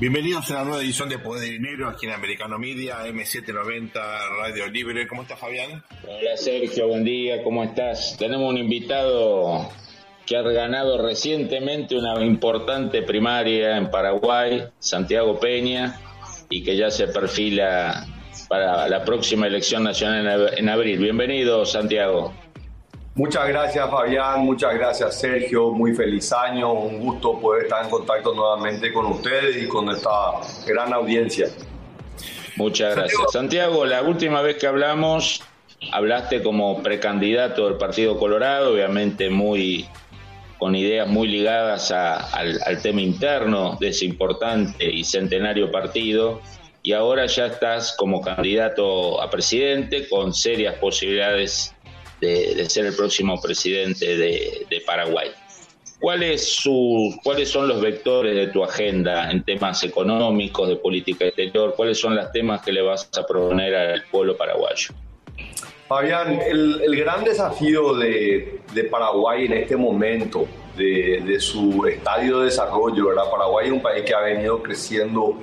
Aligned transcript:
Bienvenidos 0.00 0.48
a 0.50 0.54
una 0.54 0.64
nueva 0.64 0.82
edición 0.82 1.08
de 1.08 1.18
Poder 1.18 1.42
de 1.42 1.50
Dinero 1.50 1.88
aquí 1.88 2.06
en 2.06 2.12
Americano 2.12 2.56
Media, 2.58 3.04
M790 3.04 3.92
Radio 4.38 4.68
Libre. 4.68 5.08
¿Cómo 5.08 5.22
estás, 5.22 5.40
Fabián? 5.40 5.82
Hola, 6.04 6.36
Sergio. 6.36 6.86
Buen 6.86 7.04
día. 7.04 7.42
¿Cómo 7.42 7.64
estás? 7.64 8.16
Tenemos 8.16 8.48
un 8.48 8.58
invitado 8.58 9.68
que 10.24 10.36
ha 10.36 10.42
ganado 10.42 11.02
recientemente 11.04 11.96
una 11.96 12.24
importante 12.24 13.02
primaria 13.02 13.76
en 13.76 13.90
Paraguay, 13.90 14.62
Santiago 14.78 15.40
Peña, 15.40 15.98
y 16.48 16.62
que 16.62 16.76
ya 16.76 16.90
se 16.90 17.08
perfila 17.08 18.06
para 18.48 18.88
la 18.88 19.04
próxima 19.04 19.48
elección 19.48 19.82
nacional 19.82 20.52
en 20.56 20.68
abril. 20.68 21.00
Bienvenido, 21.00 21.66
Santiago. 21.66 22.34
Muchas 23.18 23.48
gracias 23.48 23.90
Fabián, 23.90 24.44
muchas 24.44 24.74
gracias 24.74 25.18
Sergio, 25.18 25.72
muy 25.72 25.92
feliz 25.92 26.32
año, 26.32 26.72
un 26.72 27.00
gusto 27.00 27.40
poder 27.40 27.64
estar 27.64 27.82
en 27.82 27.90
contacto 27.90 28.32
nuevamente 28.32 28.92
con 28.92 29.06
ustedes 29.06 29.60
y 29.60 29.66
con 29.66 29.90
esta 29.90 30.10
gran 30.64 30.92
audiencia. 30.92 31.48
Muchas 32.54 32.94
gracias. 32.94 33.20
Santiago, 33.32 33.84
la 33.86 34.02
última 34.02 34.40
vez 34.40 34.58
que 34.58 34.68
hablamos, 34.68 35.42
hablaste 35.90 36.44
como 36.44 36.80
precandidato 36.80 37.64
del 37.68 37.76
Partido 37.76 38.16
Colorado, 38.20 38.72
obviamente 38.72 39.30
muy 39.30 39.88
con 40.60 40.76
ideas 40.76 41.08
muy 41.08 41.26
ligadas 41.26 41.90
al, 41.90 42.60
al 42.64 42.82
tema 42.82 43.00
interno 43.00 43.76
de 43.80 43.88
ese 43.88 44.04
importante 44.04 44.88
y 44.88 45.02
centenario 45.02 45.72
partido, 45.72 46.40
y 46.84 46.92
ahora 46.92 47.26
ya 47.26 47.46
estás 47.46 47.96
como 47.98 48.20
candidato 48.20 49.20
a 49.20 49.28
presidente 49.28 50.08
con 50.08 50.32
serias 50.32 50.76
posibilidades 50.76 51.74
de, 52.20 52.68
ser 52.68 52.86
el 52.86 52.94
próximo 52.94 53.40
presidente 53.40 54.16
de, 54.16 54.82
Paraguay. 54.86 55.30
¿Cuáles, 56.00 56.48
su, 56.48 57.18
¿Cuáles 57.24 57.48
son 57.48 57.66
los 57.66 57.80
vectores 57.80 58.34
de 58.36 58.46
tu 58.48 58.62
agenda 58.62 59.30
en 59.30 59.42
temas 59.42 59.82
económicos, 59.82 60.68
de 60.68 60.76
política 60.76 61.24
exterior? 61.24 61.74
¿Cuáles 61.76 61.98
son 61.98 62.14
los 62.14 62.30
temas 62.30 62.62
que 62.62 62.72
le 62.72 62.82
vas 62.82 63.10
a 63.18 63.26
proponer 63.26 63.74
al 63.74 64.04
pueblo 64.04 64.36
paraguayo? 64.36 64.94
Fabián, 65.88 66.40
el, 66.46 66.94
gran 66.96 67.24
desafío 67.24 67.94
de, 67.94 68.60
Paraguay 68.90 69.46
en 69.46 69.54
este 69.54 69.76
momento, 69.76 70.46
de, 70.76 71.22
de, 71.26 71.40
su 71.40 71.84
estadio 71.86 72.40
de 72.40 72.44
desarrollo, 72.44 73.08
¿verdad? 73.08 73.24
Paraguay 73.30 73.66
es 73.66 73.72
un 73.72 73.82
país 73.82 74.04
que 74.04 74.14
ha 74.14 74.20
venido 74.20 74.62
creciendo 74.62 75.36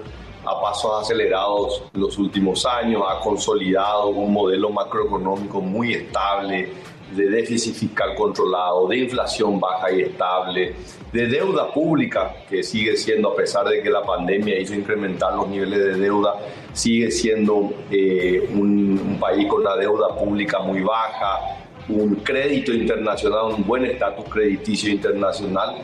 a 0.46 0.62
pasos 0.62 1.02
acelerados 1.02 1.84
los 1.94 2.18
últimos 2.18 2.66
años, 2.66 3.04
ha 3.08 3.20
consolidado 3.20 4.10
un 4.10 4.34
modelo 4.34 4.70
macroeconómico 4.70 5.62
muy 5.62 5.94
estable, 5.94 6.70
de 7.12 7.30
déficit 7.30 7.76
fiscal 7.76 8.16
controlado, 8.16 8.88
de 8.88 8.98
inflación 8.98 9.60
baja 9.60 9.92
y 9.92 10.02
estable, 10.02 10.76
de 11.14 11.28
deuda 11.28 11.72
pública, 11.72 12.34
que 12.50 12.64
sigue 12.64 12.98
siendo, 12.98 13.30
a 13.30 13.36
pesar 13.36 13.68
de 13.68 13.82
que 13.82 13.90
la 13.90 14.02
pandemia 14.02 14.60
hizo 14.60 14.74
incrementar 14.74 15.34
los 15.36 15.48
niveles 15.48 15.80
de 15.80 15.98
deuda, 15.98 16.36
sigue 16.74 17.12
siendo 17.12 17.74
eh, 17.92 18.50
un, 18.54 19.00
un 19.00 19.20
país 19.20 19.48
con 19.48 19.62
una 19.62 19.76
deuda 19.76 20.16
pública 20.16 20.60
muy 20.60 20.82
baja, 20.82 21.65
un 21.90 22.16
crédito 22.16 22.74
internacional, 22.74 23.54
un 23.54 23.66
buen 23.66 23.86
estatus 23.86 24.26
crediticio 24.30 24.92
internacional. 24.92 25.76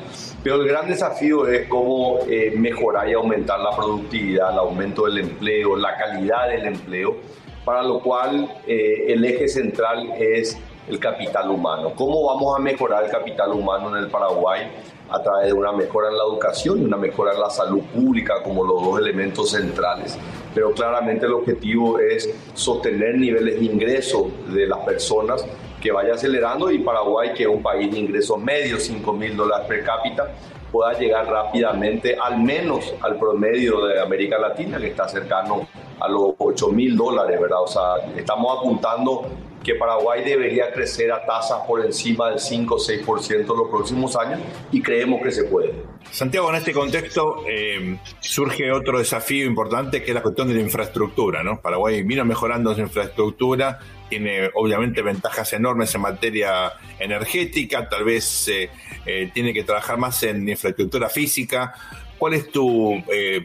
Pero 0.43 0.55
el 0.61 0.67
gran 0.67 0.87
desafío 0.87 1.47
es 1.47 1.67
cómo 1.67 2.19
eh, 2.27 2.53
mejorar 2.57 3.09
y 3.09 3.13
aumentar 3.13 3.59
la 3.59 3.75
productividad, 3.75 4.51
el 4.51 4.59
aumento 4.59 5.05
del 5.05 5.19
empleo, 5.19 5.75
la 5.75 5.95
calidad 5.97 6.49
del 6.49 6.65
empleo, 6.65 7.17
para 7.63 7.83
lo 7.83 7.99
cual 7.99 8.51
eh, 8.65 9.05
el 9.09 9.23
eje 9.23 9.47
central 9.47 10.13
es 10.17 10.57
el 10.87 10.99
capital 10.99 11.49
humano. 11.51 11.93
¿Cómo 11.95 12.25
vamos 12.25 12.57
a 12.57 12.59
mejorar 12.59 13.03
el 13.03 13.11
capital 13.11 13.51
humano 13.51 13.95
en 13.95 14.03
el 14.03 14.09
Paraguay? 14.09 14.71
A 15.09 15.21
través 15.21 15.47
de 15.47 15.53
una 15.53 15.71
mejora 15.73 16.07
en 16.09 16.17
la 16.17 16.23
educación 16.23 16.81
y 16.81 16.85
una 16.85 16.97
mejora 16.97 17.33
en 17.33 17.41
la 17.41 17.49
salud 17.49 17.81
pública 17.93 18.41
como 18.43 18.63
los 18.63 18.83
dos 18.83 18.99
elementos 18.99 19.51
centrales. 19.51 20.17
Pero 20.55 20.71
claramente 20.71 21.25
el 21.25 21.33
objetivo 21.33 21.99
es 21.99 22.33
sostener 22.53 23.15
niveles 23.17 23.59
de 23.59 23.65
ingreso 23.65 24.31
de 24.47 24.67
las 24.67 24.79
personas 24.79 25.45
que 25.81 25.91
vaya 25.91 26.13
acelerando 26.13 26.71
y 26.71 26.79
Paraguay, 26.79 27.33
que 27.33 27.43
es 27.43 27.49
un 27.49 27.61
país 27.61 27.91
de 27.91 27.99
ingresos 27.99 28.39
medios, 28.39 28.83
5 28.83 29.13
mil 29.13 29.35
dólares 29.35 29.67
per 29.67 29.83
cápita, 29.83 30.31
pueda 30.71 30.97
llegar 30.97 31.27
rápidamente 31.27 32.15
al 32.15 32.39
menos 32.39 32.93
al 33.01 33.17
promedio 33.17 33.85
de 33.85 33.99
América 33.99 34.37
Latina, 34.37 34.77
que 34.77 34.87
está 34.87 35.07
cercano 35.07 35.67
a 35.99 36.07
los 36.07 36.33
8 36.37 36.69
mil 36.69 36.95
dólares, 36.95 37.39
¿verdad? 37.39 37.61
O 37.61 37.67
sea, 37.67 37.95
estamos 38.15 38.57
apuntando 38.57 39.27
que 39.63 39.75
Paraguay 39.75 40.23
debería 40.23 40.71
crecer 40.71 41.11
a 41.11 41.25
tasas 41.25 41.59
por 41.67 41.85
encima 41.85 42.29
del 42.29 42.39
5 42.39 42.75
o 42.75 42.79
6% 42.79 43.45
los 43.45 43.69
próximos 43.69 44.15
años 44.15 44.39
y 44.71 44.81
creemos 44.81 45.21
que 45.21 45.31
se 45.31 45.43
puede. 45.43 45.73
Santiago, 46.09 46.49
en 46.49 46.55
este 46.55 46.73
contexto 46.73 47.43
eh, 47.47 47.97
surge 48.19 48.71
otro 48.71 48.97
desafío 48.97 49.45
importante 49.45 50.01
que 50.01 50.11
es 50.11 50.15
la 50.15 50.23
cuestión 50.23 50.47
de 50.47 50.55
la 50.55 50.61
infraestructura. 50.61 51.43
¿no? 51.43 51.61
Paraguay 51.61 52.01
vino 52.01 52.25
mejorando 52.25 52.73
su 52.73 52.81
infraestructura, 52.81 53.79
tiene 54.11 54.49
obviamente 54.55 55.01
ventajas 55.01 55.53
enormes 55.53 55.95
en 55.95 56.01
materia 56.01 56.73
energética, 56.99 57.87
tal 57.87 58.03
vez 58.03 58.49
eh, 58.49 58.69
eh, 59.05 59.31
tiene 59.33 59.53
que 59.53 59.63
trabajar 59.63 59.97
más 59.97 60.21
en 60.23 60.47
infraestructura 60.47 61.07
física. 61.07 61.73
¿Cuál 62.17 62.33
es 62.35 62.51
tu 62.51 63.01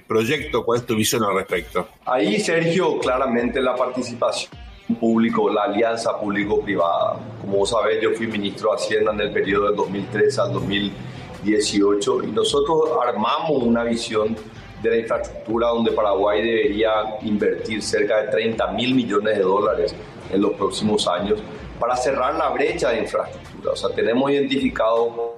proyecto, 0.06 0.62
cuál 0.62 0.80
es 0.80 0.86
tu 0.86 0.96
visión 0.96 1.24
al 1.24 1.34
respecto? 1.34 1.88
Ahí, 2.04 2.38
Sergio, 2.38 2.98
claramente 2.98 3.62
la 3.62 3.74
participación 3.74 4.50
público, 4.94 5.48
la 5.48 5.62
alianza 5.62 6.18
público-privada. 6.18 7.18
Como 7.40 7.58
vos 7.58 7.70
sabés, 7.70 8.02
yo 8.02 8.10
fui 8.12 8.26
ministro 8.26 8.70
de 8.70 8.76
Hacienda 8.76 9.12
en 9.12 9.20
el 9.20 9.32
periodo 9.32 9.68
del 9.68 9.76
2003 9.76 10.38
al 10.38 10.52
2018 10.52 12.24
y 12.24 12.26
nosotros 12.32 12.90
armamos 13.02 13.62
una 13.62 13.84
visión 13.84 14.36
de 14.82 14.90
la 14.90 14.96
infraestructura 14.98 15.68
donde 15.68 15.92
Paraguay 15.92 16.42
debería 16.42 16.90
invertir 17.22 17.82
cerca 17.82 18.22
de 18.22 18.28
30 18.28 18.66
mil 18.72 18.94
millones 18.94 19.36
de 19.36 19.42
dólares 19.42 19.94
en 20.32 20.40
los 20.40 20.52
próximos 20.52 21.06
años 21.08 21.40
para 21.78 21.96
cerrar 21.96 22.34
la 22.34 22.48
brecha 22.50 22.90
de 22.90 23.00
infraestructura. 23.00 23.72
O 23.72 23.76
sea, 23.76 23.90
tenemos 23.90 24.30
identificado 24.30 25.36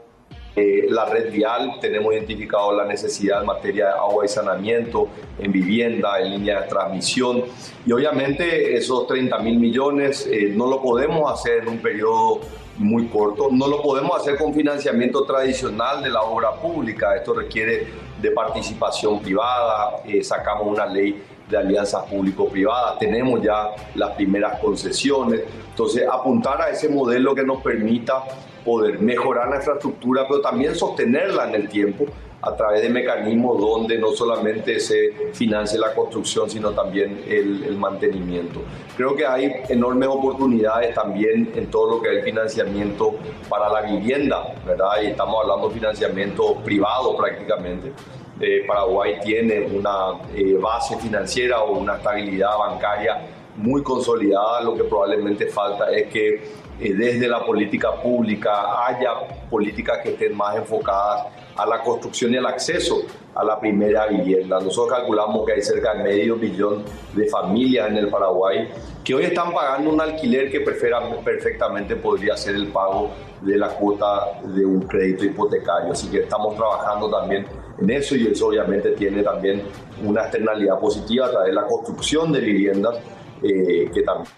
eh, 0.57 0.87
la 0.89 1.05
red 1.05 1.31
vial, 1.31 1.79
tenemos 1.81 2.13
identificado 2.13 2.73
la 2.73 2.85
necesidad 2.85 3.41
en 3.41 3.47
materia 3.47 3.87
de 3.87 3.93
agua 3.93 4.25
y 4.25 4.29
saneamiento, 4.29 5.09
en 5.39 5.53
vivienda, 5.53 6.19
en 6.21 6.33
línea 6.33 6.63
de 6.63 6.69
transmisión. 6.69 7.45
Y 7.87 7.93
obviamente 7.93 8.77
esos 8.77 9.07
30 9.07 9.39
mil 9.39 9.59
millones 9.59 10.27
eh, 10.27 10.53
no 10.55 10.67
lo 10.67 10.83
podemos 10.83 11.33
hacer 11.33 11.63
en 11.63 11.69
un 11.69 11.79
periodo 11.79 12.41
muy 12.77 13.07
corto, 13.07 13.49
no 13.51 13.67
lo 13.67 13.83
podemos 13.83 14.17
hacer 14.21 14.37
con 14.37 14.55
financiamiento 14.55 15.25
tradicional 15.25 16.03
de 16.03 16.11
la 16.11 16.23
obra 16.23 16.53
pública, 16.55 17.17
esto 17.17 17.35
requiere 17.35 17.87
de 18.21 18.31
participación 18.31 19.21
privada, 19.21 20.03
eh, 20.07 20.23
sacamos 20.23 20.67
una 20.67 20.87
ley 20.87 21.23
de 21.49 21.57
alianzas 21.57 22.05
público-privadas, 22.05 22.99
tenemos 22.99 23.43
ya 23.43 23.71
las 23.95 24.11
primeras 24.11 24.59
concesiones, 24.61 25.43
entonces 25.71 26.07
apuntar 26.11 26.61
a 26.61 26.71
ese 26.71 26.89
modelo 26.89 27.35
que 27.35 27.45
nos 27.45 27.63
permita 27.63 28.25
poder 28.65 29.01
mejorar 29.01 29.49
la 29.49 29.57
infraestructura, 29.57 30.27
pero 30.29 30.41
también 30.41 30.75
sostenerla 30.75 31.49
en 31.49 31.55
el 31.55 31.69
tiempo 31.69 32.07
a 32.43 32.55
través 32.55 32.83
de 32.83 32.91
mecanismos 32.91 33.61
donde 33.61 33.99
no 33.99 34.13
solamente 34.13 34.79
se 34.79 35.33
financie 35.33 35.79
la 35.79 35.93
construcción, 35.93 36.49
sino 36.49 36.71
también 36.71 37.25
el, 37.27 37.77
mantenimiento. 37.77 38.61
Creo 38.97 39.15
que 39.15 39.27
hay 39.27 39.53
enormes 39.69 40.09
oportunidades 40.09 40.95
también 40.95 41.53
en 41.55 41.71
todo 41.71 41.97
lo 41.97 42.03
que 42.03 42.11
es 42.11 42.17
el 42.19 42.25
financiamiento 42.25 43.15
para 43.49 43.69
la 43.69 43.83
vivienda, 43.83 44.55
¿verdad? 44.67 45.03
Y 45.03 45.07
estamos 45.07 45.43
hablando 45.43 45.69
de 45.69 45.75
financiamiento 45.75 46.57
privado 46.57 47.17
prácticamente. 47.17 47.93
Eh, 48.41 48.65
Paraguay 48.67 49.19
tiene 49.21 49.61
una 49.63 50.21
eh, 50.35 50.55
base 50.55 50.97
financiera 50.99 51.61
o 51.63 51.79
una 51.79 51.97
estabilidad 51.97 52.57
bancaria 52.57 53.21
muy 53.57 53.83
consolidada, 53.83 54.63
lo 54.63 54.77
que 54.77 54.85
probablemente 54.85 55.47
falta 55.47 55.91
es 55.91 56.07
que 56.07 56.35
eh, 56.81 56.95
desde 56.95 57.27
la 57.27 57.45
política 57.45 58.01
pública 58.01 58.87
haya 58.87 59.11
políticas 59.51 59.99
que 59.99 60.11
estén 60.11 60.37
más 60.37 60.57
enfocadas 60.57 61.27
a 61.57 61.67
la 61.67 61.83
construcción 61.83 62.33
y 62.33 62.37
al 62.37 62.47
acceso 62.47 63.03
a 63.35 63.43
la 63.43 63.59
primera 63.59 64.07
vivienda. 64.07 64.61
Nosotros 64.61 64.99
calculamos 64.99 65.45
que 65.45 65.55
hay 65.55 65.63
cerca 65.63 65.95
de 65.95 66.05
medio 66.05 66.37
millón 66.37 66.85
de 67.15 67.27
familias 67.27 67.89
en 67.89 67.97
el 67.97 68.09
Paraguay 68.09 68.69
que 69.03 69.15
hoy 69.15 69.25
están 69.25 69.53
pagando 69.53 69.91
un 69.91 70.01
alquiler 70.01 70.53
que 70.53 70.61
perfectamente 70.61 71.97
podría 71.97 72.37
ser 72.37 72.55
el 72.55 72.69
pago 72.69 73.11
de 73.41 73.57
la 73.57 73.71
cuota 73.71 74.41
de 74.45 74.65
un 74.65 74.83
crédito 74.83 75.25
hipotecario. 75.25 75.93
Así 75.93 76.09
que 76.09 76.21
estamos 76.21 76.55
trabajando 76.55 77.11
también 77.11 77.45
en 77.81 77.91
eso 77.91 78.17
y 78.17 78.27
eso 78.27 78.49
obviamente 78.49 78.93
tiene 78.93 79.23
también 79.23 79.63
una 80.05 80.23
externalidad 80.23 80.79
positiva 80.79 81.27
a 81.27 81.31
través 81.31 81.49
de 81.49 81.55
la 81.55 81.67
construcción 81.67 82.33
de 82.33 82.41
viviendas 82.41 82.97
eh, 83.43 83.91
que 83.93 84.03
también 84.03 84.33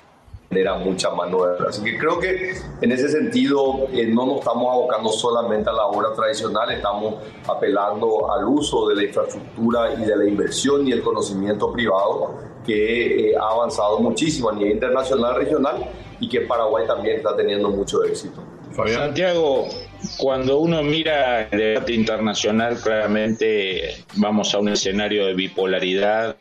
genera 0.50 0.74
mucha 0.78 1.10
mano 1.10 1.44
de 1.44 1.54
obra. 1.54 1.68
Así 1.68 1.82
que 1.82 1.96
creo 1.96 2.18
que 2.18 2.54
en 2.80 2.92
ese 2.92 3.08
sentido 3.08 3.86
eh, 3.92 4.06
no 4.06 4.26
nos 4.26 4.38
estamos 4.40 4.72
abocando 4.72 5.10
solamente 5.10 5.70
a 5.70 5.72
la 5.72 5.86
obra 5.86 6.12
tradicional, 6.14 6.70
estamos 6.72 7.14
apelando 7.46 8.32
al 8.32 8.46
uso 8.46 8.88
de 8.88 8.96
la 8.96 9.04
infraestructura 9.04 9.94
y 9.94 10.04
de 10.04 10.16
la 10.16 10.26
inversión 10.26 10.86
y 10.86 10.92
el 10.92 11.02
conocimiento 11.02 11.72
privado 11.72 12.34
que 12.66 13.30
eh, 13.30 13.36
ha 13.36 13.48
avanzado 13.48 14.00
muchísimo 14.00 14.50
a 14.50 14.52
nivel 14.52 14.72
internacional, 14.72 15.36
regional 15.36 15.88
y 16.18 16.28
que 16.28 16.42
Paraguay 16.42 16.86
también 16.86 17.18
está 17.18 17.36
teniendo 17.36 17.70
mucho 17.70 18.02
éxito. 18.04 18.42
Santiago, 18.88 19.68
cuando 20.16 20.58
uno 20.58 20.82
mira 20.82 21.48
el 21.48 21.58
debate 21.58 21.92
internacional, 21.94 22.78
claramente 22.80 24.04
vamos 24.16 24.54
a 24.54 24.58
un 24.58 24.68
escenario 24.68 25.26
de 25.26 25.34
bipolaridad 25.34 26.36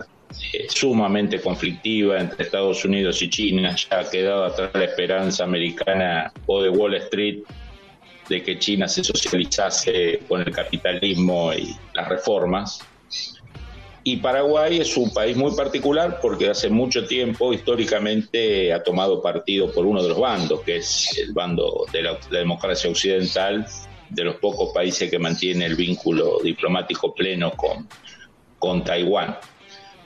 eh, 0.53 0.67
sumamente 0.69 1.41
conflictiva 1.41 2.19
entre 2.19 2.45
Estados 2.45 2.85
Unidos 2.85 3.21
y 3.21 3.29
China. 3.29 3.75
Ya 3.75 3.99
ha 3.99 4.09
quedado 4.09 4.45
atrás 4.45 4.71
la 4.73 4.85
esperanza 4.85 5.43
americana 5.43 6.31
o 6.45 6.61
de 6.61 6.69
Wall 6.69 6.95
Street 6.95 7.39
de 8.29 8.43
que 8.43 8.59
China 8.59 8.87
se 8.87 9.03
socializase 9.03 10.19
con 10.27 10.41
el 10.41 10.51
capitalismo 10.51 11.51
y 11.53 11.75
las 11.93 12.07
reformas. 12.07 12.79
Y 14.09 14.17
Paraguay 14.17 14.79
es 14.79 14.97
un 14.97 15.13
país 15.13 15.37
muy 15.37 15.55
particular 15.55 16.17
porque 16.19 16.49
hace 16.49 16.67
mucho 16.67 17.05
tiempo 17.05 17.53
históricamente 17.53 18.73
ha 18.73 18.81
tomado 18.81 19.21
partido 19.21 19.71
por 19.71 19.85
uno 19.85 20.01
de 20.01 20.09
los 20.09 20.19
bandos, 20.19 20.61
que 20.61 20.77
es 20.77 21.15
el 21.19 21.31
bando 21.31 21.85
de 21.93 22.01
la, 22.01 22.17
democracia 22.31 22.89
occidental, 22.89 23.67
de 24.09 24.23
los 24.23 24.37
pocos 24.37 24.73
países 24.73 25.11
que 25.11 25.19
mantiene 25.19 25.67
el 25.67 25.75
vínculo 25.75 26.39
diplomático 26.41 27.13
pleno 27.13 27.51
con, 27.51 27.87
con 28.57 28.83
Taiwán. 28.83 29.37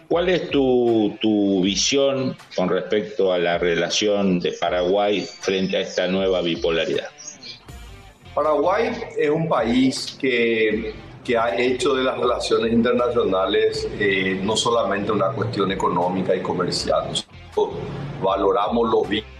¿Cuál 0.10 0.28
es 0.28 0.50
tu, 0.50 1.18
tu, 1.22 1.62
visión 1.62 2.36
con 2.58 2.68
respecto 2.68 3.32
a 3.32 3.38
la 3.40 3.58
relación 3.58 4.42
de 4.42 4.52
Paraguay 4.52 5.26
frente 5.40 5.78
a 5.78 5.80
esta 5.80 6.08
nueva 6.10 6.42
bipolaridad? 6.42 7.08
Paraguay 8.36 8.92
es 9.18 9.30
un 9.30 9.48
país 9.48 10.18
que 10.20 10.94
que 11.24 11.38
ha 11.38 11.56
hecho 11.58 11.94
de 11.94 12.04
las 12.04 12.18
relaciones 12.18 12.74
internacionales 12.74 13.88
eh, 14.00 14.40
no 14.44 14.58
solamente 14.58 15.12
una 15.12 15.30
cuestión 15.30 15.72
económica 15.72 16.36
y 16.36 16.42
comercial. 16.42 17.08
Nosotros 17.10 17.80
valoramos 18.22 18.90
los 18.90 19.08
vínculos 19.08 19.34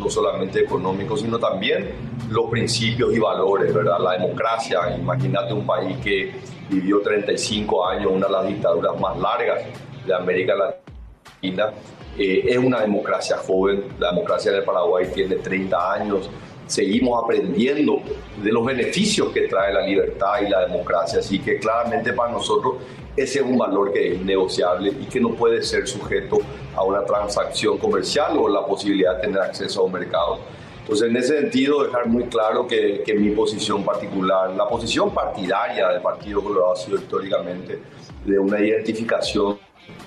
no 0.00 0.08
solamente 0.08 0.60
económicos, 0.60 1.20
sino 1.20 1.38
también 1.38 1.92
los 2.30 2.50
principios 2.50 3.14
y 3.14 3.18
valores, 3.18 3.72
¿verdad? 3.74 3.98
La 4.00 4.12
democracia, 4.12 4.96
imagínate 4.96 5.52
un 5.52 5.66
país 5.66 5.96
que 5.98 6.32
vivió 6.70 7.00
35 7.00 7.86
años, 7.86 8.10
una 8.10 8.26
de 8.26 8.32
las 8.32 8.46
dictaduras 8.48 8.98
más 8.98 9.18
largas 9.18 9.62
de 10.06 10.14
América 10.14 10.54
Latina, 10.54 11.70
eh, 12.18 12.44
es 12.48 12.56
una 12.56 12.80
democracia 12.80 13.36
joven, 13.36 13.84
la 13.98 14.10
democracia 14.12 14.52
de 14.52 14.62
Paraguay 14.62 15.10
tiene 15.12 15.36
30 15.36 15.92
años, 15.92 16.30
seguimos 16.66 17.22
aprendiendo 17.22 18.00
de 18.42 18.52
los 18.52 18.64
beneficios 18.64 19.28
que 19.32 19.42
trae 19.42 19.72
la 19.72 19.86
libertad 19.86 20.40
y 20.44 20.48
la 20.48 20.66
democracia. 20.66 21.20
Así 21.20 21.38
que 21.38 21.58
claramente 21.58 22.12
para 22.12 22.32
nosotros 22.32 22.76
ese 23.16 23.38
es 23.38 23.44
un 23.44 23.56
valor 23.56 23.92
que 23.92 24.12
es 24.12 24.20
negociable 24.20 24.90
y 24.90 25.06
que 25.06 25.20
no 25.20 25.30
puede 25.30 25.62
ser 25.62 25.88
sujeto 25.88 26.38
a 26.74 26.84
una 26.84 27.02
transacción 27.04 27.78
comercial 27.78 28.36
o 28.36 28.48
la 28.48 28.66
posibilidad 28.66 29.16
de 29.16 29.22
tener 29.22 29.40
acceso 29.40 29.80
a 29.80 29.84
un 29.84 29.92
mercado. 29.92 30.38
Entonces, 30.80 31.08
en 31.08 31.16
ese 31.16 31.40
sentido, 31.40 31.82
dejar 31.82 32.06
muy 32.06 32.24
claro 32.24 32.66
que, 32.66 33.02
que 33.04 33.14
mi 33.14 33.30
posición 33.30 33.84
particular, 33.84 34.50
la 34.50 34.68
posición 34.68 35.12
partidaria 35.12 35.88
del 35.88 36.00
Partido 36.00 36.42
Colorado 36.44 36.74
ha 36.74 36.76
sido 36.76 36.98
históricamente 36.98 37.80
de 38.24 38.38
una 38.38 38.60
identificación 38.60 39.58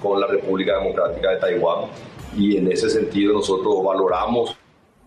con 0.02 0.22
la 0.22 0.28
República 0.28 0.78
Democrática 0.78 1.32
de 1.32 1.38
Taiwán 1.38 1.86
y 2.38 2.58
en 2.58 2.72
ese 2.72 2.90
sentido 2.90 3.34
nosotros 3.34 3.84
valoramos 3.84 4.56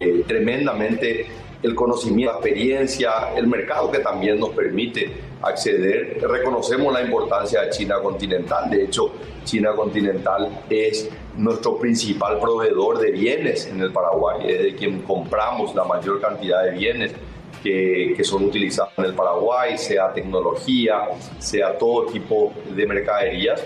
eh, 0.02 0.24
tremendamente 0.26 1.26
el 1.62 1.74
conocimiento, 1.74 2.32
la 2.32 2.38
experiencia, 2.38 3.10
el 3.36 3.46
mercado 3.46 3.90
que 3.90 4.00
también 4.00 4.38
nos 4.40 4.50
permite 4.50 5.10
acceder. 5.40 6.18
Reconocemos 6.20 6.92
la 6.92 7.02
importancia 7.02 7.62
de 7.62 7.70
China 7.70 8.00
continental. 8.02 8.68
De 8.68 8.84
hecho, 8.84 9.12
China 9.44 9.72
continental 9.74 10.64
es 10.68 11.08
nuestro 11.36 11.78
principal 11.78 12.40
proveedor 12.40 12.98
de 12.98 13.12
bienes 13.12 13.66
en 13.66 13.80
el 13.80 13.92
Paraguay, 13.92 14.40
es 14.48 14.62
de 14.62 14.74
quien 14.74 15.02
compramos 15.02 15.74
la 15.74 15.84
mayor 15.84 16.20
cantidad 16.20 16.64
de 16.64 16.70
bienes. 16.72 17.14
Que, 17.62 18.14
que, 18.16 18.24
son 18.24 18.46
utilizados 18.46 18.92
en 18.96 19.04
el 19.04 19.14
Paraguay, 19.14 19.78
sea 19.78 20.12
tecnología, 20.12 21.02
sea 21.38 21.78
todo 21.78 22.06
tipo 22.06 22.52
de 22.74 22.84
mercaderías 22.88 23.62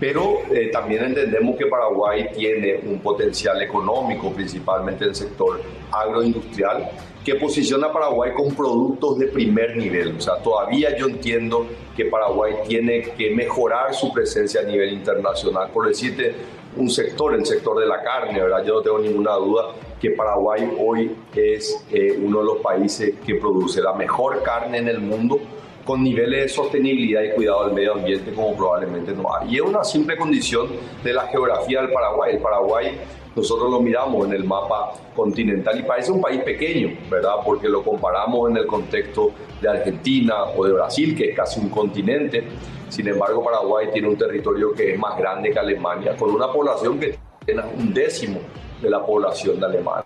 pero 0.00 0.40
eh, 0.50 0.70
también 0.72 1.04
entendemos 1.04 1.56
que 1.56 1.66
Paraguay 1.66 2.28
tiene 2.34 2.80
un 2.84 2.98
potencial 3.00 3.62
económico, 3.62 4.32
principalmente 4.32 5.04
en 5.04 5.10
el 5.10 5.16
sector 5.16 5.60
agroindustrial, 5.92 6.90
que 7.24 7.36
posiciona 7.36 7.86
a 7.86 7.92
Paraguay 7.92 8.32
con 8.34 8.54
productos 8.54 9.18
de 9.18 9.28
primer 9.28 9.76
nivel. 9.76 10.16
O 10.16 10.20
sea, 10.20 10.36
todavía 10.42 10.96
yo 10.96 11.06
entiendo 11.06 11.66
que 11.96 12.04
Paraguay 12.06 12.54
tiene 12.66 13.02
que 13.02 13.30
mejorar 13.30 13.94
su 13.94 14.12
presencia 14.12 14.60
a 14.60 14.64
nivel 14.64 14.92
internacional. 14.92 15.70
Por 15.72 15.88
decirte, 15.88 16.34
un 16.76 16.90
sector, 16.90 17.34
el 17.34 17.46
sector 17.46 17.78
de 17.78 17.86
la 17.86 18.02
carne, 18.02 18.42
¿verdad? 18.42 18.64
Yo 18.64 18.74
no 18.74 18.82
tengo 18.82 18.98
ninguna 18.98 19.34
duda 19.34 19.74
que 20.00 20.10
Paraguay 20.10 20.70
hoy 20.78 21.16
es 21.34 21.84
eh, 21.90 22.18
uno 22.20 22.40
de 22.40 22.44
los 22.44 22.56
países 22.58 23.14
que 23.24 23.36
produce 23.36 23.80
la 23.80 23.94
mejor 23.94 24.42
carne 24.42 24.78
en 24.78 24.88
el 24.88 25.00
mundo 25.00 25.40
con 25.84 26.02
niveles 26.02 26.42
de 26.42 26.48
sostenibilidad 26.48 27.22
y 27.22 27.30
cuidado 27.30 27.66
del 27.66 27.74
medio 27.74 27.92
ambiente 27.94 28.32
como 28.32 28.56
probablemente 28.56 29.12
no 29.12 29.34
hay. 29.34 29.54
Y 29.54 29.56
es 29.56 29.62
una 29.62 29.84
simple 29.84 30.16
condición 30.16 30.68
de 31.02 31.12
la 31.12 31.26
geografía 31.28 31.82
del 31.82 31.92
Paraguay. 31.92 32.36
El 32.36 32.42
Paraguay 32.42 33.00
nosotros 33.36 33.70
lo 33.70 33.80
miramos 33.80 34.26
en 34.26 34.32
el 34.32 34.44
mapa 34.44 34.92
continental 35.14 35.78
y 35.78 35.82
parece 35.82 36.12
un 36.12 36.20
país 36.20 36.40
pequeño, 36.42 36.96
¿verdad? 37.10 37.34
Porque 37.44 37.68
lo 37.68 37.82
comparamos 37.82 38.50
en 38.50 38.56
el 38.56 38.66
contexto 38.66 39.32
de 39.60 39.68
Argentina 39.68 40.44
o 40.56 40.64
de 40.64 40.72
Brasil, 40.72 41.16
que 41.16 41.30
es 41.30 41.36
casi 41.36 41.60
un 41.60 41.68
continente. 41.68 42.44
Sin 42.88 43.08
embargo, 43.08 43.44
Paraguay 43.44 43.88
tiene 43.92 44.08
un 44.08 44.16
territorio 44.16 44.72
que 44.72 44.94
es 44.94 44.98
más 44.98 45.18
grande 45.18 45.50
que 45.50 45.58
Alemania, 45.58 46.16
con 46.16 46.30
una 46.30 46.50
población 46.50 46.98
que 46.98 47.18
tiene 47.44 47.62
un 47.76 47.92
décimo 47.92 48.40
de 48.80 48.88
la 48.88 49.04
población 49.04 49.58
de 49.60 49.66
Alemania 49.66 50.04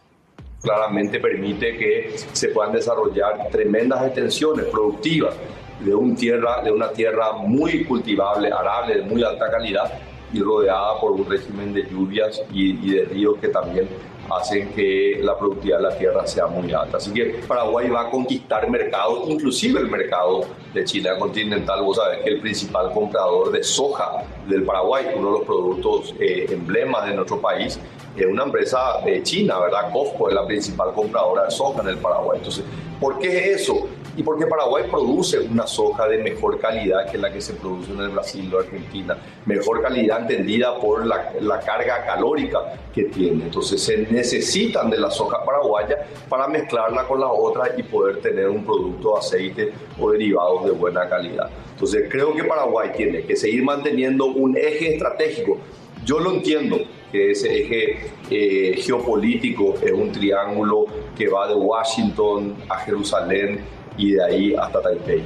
claramente 0.61 1.21
permite 1.21 1.77
que 1.77 2.17
se 2.33 2.49
puedan 2.49 2.73
desarrollar 2.73 3.49
tremendas 3.51 4.05
extensiones 4.05 4.67
productivas 4.67 5.35
de, 5.81 5.95
un 5.95 6.15
tierra, 6.17 6.63
de 6.63 6.73
una 6.73 6.91
tierra 6.91 7.33
muy 7.33 7.85
cultivable, 7.85 8.51
arable, 8.51 8.97
de 8.97 9.03
muy 9.03 9.23
alta 9.23 9.51
calidad 9.51 9.93
y 10.33 10.41
rodeada 10.41 11.01
por 11.01 11.13
un 11.13 11.29
régimen 11.29 11.73
de 11.73 11.89
lluvias 11.89 12.43
y, 12.53 12.91
de 12.91 13.05
ríos 13.07 13.37
que 13.41 13.49
también 13.49 13.89
hacen 14.31 14.69
que 14.75 15.21
la 15.23 15.39
productividad 15.39 15.79
de 15.79 15.83
la 15.85 15.97
tierra 15.97 16.27
sea 16.27 16.47
muy 16.47 16.71
alta. 16.73 16.99
Así 16.99 17.13
que 17.15 17.41
Paraguay 17.49 17.89
va 17.89 18.03
a 18.03 18.11
conquistar 18.11 18.69
mercados, 18.69 19.27
inclusive 19.27 19.81
el 19.81 19.89
mercado 19.89 20.43
de 20.75 20.85
China 20.85 21.19
continental. 21.19 21.83
Vos 21.83 21.97
sabés 21.97 22.19
que 22.23 22.31
el 22.31 22.41
principal 22.41 22.93
comprador 22.93 23.51
de 23.53 23.63
soja 23.63 24.25
del 24.47 24.65
Paraguay, 24.65 25.07
uno 25.17 25.33
de 25.33 25.39
los 25.39 25.47
productos 25.47 26.15
eh, 26.21 26.47
emblemas 26.51 27.07
de 27.07 27.15
nuestro 27.15 27.41
país, 27.41 27.81
es 28.17 28.27
una 28.27 28.45
empresa 28.45 29.01
de 29.05 29.23
China, 29.23 29.61
¿verdad? 29.61 29.93
COFCO 29.93 30.29
es 30.29 30.35
la 30.35 30.47
principal 30.47 30.93
compradora 30.93 31.45
de 31.45 31.51
soja 31.51 31.81
en 31.83 31.89
el 31.89 31.99
Paraguay. 31.99 32.39
Entonces, 32.39 32.65
¿por 33.01 33.19
qué 33.19 33.29
es 33.29 33.63
eso? 33.63 33.89
Y 34.19 34.23
porque 34.25 34.49
Paraguay 34.49 34.83
produce 34.91 35.39
una 35.39 35.65
soja 35.65 36.09
de 36.09 36.19
mejor 36.19 36.59
calidad 36.59 37.09
que 37.09 37.17
la 37.17 37.33
que 37.33 37.41
se 37.41 37.55
produce 37.55 37.93
en 37.93 38.01
el 38.01 38.09
Brasil 38.09 38.53
o 38.53 38.59
Argentina, 38.59 39.17
mejor 39.47 39.81
calidad 39.81 40.23
entendida 40.23 40.77
por 40.81 41.07
la, 41.07 41.35
la, 41.41 41.61
carga 41.61 42.05
calórica 42.05 42.59
que 42.93 43.05
tiene. 43.05 43.45
Entonces 43.45 43.81
se 43.81 43.99
necesitan 44.11 44.91
de 44.91 44.99
la 44.99 45.09
soja 45.09 45.45
paraguaya 45.45 46.05
para 46.29 46.49
mezclarla 46.49 47.07
con 47.07 47.21
la 47.21 47.29
otra 47.29 47.75
y 47.77 47.85
poder 47.85 48.21
tener 48.21 48.49
un 48.49 48.65
producto 48.65 49.13
de 49.13 49.19
aceite 49.21 49.73
o 50.01 50.11
derivados 50.11 50.65
de 50.65 50.73
buena 50.73 51.09
calidad. 51.09 51.49
Entonces 51.75 52.09
creo 52.11 52.35
que 52.35 52.43
Paraguay 52.43 52.91
tiene 52.97 53.23
que 53.23 53.37
seguir 53.37 53.63
manteniendo 53.63 54.27
un 54.27 54.57
eje 54.57 54.95
estratégico. 54.95 55.59
Yo 56.05 56.19
lo 56.19 56.33
entiendo, 56.33 56.79
que 57.13 57.31
ese 57.31 57.63
eje 57.63 58.11
eh, 58.31 58.77
geopolítico 58.83 59.75
es 59.83 59.93
un 59.93 60.13
triángulo 60.13 60.87
que 61.17 61.29
va 61.29 61.49
de 61.49 61.55
Washington 61.55 62.57
a 62.69 62.81
Jerusalén 62.81 63.78
y 63.99 64.13
de 64.13 64.25
ahí 64.25 64.55
hasta 64.55 64.81
Taipei. 64.81 65.23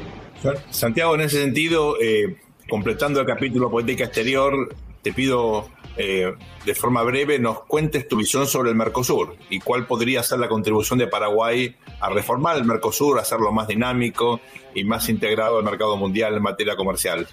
Santiago, 0.71 1.15
en 1.15 1.21
ese 1.21 1.41
sentido, 1.41 1.97
eh, 2.01 2.37
completando 2.69 3.21
el 3.21 3.27
capítulo 3.27 3.71
Política 3.71 4.05
Exterior, 4.05 4.75
te 5.03 5.13
pido 5.13 5.69
eh, 5.97 6.33
de 6.65 6.75
forma 6.75 7.03
breve 7.03 7.39
nos 7.39 7.65
cuentes 7.65 8.09
tu 8.09 8.17
visión 8.17 8.47
sobre 8.47 8.71
el 8.71 8.77
Mercosur 8.77 9.37
y 9.51 9.61
cuál 9.61 9.87
podría 9.87 10.23
ser 10.23 10.39
la 10.39 10.49
contribución 10.49 10.99
de 10.99 11.07
Paraguay 11.07 11.77
a 12.01 12.09
reformar 12.09 12.57
el 12.57 12.65
Mercosur, 12.65 13.19
a 13.19 13.23
hacerlo 13.23 13.53
más 13.53 13.69
dinámico 13.69 14.41
y 14.75 14.85
más 14.85 15.09
integrado 15.09 15.59
al 15.59 15.65
mercado 15.65 15.97
mundial 15.97 16.35
en 16.35 16.43
materia 16.43 16.77
comercial. 16.77 17.27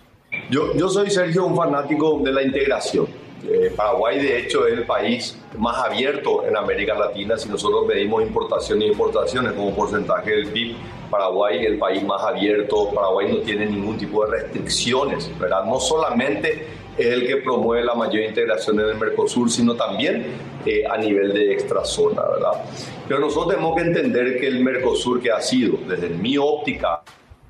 Yo, 0.50 0.76
yo 0.76 0.90
soy, 0.90 1.10
Sergio, 1.10 1.46
un 1.46 1.56
fanático 1.56 2.20
de 2.24 2.32
la 2.32 2.44
integración. 2.44 3.08
Eh, 3.48 3.72
Paraguay, 3.76 4.20
de 4.20 4.40
hecho, 4.40 4.68
es 4.68 4.74
el 4.74 4.86
país 4.86 5.40
más 5.58 5.78
abierto 5.78 6.46
en 6.46 6.58
América 6.58 6.94
Latina. 6.94 7.38
Si 7.38 7.48
nosotros 7.48 7.88
medimos 7.88 8.22
importaciones 8.22 8.88
y 8.88 8.92
importaciones 8.92 9.54
como 9.54 9.74
porcentaje 9.74 10.32
del 10.32 10.48
PIB, 10.50 10.76
Paraguay 11.10 11.66
el 11.66 11.78
país 11.78 12.04
más 12.04 12.22
abierto, 12.24 12.92
Paraguay 12.94 13.32
no 13.32 13.38
tiene 13.40 13.66
ningún 13.66 13.98
tipo 13.98 14.26
de 14.26 14.38
restricciones, 14.38 15.32
¿verdad? 15.40 15.64
No 15.66 15.80
solamente 15.80 16.68
es 16.98 17.08
el 17.08 17.26
que 17.26 17.38
promueve 17.38 17.84
la 17.84 17.96
mayor 17.96 18.24
integración 18.24 18.80
en 18.80 18.88
el 18.88 18.96
Mercosur, 18.96 19.50
sino 19.50 19.76
también 19.76 20.26
eh, 20.66 20.84
a 20.90 20.98
nivel 20.98 21.34
de 21.34 21.54
extrazona, 21.54 22.22
¿verdad? 22.24 22.64
Pero 23.08 23.22
nosotros 23.22 23.56
tenemos 23.56 23.76
que 23.76 23.82
entender 23.84 24.40
que 24.40 24.48
el 24.48 24.64
Mercosur, 24.64 25.22
que 25.22 25.32
ha 25.32 25.42
sido, 25.42 25.78
desde 25.88 26.10
mi 26.10 26.38
óptica, 26.38 27.02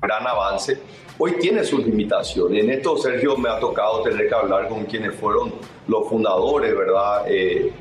gran 0.01 0.25
avance, 0.28 0.80
hoy 1.18 1.34
tiene 1.39 1.63
sus 1.63 1.86
limitaciones. 1.86 2.63
En 2.63 2.70
esto, 2.70 2.96
Sergio, 2.98 3.36
me 3.38 3.50
ha 3.50 3.60
tocado 3.60 4.04
tener 4.04 4.28
que 4.28 4.36
hablar 4.36 4.68
con 4.68 4.86
quienes 4.86 5.16
fueron 5.16 5.51
los 5.88 6.08
fundadores, 6.08 6.75
¿verdad? 6.75 7.25
Eh, 7.28 7.74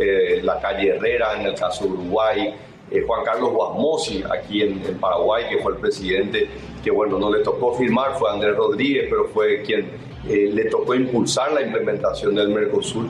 eh, 0.00 0.40
la 0.42 0.60
calle 0.60 0.96
Herrera, 0.96 1.40
en 1.40 1.46
el 1.46 1.54
caso 1.54 1.84
de 1.84 1.90
Uruguay, 1.90 2.54
eh, 2.90 3.04
Juan 3.06 3.24
Carlos 3.24 3.52
Guasmosi, 3.52 4.22
aquí 4.30 4.62
en, 4.62 4.80
Paraguay, 4.98 5.44
que 5.48 5.58
fue 5.58 5.72
el 5.72 5.78
presidente, 5.78 6.48
que 6.82 6.90
bueno, 6.90 7.18
no 7.18 7.30
le 7.30 7.42
tocó 7.42 7.74
firmar, 7.74 8.18
fue 8.18 8.30
Andrés 8.30 8.56
Rodríguez, 8.56 9.06
pero 9.08 9.26
fue 9.28 9.62
quien 9.62 10.14
le 10.26 10.64
tocó 10.66 10.94
impulsar 10.94 11.52
la 11.52 11.60
implementación 11.60 12.34
del 12.34 12.48
Mercosur. 12.48 13.06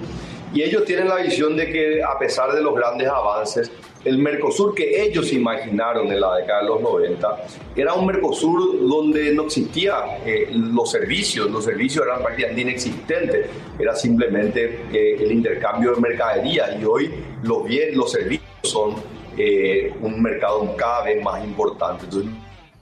Y 0.53 0.63
ellos 0.63 0.85
tienen 0.85 1.09
la 1.09 1.17
visión 1.17 1.57
de 1.57 1.67
que 1.71 2.03
a 2.03 2.17
pesar 2.19 2.53
de 2.55 2.63
los 2.63 2.75
grandes 2.75 3.09
avances, 3.09 3.73
el 4.05 4.19
Mercosur 4.19 4.75
que 4.75 5.03
ellos 5.03 5.33
imaginaron 5.33 6.13
en 6.13 6.21
la 6.21 6.37
década 6.37 6.61
de 6.61 6.69
los 6.69 6.81
90 6.81 7.47
era 7.75 7.95
un 7.95 8.07
Mercosur 8.07 8.87
donde 8.87 9.33
no 9.33 9.47
existían 9.47 10.03
eh, 10.25 10.49
los 10.53 10.91
servicios, 10.91 11.51
los 11.51 11.65
servicios 11.65 12.05
eran 12.07 12.23
prácticamente 12.23 12.61
inexistentes, 12.61 13.47
era 13.79 13.97
simplemente 13.97 14.83
eh, 14.93 15.17
el 15.19 15.33
intercambio 15.33 15.95
de 15.95 16.01
mercadería 16.01 16.79
y 16.81 16.85
hoy 16.85 17.11
los, 17.43 17.65
bien, 17.65 17.97
los 17.97 18.13
servicios 18.13 18.47
son 18.63 18.95
eh, 19.37 19.95
un 20.01 20.23
mercado 20.23 20.75
cada 20.77 21.05
vez 21.05 21.23
más 21.23 21.45
importante. 21.45 22.05
Entonces, 22.05 22.31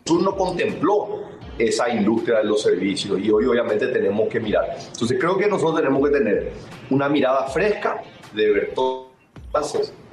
Mercosur 0.04 0.22
no 0.22 0.36
contempló 0.36 1.22
esa 1.58 1.88
industria 1.88 2.38
de 2.38 2.44
los 2.44 2.62
servicios 2.62 3.20
y 3.20 3.30
hoy 3.30 3.44
obviamente 3.46 3.86
tenemos 3.88 4.28
que 4.28 4.40
mirar. 4.40 4.76
Entonces 4.92 5.18
creo 5.20 5.36
que 5.36 5.46
nosotros 5.46 5.76
tenemos 5.76 6.08
que 6.08 6.18
tener 6.18 6.52
una 6.90 7.08
mirada 7.08 7.46
fresca 7.46 8.02
de 8.34 8.50
ver 8.50 8.72
todo 8.74 9.12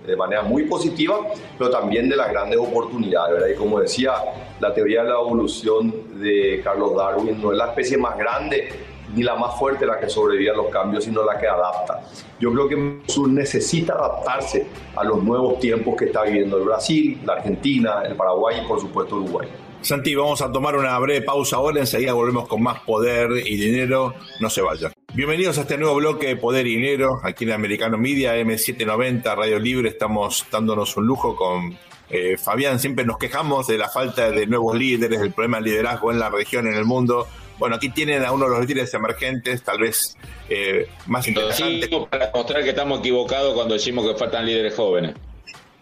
de 0.05 0.15
manera 0.15 0.41
muy 0.41 0.63
positiva, 0.63 1.19
pero 1.57 1.69
también 1.69 2.09
de 2.09 2.15
las 2.15 2.29
grandes 2.29 2.59
oportunidades, 2.59 3.33
¿verdad? 3.33 3.47
Y 3.47 3.55
como 3.55 3.79
decía, 3.79 4.13
la 4.59 4.73
teoría 4.73 5.03
de 5.03 5.09
la 5.09 5.15
evolución 5.15 6.19
de 6.19 6.61
Carlos 6.63 6.95
Darwin 6.95 7.41
no 7.41 7.51
es 7.51 7.57
la 7.57 7.67
especie 7.67 7.97
más 7.97 8.17
grande 8.17 8.69
ni 9.15 9.23
la 9.23 9.35
más 9.35 9.57
fuerte 9.57 9.85
la 9.85 9.99
que 9.99 10.09
sobrevive 10.09 10.51
a 10.51 10.53
los 10.53 10.67
cambios, 10.67 11.03
sino 11.03 11.23
la 11.23 11.37
que 11.37 11.47
adapta. 11.47 12.01
Yo 12.39 12.51
creo 12.51 12.67
que 12.67 13.11
Sur 13.11 13.29
necesita 13.29 13.93
adaptarse 13.93 14.67
a 14.95 15.03
los 15.03 15.23
nuevos 15.23 15.59
tiempos 15.59 15.95
que 15.97 16.05
está 16.05 16.23
viviendo 16.23 16.57
el 16.57 16.65
Brasil, 16.65 17.21
la 17.25 17.33
Argentina, 17.33 18.01
el 18.05 18.15
Paraguay 18.15 18.61
y 18.63 18.67
por 18.67 18.79
supuesto 18.79 19.15
Uruguay. 19.15 19.47
Santi, 19.81 20.13
vamos 20.13 20.41
a 20.41 20.51
tomar 20.51 20.75
una 20.75 20.97
breve 20.99 21.21
pausa 21.21 21.55
ahora, 21.55 21.79
enseguida 21.79 22.11
volvemos 22.11 22.47
con 22.47 22.61
más 22.61 22.81
poder 22.81 23.31
y 23.31 23.55
dinero, 23.55 24.13
no 24.41 24.49
se 24.49 24.61
vayan. 24.61 24.91
Bienvenidos 25.13 25.57
a 25.57 25.61
este 25.61 25.77
nuevo 25.77 25.95
bloque 25.95 26.27
de 26.27 26.35
Poder 26.35 26.67
y 26.67 26.75
Dinero, 26.75 27.19
aquí 27.23 27.45
en 27.45 27.53
Americano 27.53 27.97
Media, 27.97 28.35
M790, 28.35 29.35
Radio 29.35 29.57
Libre, 29.57 29.89
estamos 29.89 30.45
dándonos 30.51 30.95
un 30.97 31.07
lujo 31.07 31.35
con 31.35 31.77
eh, 32.09 32.37
Fabián, 32.37 32.79
siempre 32.79 33.05
nos 33.05 33.17
quejamos 33.17 33.67
de 33.67 33.77
la 33.77 33.87
falta 33.87 34.31
de 34.31 34.47
nuevos 34.47 34.75
líderes, 34.75 35.19
del 35.19 35.31
problema 35.31 35.57
de 35.57 35.63
liderazgo 35.63 36.11
en 36.11 36.19
la 36.19 36.29
región, 36.29 36.67
en 36.67 36.73
el 36.73 36.85
mundo. 36.85 37.27
Bueno, 37.59 37.75
aquí 37.75 37.89
tienen 37.89 38.25
a 38.25 38.31
uno 38.31 38.45
de 38.45 38.51
los 38.51 38.65
líderes 38.65 38.93
emergentes, 38.93 39.61
tal 39.61 39.79
vez 39.79 40.17
eh, 40.49 40.87
más 41.05 41.27
interesantes. 41.27 41.89
para 42.09 42.31
mostrar 42.33 42.63
que 42.63 42.69
estamos 42.69 42.99
equivocados 42.99 43.53
cuando 43.53 43.75
decimos 43.75 44.07
que 44.07 44.17
faltan 44.17 44.45
líderes 44.45 44.73
jóvenes. 44.73 45.13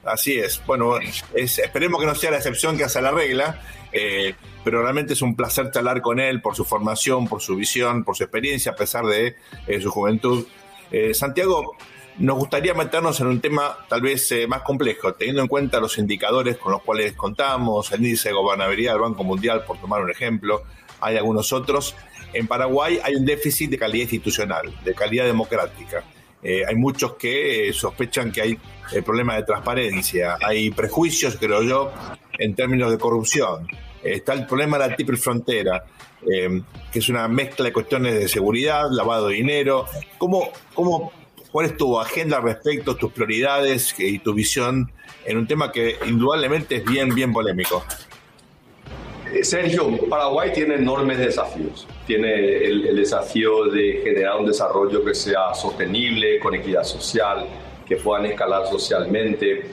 Así 0.03 0.39
es. 0.39 0.61
Bueno, 0.65 0.95
esperemos 1.33 2.01
que 2.01 2.07
no 2.07 2.15
sea 2.15 2.31
la 2.31 2.37
excepción 2.37 2.77
que 2.77 2.83
hace 2.83 3.01
la 3.01 3.11
regla. 3.11 3.61
Eh, 3.91 4.33
pero 4.63 4.81
realmente 4.81 5.13
es 5.13 5.21
un 5.21 5.35
placer 5.35 5.71
charlar 5.71 6.01
con 6.01 6.19
él 6.19 6.41
por 6.41 6.55
su 6.55 6.65
formación, 6.65 7.27
por 7.27 7.41
su 7.41 7.55
visión, 7.55 8.03
por 8.03 8.17
su 8.17 8.23
experiencia, 8.23 8.73
a 8.73 8.75
pesar 8.75 9.05
de 9.05 9.35
eh, 9.65 9.81
su 9.81 9.89
juventud. 9.89 10.45
Eh, 10.91 11.13
Santiago, 11.13 11.75
nos 12.17 12.37
gustaría 12.37 12.73
meternos 12.73 13.19
en 13.19 13.27
un 13.27 13.41
tema 13.41 13.77
tal 13.87 14.01
vez 14.01 14.33
más 14.47 14.61
complejo, 14.61 15.13
teniendo 15.13 15.41
en 15.41 15.47
cuenta 15.47 15.79
los 15.79 15.97
indicadores 15.97 16.57
con 16.57 16.71
los 16.71 16.81
cuales 16.81 17.13
contamos, 17.13 17.91
el 17.91 18.03
índice 18.03 18.29
de 18.29 18.35
gobernabilidad 18.35 18.93
del 18.93 19.01
Banco 19.01 19.23
Mundial, 19.23 19.63
por 19.65 19.79
tomar 19.79 20.01
un 20.01 20.09
ejemplo, 20.09 20.63
hay 20.99 21.17
algunos 21.17 21.53
otros. 21.53 21.95
En 22.33 22.47
Paraguay 22.47 22.99
hay 23.03 23.15
un 23.15 23.25
déficit 23.25 23.69
de 23.69 23.77
calidad 23.77 24.03
institucional, 24.03 24.73
de 24.83 24.93
calidad 24.93 25.25
democrática. 25.25 26.03
hay 26.43 26.75
muchos 26.75 27.15
que 27.15 27.71
sospechan 27.73 28.31
que 28.31 28.41
hay 28.41 28.59
problemas 29.05 29.37
de 29.37 29.43
transparencia, 29.43 30.37
hay 30.41 30.71
prejuicios, 30.71 31.37
creo 31.37 31.61
yo, 31.61 31.91
en 32.37 32.55
términos 32.55 32.91
de 32.91 32.97
corrupción. 32.97 33.67
Está 34.03 34.33
el 34.33 34.45
problema 34.45 34.77
de 34.77 34.87
la 34.87 34.95
triple 34.95 35.17
frontera, 35.17 35.83
eh, 36.21 36.61
que 36.91 36.99
es 36.99 37.09
una 37.09 37.27
mezcla 37.27 37.65
de 37.65 37.73
cuestiones 37.73 38.13
de 38.13 38.27
seguridad, 38.27 38.85
lavado 38.91 39.27
de 39.27 39.35
dinero. 39.35 39.85
¿Cómo, 40.17 40.51
cómo, 40.73 41.11
¿Cuál 41.57 41.71
es 41.71 41.75
tu 41.75 41.99
agenda 41.99 42.37
al 42.37 42.43
respecto, 42.43 42.95
tus 42.95 43.11
prioridades 43.11 43.95
y 43.97 44.19
tu 44.19 44.31
visión 44.31 44.91
en 45.25 45.37
un 45.39 45.47
tema 45.47 45.71
que 45.71 45.95
indudablemente 46.05 46.75
es 46.75 46.85
bien, 46.85 47.15
bien 47.15 47.33
polémico? 47.33 47.83
Eh, 49.33 49.43
Sergio, 49.43 49.89
Paraguay 50.07 50.51
tiene 50.53 50.75
enormes 50.75 51.17
desafíos. 51.17 51.87
Tiene 52.05 52.57
el, 52.63 52.95
desafío 52.95 53.65
de 53.71 54.01
generar 54.03 54.39
un 54.39 54.45
desarrollo 54.45 55.03
que 55.03 55.15
sea 55.15 55.55
sostenible, 55.55 56.37
con 56.37 56.53
equidad 56.53 56.83
social, 56.83 57.47
que 57.87 57.95
puedan 57.95 58.27
escalar 58.27 58.67
socialmente, 58.67 59.63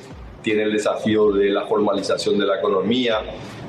tiene 0.40 0.62
el 0.62 0.72
desafío 0.72 1.32
de 1.32 1.50
la 1.50 1.66
formalización 1.66 2.38
de 2.38 2.46
la 2.46 2.60
economía, 2.60 3.20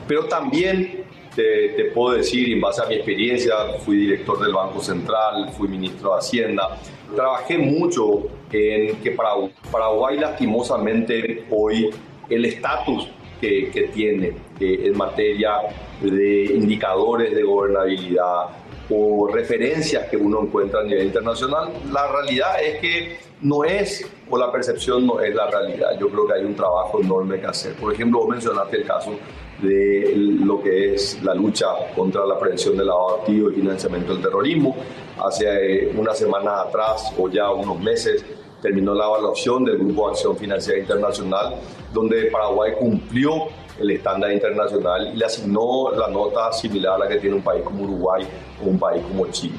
pero 0.07 0.23
también 0.23 1.03
te, 1.35 1.91
puedo 1.93 2.15
decir, 2.15 2.49
en 2.49 2.61
base 2.61 2.81
a 2.81 2.85
mi 2.85 2.95
experiencia, 2.95 3.55
fui 3.83 3.97
director 3.97 4.41
del 4.41 4.53
Banco 4.53 4.81
Central, 4.81 5.51
fui 5.51 5.67
ministro 5.67 6.13
de 6.13 6.19
Hacienda, 6.19 6.79
trabajé 7.15 7.57
mucho 7.57 8.27
en 8.51 8.97
que 8.97 9.11
Paraguay, 9.11 9.51
Paraguay 9.71 10.19
lastimosamente 10.19 11.45
hoy 11.49 11.89
el 12.29 12.45
estatus 12.45 13.09
que, 13.41 13.69
que, 13.71 13.83
tiene 13.89 14.27
eh, 14.59 14.81
en 14.85 14.97
materia 14.97 15.57
de 16.01 16.45
indicadores 16.45 17.35
de 17.35 17.43
gobernabilidad 17.43 18.49
o 18.89 19.27
referencias 19.27 20.07
que 20.09 20.17
uno 20.17 20.43
encuentra 20.43 20.81
a 20.81 20.83
nivel 20.83 21.07
internacional, 21.07 21.73
la 21.91 22.07
realidad 22.07 22.61
es 22.61 22.79
que 22.79 23.17
no 23.41 23.63
es, 23.63 24.07
o 24.29 24.37
la 24.37 24.51
percepción 24.51 25.05
no 25.05 25.19
es 25.19 25.33
la 25.33 25.49
realidad. 25.49 25.97
Yo 25.99 26.09
creo 26.09 26.27
que 26.27 26.33
hay 26.33 26.45
un 26.45 26.55
trabajo 26.55 27.01
enorme 27.01 27.39
que 27.39 27.47
hacer. 27.47 27.73
Por 27.73 27.93
ejemplo, 27.93 28.19
vos 28.19 28.29
mencionaste 28.29 28.77
el 28.77 28.85
caso 28.85 29.17
de 29.61 30.13
lo 30.15 30.61
que 30.61 30.93
es 30.93 31.21
la 31.23 31.33
lucha 31.33 31.67
contra 31.95 32.25
la 32.25 32.37
prevención 32.37 32.75
del 32.77 32.87
lavado 32.87 33.19
activo 33.19 33.49
y 33.49 33.55
financiamiento 33.55 34.13
del 34.13 34.21
terrorismo. 34.21 34.75
Hace 35.23 35.45
eh, 35.85 35.93
una 35.95 36.13
semana 36.13 36.61
atrás 36.61 37.13
o 37.17 37.29
ya 37.29 37.51
unos 37.51 37.79
meses 37.79 38.25
terminó 38.61 38.93
la 38.93 39.05
evaluación 39.05 39.63
del 39.65 39.77
Grupo 39.77 40.07
de 40.07 40.13
Acción 40.13 40.37
Financiera 40.37 40.79
Internacional, 40.79 41.55
donde 41.93 42.25
Paraguay 42.31 42.73
cumplió 42.79 43.47
el 43.79 43.91
estándar 43.91 44.31
internacional 44.31 45.11
y 45.13 45.17
le 45.17 45.25
asignó 45.25 45.91
la 45.91 46.07
nota 46.07 46.51
similar 46.51 46.95
a 46.95 47.05
la 47.05 47.07
que 47.07 47.17
tiene 47.17 47.35
un 47.35 47.43
país 47.43 47.63
como 47.63 47.83
Uruguay 47.83 48.25
o 48.63 48.69
un 48.69 48.79
país 48.79 49.03
como 49.03 49.27
Chile. 49.27 49.55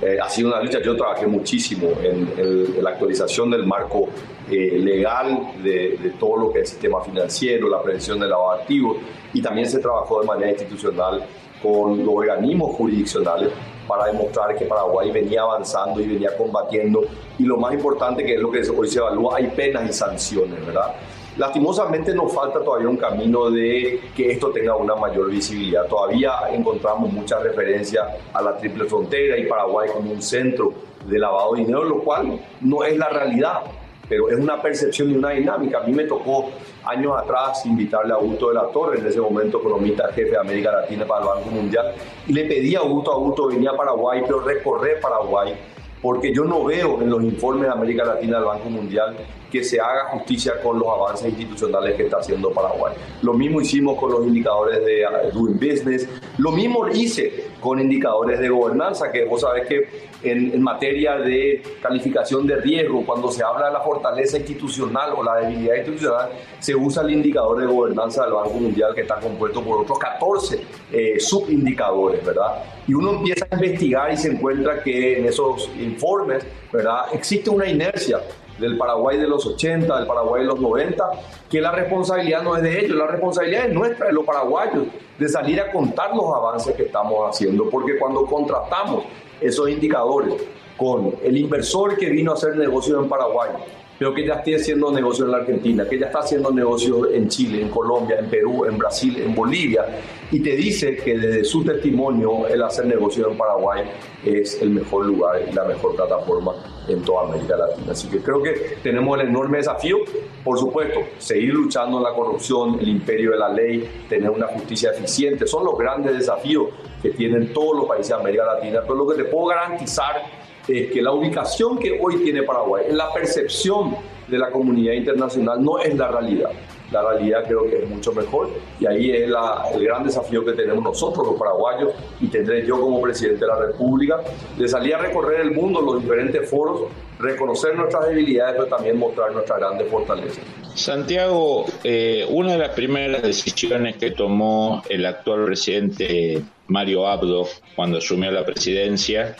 Eh, 0.00 0.18
ha 0.22 0.28
sido 0.28 0.48
una 0.48 0.62
lucha, 0.62 0.80
yo 0.82 0.94
trabajé 0.94 1.26
muchísimo 1.26 1.88
en, 2.02 2.82
la 2.82 2.90
actualización 2.90 3.50
del 3.50 3.66
marco 3.66 4.08
eh, 4.50 4.78
legal 4.78 5.52
de, 5.62 5.96
de, 5.96 6.10
todo 6.18 6.36
lo 6.36 6.52
que 6.52 6.60
es 6.60 6.64
el 6.64 6.72
sistema 6.72 7.00
financiero, 7.02 7.68
la 7.68 7.82
prevención 7.82 8.20
del 8.20 8.30
lavado 8.30 8.56
de 8.56 8.62
activos 8.62 8.96
y 9.32 9.42
también 9.42 9.68
se 9.68 9.78
trabajó 9.78 10.20
de 10.20 10.26
manera 10.26 10.50
institucional 10.50 11.24
con 11.62 12.04
los 12.04 12.14
organismos 12.14 12.76
jurisdiccionales 12.76 13.50
para 13.86 14.06
demostrar 14.06 14.56
que 14.56 14.64
Paraguay 14.64 15.10
venía 15.10 15.42
avanzando 15.42 16.00
y 16.00 16.06
venía 16.06 16.36
combatiendo 16.36 17.02
y 17.38 17.44
lo 17.44 17.56
más 17.56 17.72
importante 17.74 18.24
que 18.24 18.34
es 18.34 18.40
lo 18.40 18.50
que 18.50 18.60
hoy 18.60 18.88
se 18.88 18.98
evalúa, 18.98 19.36
hay 19.38 19.48
penas 19.48 19.88
y 19.88 19.92
sanciones, 19.92 20.64
¿verdad? 20.66 20.94
Lastimosamente 21.36 22.14
nos 22.14 22.32
falta 22.32 22.60
todavía 22.64 22.88
un 22.88 22.96
camino 22.96 23.50
de 23.50 24.00
que 24.16 24.32
esto 24.32 24.50
tenga 24.50 24.74
una 24.74 24.94
mayor 24.94 25.30
visibilidad. 25.30 25.84
Todavía 25.86 26.32
encontramos 26.50 27.12
muchas 27.12 27.42
referencias 27.42 28.06
a 28.32 28.40
la 28.40 28.56
triple 28.56 28.86
frontera 28.86 29.36
y 29.36 29.44
Paraguay 29.46 29.90
como 29.92 30.12
un 30.12 30.22
centro 30.22 30.72
de 31.06 31.18
lavado 31.18 31.54
de 31.54 31.60
dinero, 31.60 31.84
lo 31.84 31.98
cual 31.98 32.40
no 32.62 32.84
es 32.84 32.96
la 32.96 33.10
realidad, 33.10 33.64
pero 34.08 34.28
es 34.30 34.38
una 34.38 34.60
percepción 34.60 35.10
y 35.10 35.14
una 35.14 35.30
dinámica. 35.30 35.78
A 35.78 35.82
mí 35.82 35.92
me 35.92 36.04
tocó 36.04 36.50
años 36.84 37.12
atrás 37.16 37.64
invitarle 37.66 38.12
a 38.12 38.16
Augusto 38.16 38.48
de 38.48 38.54
la 38.54 38.66
Torre, 38.68 38.98
en 38.98 39.06
ese 39.06 39.20
momento 39.20 39.58
economista 39.58 40.08
jefe 40.08 40.30
de 40.30 40.38
América 40.38 40.72
Latina 40.72 41.04
para 41.06 41.22
el 41.22 41.26
Banco 41.28 41.50
Mundial, 41.50 41.94
y 42.26 42.32
le 42.32 42.44
pedí 42.44 42.74
a 42.76 42.80
Augusto, 42.80 43.12
Augusto 43.12 43.48
venía 43.48 43.70
a 43.70 43.76
Paraguay, 43.76 44.22
pero 44.26 44.40
recorrer 44.40 45.00
Paraguay 45.00 45.54
porque 46.02 46.32
yo 46.32 46.44
no 46.44 46.64
veo 46.64 47.00
en 47.02 47.10
los 47.10 47.22
informes 47.22 47.62
de 47.62 47.72
América 47.72 48.04
Latina 48.04 48.36
del 48.36 48.46
Banco 48.46 48.70
Mundial 48.70 49.16
que 49.50 49.62
se 49.62 49.80
haga 49.80 50.10
justicia 50.10 50.60
con 50.62 50.78
los 50.78 50.88
avances 50.88 51.28
institucionales 51.28 51.94
que 51.94 52.04
está 52.04 52.18
haciendo 52.18 52.50
Paraguay. 52.50 52.94
Lo 53.22 53.34
mismo 53.34 53.60
hicimos 53.60 53.98
con 53.98 54.12
los 54.12 54.26
indicadores 54.26 54.84
de 54.84 55.04
uh, 55.06 55.32
Doing 55.32 55.54
Business, 55.54 56.08
lo 56.38 56.52
mismo 56.52 56.88
hice 56.88 57.46
con 57.60 57.80
indicadores 57.80 58.38
de 58.40 58.48
gobernanza, 58.48 59.10
que 59.10 59.24
vos 59.24 59.40
sabés 59.40 59.66
que 59.66 59.88
en, 60.22 60.52
en, 60.52 60.62
materia 60.62 61.16
de 61.16 61.62
calificación 61.80 62.46
de 62.46 62.56
riesgo, 62.56 63.04
cuando 63.04 63.30
se 63.30 63.42
habla 63.44 63.66
de 63.66 63.72
la 63.72 63.80
fortaleza 63.80 64.36
institucional 64.36 65.12
o 65.16 65.22
la 65.22 65.36
debilidad 65.36 65.76
institucional, 65.76 66.30
se 66.58 66.74
usa 66.74 67.02
el 67.02 67.10
indicador 67.10 67.60
de 67.60 67.66
gobernanza 67.66 68.24
del 68.24 68.34
Banco 68.34 68.54
Mundial 68.54 68.94
que 68.94 69.02
está 69.02 69.16
compuesto 69.16 69.62
por 69.62 69.82
otros 69.82 69.98
14 69.98 70.60
eh, 70.92 71.20
subindicadores, 71.20 72.24
¿verdad? 72.24 72.62
Y 72.86 72.94
uno 72.94 73.12
empieza 73.12 73.46
a 73.50 73.54
investigar 73.54 74.12
y 74.12 74.16
se 74.16 74.28
encuentra 74.28 74.82
que 74.82 75.18
en 75.18 75.26
esos 75.26 75.70
informes, 75.78 76.46
¿verdad? 76.72 77.06
Existe 77.12 77.50
una 77.50 77.68
inercia 77.68 78.20
del 78.58 78.76
Paraguay 78.76 79.18
de 79.18 79.26
los 79.26 79.44
80, 79.46 79.96
del 79.98 80.06
Paraguay 80.06 80.42
de 80.42 80.48
los 80.48 80.60
90, 80.60 81.10
que 81.50 81.60
la 81.60 81.72
responsabilidad 81.72 82.42
no 82.42 82.56
es 82.56 82.62
de 82.62 82.80
ellos, 82.80 82.96
la 82.96 83.06
responsabilidad 83.06 83.66
es 83.66 83.74
nuestra, 83.74 84.06
de 84.06 84.12
los 84.12 84.24
paraguayos, 84.24 84.84
de 85.18 85.28
salir 85.28 85.60
a 85.60 85.70
contar 85.70 86.14
los 86.14 86.24
avances 86.34 86.74
que 86.74 86.84
estamos 86.84 87.28
haciendo, 87.28 87.68
porque 87.70 87.98
cuando 87.98 88.24
contratamos 88.26 89.04
esos 89.40 89.68
indicadores 89.68 90.34
con 90.76 91.14
el 91.22 91.36
inversor 91.36 91.96
que 91.96 92.08
vino 92.10 92.32
a 92.32 92.34
hacer 92.34 92.56
negocios 92.56 93.02
en 93.02 93.08
Paraguay, 93.08 93.50
pero 93.98 94.14
que 94.14 94.26
ya 94.26 94.34
esté 94.34 94.56
haciendo 94.56 94.90
negocios 94.90 95.26
en 95.26 95.32
la 95.32 95.38
Argentina, 95.38 95.86
que 95.88 95.98
ya 95.98 96.06
está 96.06 96.20
haciendo 96.20 96.50
negocios 96.50 97.08
en 97.12 97.28
Chile, 97.28 97.62
en 97.62 97.68
Colombia, 97.68 98.18
en 98.18 98.28
Perú, 98.28 98.64
en 98.66 98.76
Brasil, 98.76 99.16
en 99.18 99.34
Bolivia, 99.34 99.84
y 100.30 100.40
te 100.40 100.56
dice 100.56 100.96
que 100.96 101.16
desde 101.16 101.44
su 101.44 101.64
testimonio 101.64 102.46
el 102.48 102.62
hacer 102.62 102.86
negocios 102.86 103.30
en 103.30 103.38
Paraguay 103.38 103.84
es 104.24 104.60
el 104.60 104.70
mejor 104.70 105.06
lugar 105.06 105.40
y 105.48 105.52
la 105.52 105.64
mejor 105.64 105.94
plataforma 105.94 106.54
en 106.88 107.02
toda 107.02 107.28
América 107.28 107.56
Latina. 107.56 107.92
Así 107.92 108.08
que 108.08 108.18
creo 108.18 108.42
que 108.42 108.78
tenemos 108.82 109.18
el 109.20 109.28
enorme 109.28 109.58
desafío, 109.58 109.98
por 110.44 110.58
supuesto, 110.58 111.00
seguir 111.18 111.54
luchando 111.54 112.00
la 112.00 112.12
corrupción, 112.12 112.78
el 112.80 112.88
imperio 112.88 113.32
de 113.32 113.38
la 113.38 113.48
ley, 113.48 114.04
tener 114.08 114.30
una 114.30 114.46
justicia 114.48 114.90
eficiente, 114.90 115.46
son 115.46 115.64
los 115.64 115.76
grandes 115.78 116.16
desafíos 116.16 116.68
que 117.02 117.10
tienen 117.10 117.52
todos 117.52 117.76
los 117.76 117.86
países 117.86 118.08
de 118.08 118.14
América 118.14 118.44
Latina, 118.44 118.80
pero 118.82 118.94
lo 118.94 119.06
que 119.06 119.22
te 119.22 119.24
puedo 119.24 119.46
garantizar 119.46 120.35
es 120.68 120.92
que 120.92 121.02
la 121.02 121.12
ubicación 121.12 121.78
que 121.78 121.98
hoy 122.00 122.16
tiene 122.22 122.42
Paraguay 122.42 122.84
en 122.88 122.96
la 122.96 123.12
percepción 123.12 123.96
de 124.28 124.38
la 124.38 124.50
comunidad 124.50 124.94
internacional 124.94 125.62
no 125.62 125.78
es 125.78 125.94
la 125.94 126.08
realidad. 126.08 126.50
La 126.90 127.02
realidad 127.02 127.44
creo 127.46 127.64
que 127.64 127.82
es 127.82 127.88
mucho 127.88 128.12
mejor 128.12 128.50
y 128.78 128.86
ahí 128.86 129.10
es 129.10 129.22
el 129.22 129.84
gran 129.84 130.04
desafío 130.04 130.44
que 130.44 130.52
tenemos 130.52 130.84
nosotros 130.84 131.26
los 131.26 131.36
paraguayos 131.36 131.92
y 132.20 132.28
tendré 132.28 132.64
yo 132.64 132.80
como 132.80 133.00
presidente 133.02 133.40
de 133.40 133.46
la 133.48 133.58
República 133.58 134.20
de 134.56 134.68
salir 134.68 134.94
a 134.94 134.98
recorrer 134.98 135.40
el 135.40 135.50
mundo, 135.50 135.80
los 135.80 136.02
diferentes 136.02 136.48
foros, 136.48 136.82
reconocer 137.18 137.74
nuestras 137.76 138.08
debilidades 138.08 138.54
pero 138.56 138.66
también 138.68 138.98
mostrar 138.98 139.32
nuestras 139.32 139.58
grandes 139.58 139.88
fortalezas. 139.88 140.38
Santiago, 140.74 141.64
eh, 141.82 142.24
una 142.28 142.52
de 142.52 142.58
las 142.58 142.70
primeras 142.70 143.22
decisiones 143.22 143.96
que 143.96 144.12
tomó 144.12 144.82
el 144.88 145.06
actual 145.06 145.44
presidente 145.44 146.42
Mario 146.68 147.08
Abdo 147.08 147.48
cuando 147.74 147.98
asumió 147.98 148.30
la 148.30 148.44
presidencia 148.44 149.34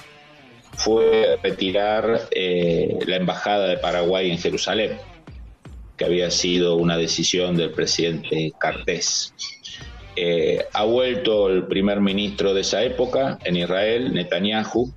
fue 0.76 1.38
retirar 1.42 2.28
eh, 2.30 2.98
la 3.06 3.16
embajada 3.16 3.68
de 3.68 3.78
Paraguay 3.78 4.30
en 4.30 4.38
Jerusalén, 4.38 4.98
que 5.96 6.04
había 6.04 6.30
sido 6.30 6.76
una 6.76 6.96
decisión 6.96 7.56
del 7.56 7.70
presidente 7.70 8.52
Cartés. 8.58 9.34
Eh, 10.14 10.64
ha 10.72 10.84
vuelto 10.84 11.48
el 11.48 11.66
primer 11.66 12.00
ministro 12.00 12.54
de 12.54 12.60
esa 12.62 12.82
época 12.82 13.38
en 13.44 13.56
Israel, 13.56 14.12
Netanyahu, 14.12 14.92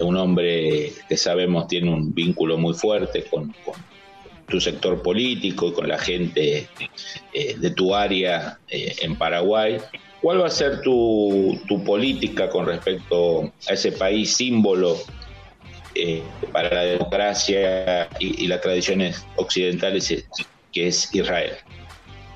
un 0.00 0.16
hombre 0.16 0.92
que 1.08 1.16
sabemos 1.16 1.68
tiene 1.68 1.90
un 1.90 2.12
vínculo 2.14 2.58
muy 2.58 2.74
fuerte 2.74 3.24
con, 3.24 3.54
tu 4.48 4.60
sector 4.60 5.02
político 5.02 5.68
y 5.68 5.72
con 5.72 5.88
la 5.88 5.98
gente 5.98 6.68
eh, 7.32 7.56
de 7.58 7.70
tu 7.70 7.92
área 7.92 8.60
en 8.68 9.16
Paraguay. 9.16 9.78
¿Cuál 10.22 10.40
va 10.40 10.46
a 10.46 10.50
ser 10.50 10.80
tu, 10.80 11.58
política 11.84 12.48
con 12.48 12.66
respecto 12.66 13.52
a 13.68 13.72
ese 13.72 13.92
país 13.92 14.34
símbolo 14.36 14.96
eh, 15.94 16.22
para 16.52 16.72
la 16.74 16.82
democracia 16.82 18.08
y, 18.18 18.46
las 18.46 18.60
tradiciones 18.60 19.24
occidentales 19.36 20.24
que 20.72 20.88
es 20.88 21.14
Israel? 21.14 21.52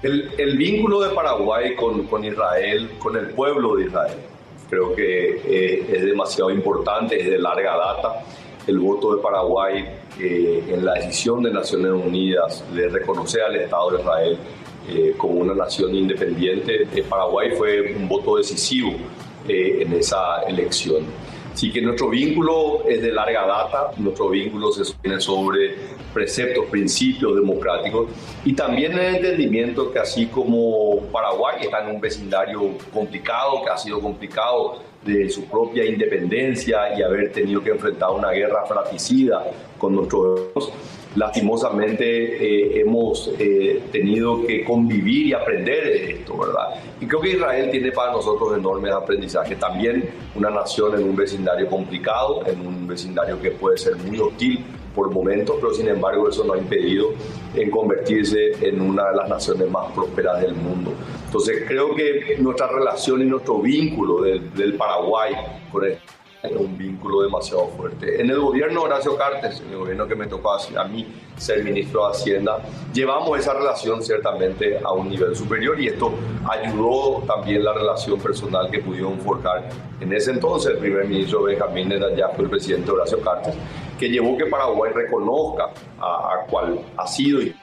El, 0.02 0.56
vínculo 0.56 1.00
de 1.02 1.10
Paraguay 1.10 1.74
con, 1.74 2.24
Israel, 2.24 2.90
con 2.98 3.16
el 3.16 3.28
pueblo 3.30 3.76
de 3.76 3.86
Israel, 3.86 4.18
creo 4.70 4.94
que 4.94 5.42
eh, 5.44 5.86
es 5.92 6.04
demasiado 6.04 6.50
importante, 6.50 7.20
es 7.20 7.28
de 7.28 7.38
larga 7.38 7.76
data. 7.76 8.24
El 8.66 8.78
voto 8.78 9.16
de 9.16 9.22
Paraguay 9.22 9.84
eh, 10.18 10.64
en 10.68 10.84
la 10.84 10.94
decisión 10.94 11.42
de 11.42 11.50
Naciones 11.50 11.92
Unidas 11.92 12.64
de 12.74 12.88
reconocer 12.88 13.42
al 13.42 13.56
Estado 13.56 13.90
de 13.90 14.00
Israel 14.00 14.38
eh, 14.90 15.14
como 15.16 15.34
una 15.34 15.54
nación 15.54 15.94
independiente. 15.94 16.88
Eh, 16.94 17.04
Paraguay 17.08 17.52
fue 17.56 17.94
un 17.94 18.08
voto 18.08 18.36
decisivo 18.36 18.92
eh, 19.48 19.78
en 19.82 19.92
esa 19.94 20.42
elección. 20.48 21.04
Así 21.52 21.72
que 21.72 21.82
nuestro 21.82 22.08
vínculo 22.08 22.84
es 22.88 23.02
de 23.02 23.12
larga 23.12 23.46
data, 23.46 23.90
nuestro 23.98 24.28
vínculo 24.28 24.72
se 24.72 24.84
sostiene 24.84 25.20
sobre 25.20 25.74
preceptos, 26.14 26.66
principios 26.66 27.34
democráticos 27.34 28.08
y 28.44 28.54
también 28.54 28.92
el 28.92 29.16
entendimiento 29.16 29.92
que 29.92 29.98
así 29.98 30.26
como 30.26 31.00
Paraguay 31.12 31.56
está 31.62 31.82
en 31.84 31.96
un 31.96 32.00
vecindario 32.00 32.78
complicado, 32.92 33.62
que 33.64 33.70
ha 33.70 33.76
sido 33.76 34.00
complicado 34.00 34.78
de 35.04 35.28
su 35.28 35.44
propia 35.46 35.84
independencia 35.84 36.96
y 36.96 37.02
haber 37.02 37.32
tenido 37.32 37.62
que 37.62 37.70
enfrentar 37.70 38.10
una 38.10 38.30
guerra 38.30 38.64
fratricida 38.66 39.44
con 39.78 39.96
nuestros 39.96 40.72
lastimosamente 41.16 42.04
eh, 42.04 42.80
hemos 42.80 43.30
eh, 43.38 43.82
tenido 43.90 44.46
que 44.46 44.64
convivir 44.64 45.26
y 45.26 45.32
aprender 45.32 45.84
de 45.84 46.10
esto, 46.12 46.38
¿verdad? 46.38 46.80
Y 47.00 47.06
creo 47.06 47.20
que 47.20 47.30
Israel 47.30 47.70
tiene 47.70 47.92
para 47.92 48.12
nosotros 48.12 48.56
enormes 48.56 48.92
aprendizajes. 48.92 49.58
También 49.58 50.08
una 50.34 50.50
nación 50.50 50.94
en 50.94 51.08
un 51.08 51.16
vecindario 51.16 51.68
complicado, 51.68 52.46
en 52.46 52.66
un 52.66 52.86
vecindario 52.86 53.40
que 53.40 53.50
puede 53.50 53.78
ser 53.78 53.96
muy 53.96 54.18
hostil 54.18 54.64
por 54.94 55.10
momentos, 55.10 55.56
pero 55.60 55.72
sin 55.72 55.88
embargo 55.88 56.28
eso 56.28 56.44
no 56.44 56.54
ha 56.54 56.58
impedido 56.58 57.08
en 57.54 57.70
convertirse 57.70 58.52
en 58.60 58.80
una 58.80 59.10
de 59.10 59.16
las 59.16 59.28
naciones 59.28 59.70
más 59.70 59.90
prósperas 59.92 60.40
del 60.40 60.54
mundo. 60.54 60.92
Entonces 61.26 61.64
creo 61.66 61.94
que 61.94 62.36
nuestra 62.38 62.66
relación 62.68 63.22
y 63.22 63.24
nuestro 63.24 63.58
vínculo 63.60 64.22
del, 64.22 64.52
del 64.54 64.74
Paraguay 64.74 65.32
con 65.70 65.84
el 65.84 65.98
un 66.48 66.76
vínculo 66.76 67.22
demasiado 67.22 67.68
fuerte. 67.68 68.20
En 68.20 68.30
el 68.30 68.40
gobierno 68.40 68.82
Horacio 68.82 69.16
Cartes, 69.16 69.60
en 69.60 69.72
el 69.72 69.78
gobierno 69.78 70.06
que 70.06 70.14
me 70.14 70.26
tocó 70.26 70.52
a 70.52 70.84
mí 70.84 71.06
ser 71.36 71.62
ministro 71.62 72.06
de 72.06 72.12
Hacienda, 72.12 72.58
llevamos 72.92 73.38
esa 73.38 73.54
relación 73.54 74.02
ciertamente 74.02 74.78
a 74.82 74.92
un 74.92 75.08
nivel 75.08 75.36
superior 75.36 75.80
y 75.80 75.88
esto 75.88 76.12
ayudó 76.48 77.22
también 77.26 77.64
la 77.64 77.74
relación 77.74 78.18
personal 78.18 78.70
que 78.70 78.78
pudieron 78.78 79.18
forjar 79.20 79.68
en 80.00 80.12
ese 80.12 80.32
entonces 80.32 80.72
el 80.72 80.78
primer 80.78 81.06
ministro 81.06 81.42
Benjamín 81.42 81.88
Netanyahu, 81.88 82.42
el 82.42 82.50
presidente 82.50 82.90
Horacio 82.90 83.20
Cartes, 83.20 83.54
que 83.98 84.08
llevó 84.08 84.36
que 84.36 84.46
Paraguay 84.46 84.92
reconozca 84.94 85.70
a, 85.98 86.06
a 86.06 86.46
cuál 86.48 86.80
ha 86.96 87.06
sido 87.06 87.42
y 87.42 87.54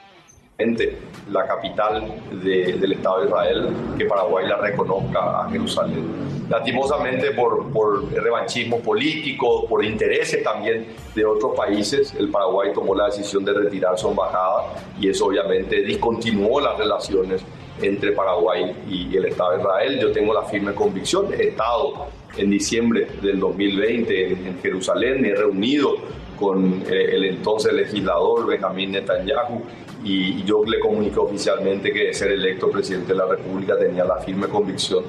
la 1.28 1.46
capital 1.46 2.20
del 2.42 2.92
Estado 2.92 3.20
de 3.20 3.26
Israel, 3.26 3.68
que 3.96 4.06
Paraguay 4.06 4.48
la 4.48 4.56
reconozca 4.56 5.42
a 5.42 5.50
Jerusalén. 5.52 6.04
Lastimosamente 6.48 7.30
por, 7.30 7.70
por 7.70 8.12
revanchismo 8.12 8.80
político, 8.80 9.68
por 9.68 9.84
intereses 9.84 10.42
también 10.42 10.88
de 11.14 11.24
otros 11.24 11.56
países, 11.56 12.12
el 12.18 12.28
Paraguay 12.30 12.72
tomó 12.74 12.92
la 12.96 13.04
decisión 13.04 13.44
de 13.44 13.52
retirar 13.52 13.96
su 13.96 14.08
embajada 14.08 14.82
y 15.00 15.08
eso 15.08 15.26
obviamente 15.26 15.80
discontinuó 15.82 16.60
las 16.60 16.76
relaciones 16.76 17.40
entre 17.80 18.10
Paraguay 18.10 18.74
y 18.88 19.16
el 19.16 19.26
Estado 19.26 19.52
de 19.52 19.58
Israel. 19.58 20.00
Yo 20.00 20.10
tengo 20.10 20.34
la 20.34 20.42
firme 20.42 20.74
convicción, 20.74 21.32
he 21.38 21.50
estado 21.50 22.08
en 22.36 22.50
diciembre 22.50 23.06
del 23.22 23.38
2020 23.38 24.32
en, 24.32 24.58
Jerusalén, 24.60 25.22
me 25.22 25.28
he 25.28 25.34
reunido 25.36 25.98
con 26.36 26.82
eh, 26.88 27.14
el 27.14 27.26
entonces 27.26 27.72
legislador 27.72 28.46
Benjamín 28.46 28.90
Netanyahu 28.90 29.62
y 30.04 30.42
yo 30.44 30.64
le 30.64 30.78
comuniqué 30.78 31.18
oficialmente 31.18 31.92
que 31.92 32.14
ser 32.14 32.32
electo 32.32 32.70
presidente 32.70 33.12
de 33.12 33.18
la 33.18 33.26
República 33.26 33.76
tenía 33.78 34.04
la 34.04 34.16
firme 34.18 34.48
convicción 34.48 35.04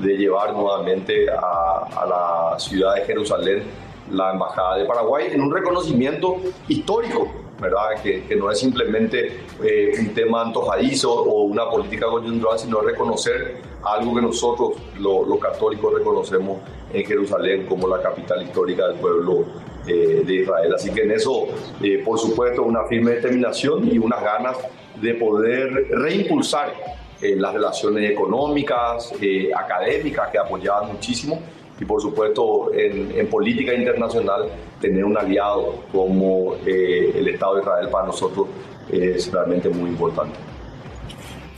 de 0.00 0.16
llevar 0.16 0.52
nuevamente 0.52 1.26
a, 1.30 2.06
la 2.06 2.58
ciudad 2.58 2.94
de 2.96 3.02
Jerusalén 3.02 3.62
la 4.10 4.32
Embajada 4.32 4.76
de 4.76 4.84
Paraguay 4.84 5.28
en 5.32 5.40
un 5.40 5.50
reconocimiento 5.52 6.36
histórico, 6.68 7.26
¿verdad? 7.58 8.02
Que, 8.02 8.24
que 8.24 8.36
no 8.36 8.50
es 8.50 8.58
simplemente 8.58 9.40
eh, 9.62 9.92
un 9.98 10.12
tema 10.12 10.42
antojadizo 10.42 11.10
o 11.10 11.44
una 11.44 11.70
política 11.70 12.06
coyuntural, 12.06 12.58
sino 12.58 12.82
reconocer 12.82 13.62
algo 13.82 14.14
que 14.14 14.20
nosotros, 14.20 14.72
los 14.98 15.38
católicos, 15.38 15.94
reconocemos 15.94 16.58
en 16.94 17.04
Jerusalén 17.04 17.66
como 17.66 17.88
la 17.88 18.00
capital 18.00 18.42
histórica 18.42 18.88
del 18.88 18.96
pueblo 18.96 19.44
eh, 19.86 20.22
de 20.24 20.34
Israel. 20.34 20.74
Así 20.74 20.90
que 20.90 21.02
en 21.02 21.10
eso, 21.10 21.48
eh, 21.82 22.02
por 22.04 22.18
supuesto, 22.18 22.62
una 22.62 22.84
firme 22.84 23.12
determinación 23.12 23.86
y 23.92 23.98
unas 23.98 24.22
ganas 24.22 24.56
de 25.00 25.14
poder 25.14 25.88
reimpulsar 25.90 26.72
las 27.20 27.54
relaciones 27.54 28.10
económicas, 28.10 29.10
académicas 29.56 30.28
que 30.30 30.36
apoyaban 30.38 30.92
muchísimo 30.92 31.40
y 31.80 31.84
por 31.84 32.00
supuesto 32.00 32.72
en, 32.72 33.26
política 33.28 33.74
internacional 33.74 34.48
tener 34.80 35.04
un 35.04 35.16
aliado 35.16 35.84
como 35.90 36.54
eh, 36.66 37.12
el 37.16 37.28
Estado 37.28 37.56
de 37.56 37.60
Israel 37.62 37.88
para 37.90 38.06
nosotros 38.06 38.46
es 38.90 39.32
realmente 39.32 39.68
muy 39.68 39.90
importante. 39.90 40.38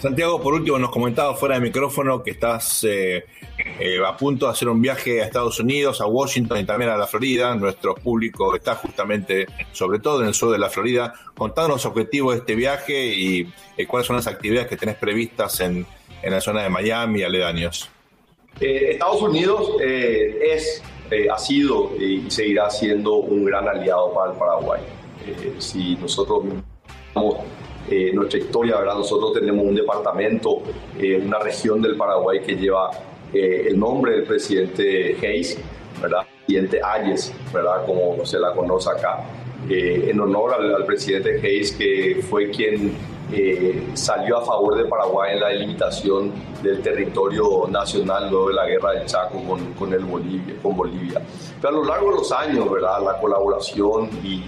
Santiago, 0.00 0.40
por 0.40 0.54
último, 0.54 0.78
nos 0.78 0.90
comentaba 0.90 1.35
fuera 1.35 1.54
de 1.54 1.62
micrófono 1.62 2.22
que 2.22 2.32
estás 2.32 2.85
eh, 2.85 3.24
eh, 3.80 3.98
a 4.06 4.16
punto 4.16 4.46
de 4.46 4.52
hacer 4.52 4.68
un 4.68 4.80
viaje 4.80 5.22
a 5.22 5.24
Estados 5.24 5.59
Unidos, 5.59 6.00
a 6.00 6.06
Washington 6.06 6.59
y 6.59 6.64
también 6.64 6.90
a 6.90 6.96
la 6.96 7.06
Florida. 7.06 7.54
Nuestro 7.54 7.94
público 7.94 8.54
está 8.54 8.74
justamente, 8.74 9.46
sobre 9.72 9.98
todo 9.98 10.22
en 10.22 10.28
el 10.28 10.35
sur 10.35 10.52
de 10.52 10.59
la 10.59 10.68
Florida. 10.68 11.14
Contanos 11.35 11.70
los 11.70 11.87
objetivos 11.87 12.35
de 12.35 12.40
este 12.40 12.54
viaje 12.54 13.06
y 13.06 13.46
cuáles 13.87 14.06
son 14.06 14.16
las 14.16 14.26
actividades 14.26 14.68
que 14.68 14.76
tenés 14.76 14.96
previstas 14.96 15.61
en, 15.61 15.87
en 16.22 16.32
la 16.32 16.40
zona 16.40 16.62
de 16.62 16.68
Miami 16.68 17.20
y 17.20 17.22
aledaños. 17.22 17.88
Eh, 18.61 18.92
Estados 18.92 19.22
Unidos 19.22 19.76
eh, 19.82 20.38
es, 20.54 20.82
eh, 21.11 21.28
ha 21.30 21.38
sido 21.38 21.92
y 21.98 22.30
seguirá 22.30 22.70
siendo 22.70 23.16
un 23.16 23.44
gran 23.44 23.68
aliado 23.68 24.12
para 24.14 24.32
el 24.32 24.38
Paraguay. 24.38 24.80
si 25.59 25.96
nosotros 25.96 26.44
nuestra 28.12 28.38
historia, 28.38 28.79
¿verdad? 28.79 28.94
nosotros 28.94 29.33
tenemos 29.33 29.64
un 29.64 29.75
departamento, 29.75 30.62
una 31.25 31.38
región 31.38 31.81
del 31.83 31.96
Paraguay 31.96 32.40
que 32.40 32.57
lleva 32.57 32.90
el 33.33 33.79
nombre 33.79 34.12
del 34.12 34.25
presidente 34.25 35.16
Hayes, 35.20 35.59
¿verdad? 36.01 36.27
presidente 36.46 36.81
Ayes, 36.83 37.35
¿verdad? 37.53 37.85
como 37.87 38.25
se 38.25 38.38
la 38.38 38.53
conoce 38.53 38.90
acá, 38.90 39.25
en 39.68 40.20
honor 40.20 40.55
al, 40.55 40.75
al 40.75 40.85
presidente 40.85 41.40
Hayes, 41.42 41.72
que 41.72 42.25
fue 42.29 42.51
quien 42.51 42.92
eh, 43.32 43.90
salió 43.94 44.38
a 44.38 44.44
favor 44.44 44.76
de 44.76 44.84
Paraguay 44.84 45.34
en 45.34 45.40
la 45.40 45.48
delimitación 45.48 46.32
del 46.62 46.80
territorio 46.80 47.66
nacional 47.68 48.30
luego 48.30 48.48
de 48.48 48.54
la 48.54 48.66
guerra 48.66 48.92
del 48.92 49.06
Chaco 49.06 49.42
con, 49.42 49.74
con, 49.74 49.92
el 49.92 50.04
Bolivia, 50.04 50.54
con 50.62 50.76
Bolivia. 50.76 51.20
Pero 51.60 51.68
a 51.68 51.76
lo 51.78 51.84
largo 51.84 52.10
de 52.10 52.16
los 52.18 52.32
años, 52.32 52.70
¿verdad? 52.70 53.02
la 53.04 53.18
colaboración 53.20 54.10
y, 54.22 54.42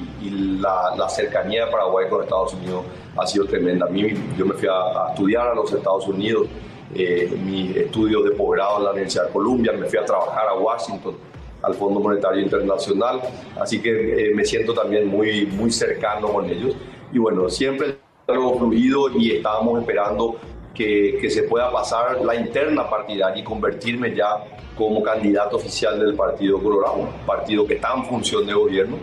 la, 0.60 0.94
la, 0.96 1.08
cercanía 1.08 1.66
de 1.66 1.70
Paraguay 1.70 2.08
con 2.08 2.22
Estados 2.22 2.54
Unidos 2.54 2.84
ha 3.16 3.26
sido 3.26 3.46
tremenda. 3.46 3.86
A 3.86 3.88
mí, 3.88 4.12
yo 4.36 4.44
me 4.44 4.54
fui 4.54 4.68
a, 4.68 5.10
estudiar 5.10 5.48
a 5.48 5.54
los 5.54 5.72
Estados 5.72 6.06
Unidos, 6.06 6.46
eh, 6.94 7.32
mis 7.44 7.76
estudios 7.76 8.24
de 8.24 8.30
posgrado 8.32 8.78
en 8.78 8.84
la 8.84 8.90
Universidad 8.90 9.26
de 9.26 9.32
Columbia, 9.32 9.72
me 9.72 9.86
fui 9.86 9.98
a 9.98 10.04
trabajar 10.04 10.48
a 10.48 10.54
Washington 10.54 11.16
al 11.62 11.74
Fondo 11.74 12.00
Monetario 12.00 12.40
Internacional, 12.40 13.20
así 13.60 13.80
que 13.80 14.30
eh, 14.30 14.34
me 14.34 14.44
siento 14.44 14.72
también 14.74 15.08
muy, 15.08 15.46
muy 15.46 15.70
cercano 15.70 16.28
con 16.28 16.48
ellos. 16.48 16.76
Y 17.12 17.18
bueno, 17.18 17.48
siempre 17.48 17.96
algo 18.28 18.58
fluido 18.58 19.08
y 19.18 19.32
estábamos 19.32 19.80
esperando 19.80 20.36
que, 20.74 21.16
que, 21.18 21.30
se 21.30 21.44
pueda 21.44 21.72
pasar 21.72 22.20
la 22.20 22.34
interna 22.34 22.88
partidaria 22.88 23.40
y 23.40 23.42
convertirme 23.42 24.14
ya 24.14 24.44
como 24.76 25.02
candidato 25.02 25.56
oficial 25.56 25.98
del 25.98 26.14
Partido 26.14 26.62
Colorado, 26.62 27.08
partido 27.26 27.66
que 27.66 27.74
está 27.74 27.94
en 27.96 28.04
función 28.04 28.46
de 28.46 28.52
gobierno. 28.52 28.98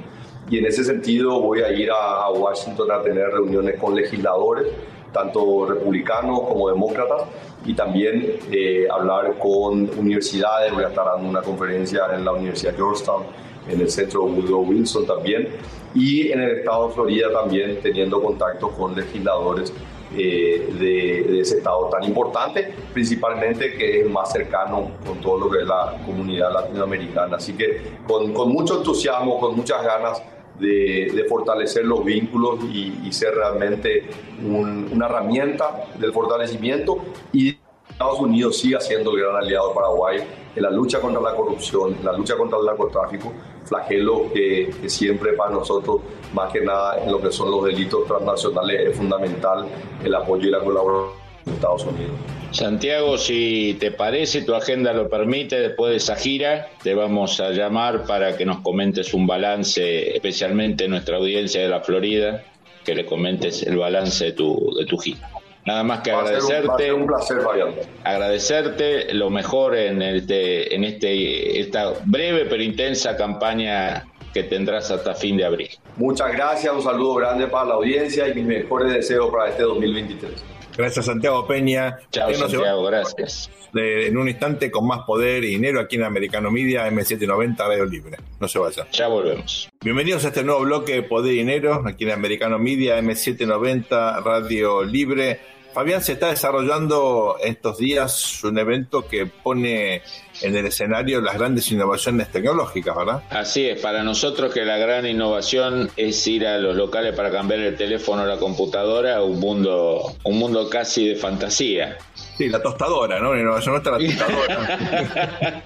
Y 0.48 0.60
en 0.60 0.68
ese 0.68 0.84
sentido 0.84 1.42
voy 1.42 1.62
a 1.64 1.72
ir 1.72 1.90
a, 1.92 2.30
Washington 2.30 2.92
a 2.92 3.02
tener 3.02 3.30
reuniones 3.30 3.80
con 3.80 3.96
legisladores, 3.96 4.68
tanto 5.12 5.66
republicanos 5.66 6.42
como 6.42 6.70
demócratas, 6.70 7.24
y 7.66 7.74
también 7.74 8.38
eh, 8.52 8.88
hablar 8.92 9.40
con 9.40 9.90
universidades. 9.98 10.72
Voy 10.72 10.84
a 10.84 10.90
estar 10.90 11.04
dando 11.04 11.28
una 11.28 11.42
conferencia 11.42 12.04
en 12.14 12.24
la 12.24 12.32
Universidad 12.32 12.76
Georgetown 12.76 13.24
en 13.68 13.82
el 13.82 13.90
centro 13.90 14.26
Woodrow 14.26 14.62
Wilson 14.62 15.08
también, 15.08 15.50
y 15.96 16.32
en 16.32 16.42
el 16.42 16.58
estado 16.58 16.90
de 16.90 16.94
Florida 16.94 17.32
también 17.32 17.80
teniendo 17.82 18.22
contacto 18.22 18.70
con 18.70 18.96
legisladores 18.96 19.74
eh, 20.16 20.70
de, 20.80 21.40
ese 21.42 21.58
estado 21.58 21.90
tan 21.90 22.04
importante, 22.04 22.74
principalmente 22.94 23.74
que 23.76 24.02
es 24.02 24.10
más 24.10 24.32
cercano 24.32 24.92
con 25.06 25.20
todo 25.20 25.40
lo 25.40 25.50
que 25.50 25.60
es 25.60 25.68
la 25.68 25.98
comunidad 26.06 26.54
latinoamericana. 26.54 27.38
Así 27.38 27.54
que 27.54 27.82
con, 28.08 28.34
con 28.34 28.50
mucho 28.50 28.78
entusiasmo, 28.78 29.40
con 29.40 29.56
muchas 29.56 29.84
ganas 29.84 30.22
de, 30.60 31.12
de 31.14 31.24
fortalecer 31.26 31.86
los 31.86 32.04
vínculos 32.06 32.60
y, 32.66 33.12
ser 33.12 33.34
realmente 33.34 34.04
una 34.44 35.06
herramienta 35.06 35.86
del 35.98 36.12
fortalecimiento 36.12 36.98
y 37.32 37.58
Estados 37.90 38.20
Unidos 38.20 38.58
siga 38.58 38.80
siendo 38.82 39.12
el 39.12 39.22
gran 39.24 39.36
aliado 39.38 39.70
de 39.70 39.76
Paraguay 39.76 40.20
en 40.56 40.64
la 40.64 40.70
lucha 40.70 41.00
contra 41.00 41.22
la 41.22 41.34
corrupción, 41.34 41.96
en 42.00 42.06
la 42.06 42.14
lucha 42.14 42.36
contra 42.36 42.60
el 42.60 42.66
narcotráfico, 42.66 43.34
flagelo 43.66 44.32
que, 44.34 44.74
siempre 44.88 45.34
para 45.34 45.52
nosotros, 45.52 46.02
más 46.34 46.52
que 46.52 46.62
nada 46.62 47.04
en 47.04 47.12
lo 47.12 47.22
que 47.22 47.32
son 47.32 47.52
los 47.52 47.66
delitos 47.66 48.06
transnacionales, 48.08 48.90
es 48.90 48.98
fundamental 48.98 49.66
el 50.04 50.16
apoyo 50.16 50.48
y 50.48 50.52
la 50.52 50.60
colaboración 50.60 51.16
de 51.46 51.54
Estados 51.54 51.84
Unidos. 51.86 52.12
Santiago, 52.52 53.18
si 53.18 53.76
te 53.80 53.92
parece, 53.92 54.44
tu 54.44 54.56
agenda 54.56 54.94
lo 54.94 55.10
permite, 55.10 55.60
después 55.60 55.92
de 55.92 55.98
esa 55.98 56.16
gira 56.16 56.68
te 56.82 56.94
vamos 56.96 57.40
a 57.42 57.50
llamar 57.50 58.06
para 58.06 58.38
que 58.38 58.46
nos 58.46 58.60
comentes 58.60 59.14
un 59.14 59.28
balance, 59.28 60.16
especialmente 60.16 60.88
nuestra 60.88 61.18
audiencia 61.18 61.62
de 61.62 61.68
la 61.68 61.82
Florida, 61.82 62.44
que 62.86 62.96
le 62.96 63.06
comentes 63.06 63.64
el 63.64 63.78
balance 63.78 64.26
de 64.26 64.32
tu, 64.32 64.74
de 64.78 64.86
tu 64.86 64.98
gira. 64.98 65.30
Nada 65.66 65.84
más 65.84 66.02
que 66.02 66.12
agradecerte. 66.12 66.94
Un, 66.94 67.08
placer, 67.08 67.42
Fabián. 67.42 67.74
Agradecerte 68.04 69.14
lo 69.16 69.32
mejor 69.32 69.76
en 69.76 70.02
este, 70.02 70.76
en 70.76 70.84
este, 70.84 71.60
esta 71.60 71.94
breve 72.06 72.46
pero 72.46 72.62
intensa 72.62 73.18
campaña 73.18 74.06
que 74.32 74.44
tendrás 74.44 74.92
hasta 74.92 75.16
fin 75.16 75.38
de 75.38 75.46
abril. 75.46 75.70
Muchas 75.98 76.34
gracias, 76.34 76.72
un 76.72 76.84
saludo 76.84 77.16
grande 77.16 77.48
para 77.48 77.70
la 77.70 77.74
audiencia 77.76 78.28
y 78.28 78.36
mis 78.36 78.46
mejores 78.46 78.94
deseos 78.94 79.32
para 79.32 79.50
este 79.50 79.64
2023. 79.64 80.32
Gracias, 80.78 81.06
Santiago 81.06 81.48
Peña. 81.48 81.98
Chao, 82.12 82.32
Santiago, 82.34 82.84
gracias. 82.84 83.50
en 83.74 84.18
un 84.18 84.28
instante, 84.28 84.70
con 84.70 84.86
más 84.86 85.04
poder 85.06 85.46
y 85.46 85.48
dinero, 85.48 85.80
aquí 85.80 85.96
en 85.96 86.04
Americano 86.04 86.52
Media, 86.52 86.88
M790 86.90 87.58
Radio 87.58 87.86
Libre. 87.86 88.18
No 88.40 88.48
se 88.48 88.60
vaya. 88.60 88.86
Ya 88.92 89.08
volvemos. 89.08 89.70
Bienvenidos 89.82 90.26
a 90.26 90.28
este 90.28 90.44
nuevo 90.44 90.62
bloque 90.62 90.96
de 90.96 91.04
Poder 91.04 91.34
y 91.34 91.38
Dinero, 91.38 91.82
aquí 91.88 92.04
en 92.04 92.12
Americano 92.12 92.60
Media, 92.60 93.00
M790 93.00 94.22
Radio 94.22 94.84
Libre 94.84 95.55
Fabián, 95.76 96.02
se 96.02 96.14
está 96.14 96.30
desarrollando 96.30 97.36
estos 97.44 97.78
días 97.78 98.42
un 98.46 98.58
evento 98.58 99.10
que 99.10 99.26
pone 99.26 100.02
en 100.42 100.56
el 100.56 100.68
escenario 100.68 101.20
las 101.20 101.38
grandes 101.38 101.70
innovaciones 101.70 102.32
tecnológicas, 102.32 102.96
¿verdad? 102.96 103.24
Así 103.30 103.68
es, 103.68 103.82
para 103.82 104.02
nosotros 104.02 104.54
que 104.54 104.64
la 104.64 104.78
gran 104.78 105.06
innovación 105.06 105.92
es 105.98 106.26
ir 106.28 106.48
a 106.48 106.60
los 106.60 106.78
locales 106.78 107.14
para 107.14 107.30
cambiar 107.30 107.60
el 107.60 107.76
teléfono 107.76 108.24
o 108.24 108.26
la 108.26 108.38
computadora 108.38 109.22
un 109.22 109.38
mundo, 109.38 110.16
un 110.24 110.40
mundo 110.40 110.70
casi 110.70 111.10
de 111.10 111.18
fantasía. 111.18 111.98
Sí, 112.38 112.48
la 112.48 112.64
tostadora, 112.64 113.20
¿no? 113.20 113.34
La 113.34 113.42
innovación 113.42 113.74
no 113.74 113.78
está 113.80 113.92
la 113.92 113.98
tostadora. 113.98 115.62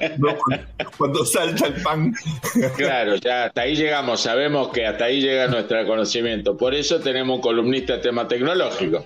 cuando, 0.98 1.24
salta 1.24 1.68
el 1.68 1.84
pan. 1.84 2.16
claro, 2.76 3.16
ya 3.18 3.46
hasta 3.46 3.62
ahí 3.62 3.76
llegamos, 3.76 4.22
sabemos 4.22 4.70
que 4.70 4.88
hasta 4.88 5.06
ahí 5.06 5.22
llega 5.22 5.46
nuestro 5.46 5.86
conocimiento. 5.86 6.58
Por 6.58 6.74
eso 6.74 7.00
tenemos 7.00 7.36
un 7.36 7.42
columnista 7.44 7.94
de 7.94 8.00
tema 8.00 8.28
tecnológico. 8.28 9.06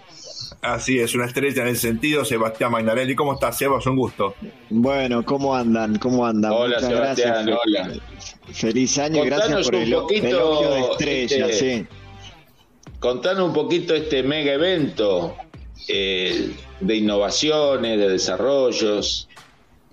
Así 0.63 0.97
es, 0.97 1.13
una 1.13 1.25
estrella 1.25 1.63
en 1.63 1.67
ese 1.67 1.81
sentido, 1.81 2.23
Sebastián 2.23 2.71
Magnarelli. 2.71 3.15
¿Cómo 3.15 3.33
estás, 3.33 3.57
Sebas? 3.57 3.85
Un 3.85 3.97
gusto. 3.97 4.33
Bueno, 4.69 5.25
¿cómo 5.25 5.53
andan? 5.53 5.99
¿Cómo 5.99 6.25
andan? 6.25 6.53
Hola, 6.53 6.79
Sebastián, 6.79 7.49
hola. 7.49 7.91
Feliz 8.53 8.97
año 8.97 9.25
y 9.25 9.27
gracias 9.27 9.65
por 9.65 9.75
el, 9.75 9.93
poquito, 9.93 10.71
de 10.71 10.79
estrella, 10.79 11.47
este, 11.47 11.79
sí. 11.79 11.87
Contanos 12.99 13.49
un 13.49 13.53
poquito 13.53 13.93
este 13.93 14.23
mega 14.23 14.53
evento 14.53 15.35
eh, 15.89 16.53
de 16.79 16.95
innovaciones, 16.95 17.99
de 17.99 18.07
desarrollos. 18.07 19.27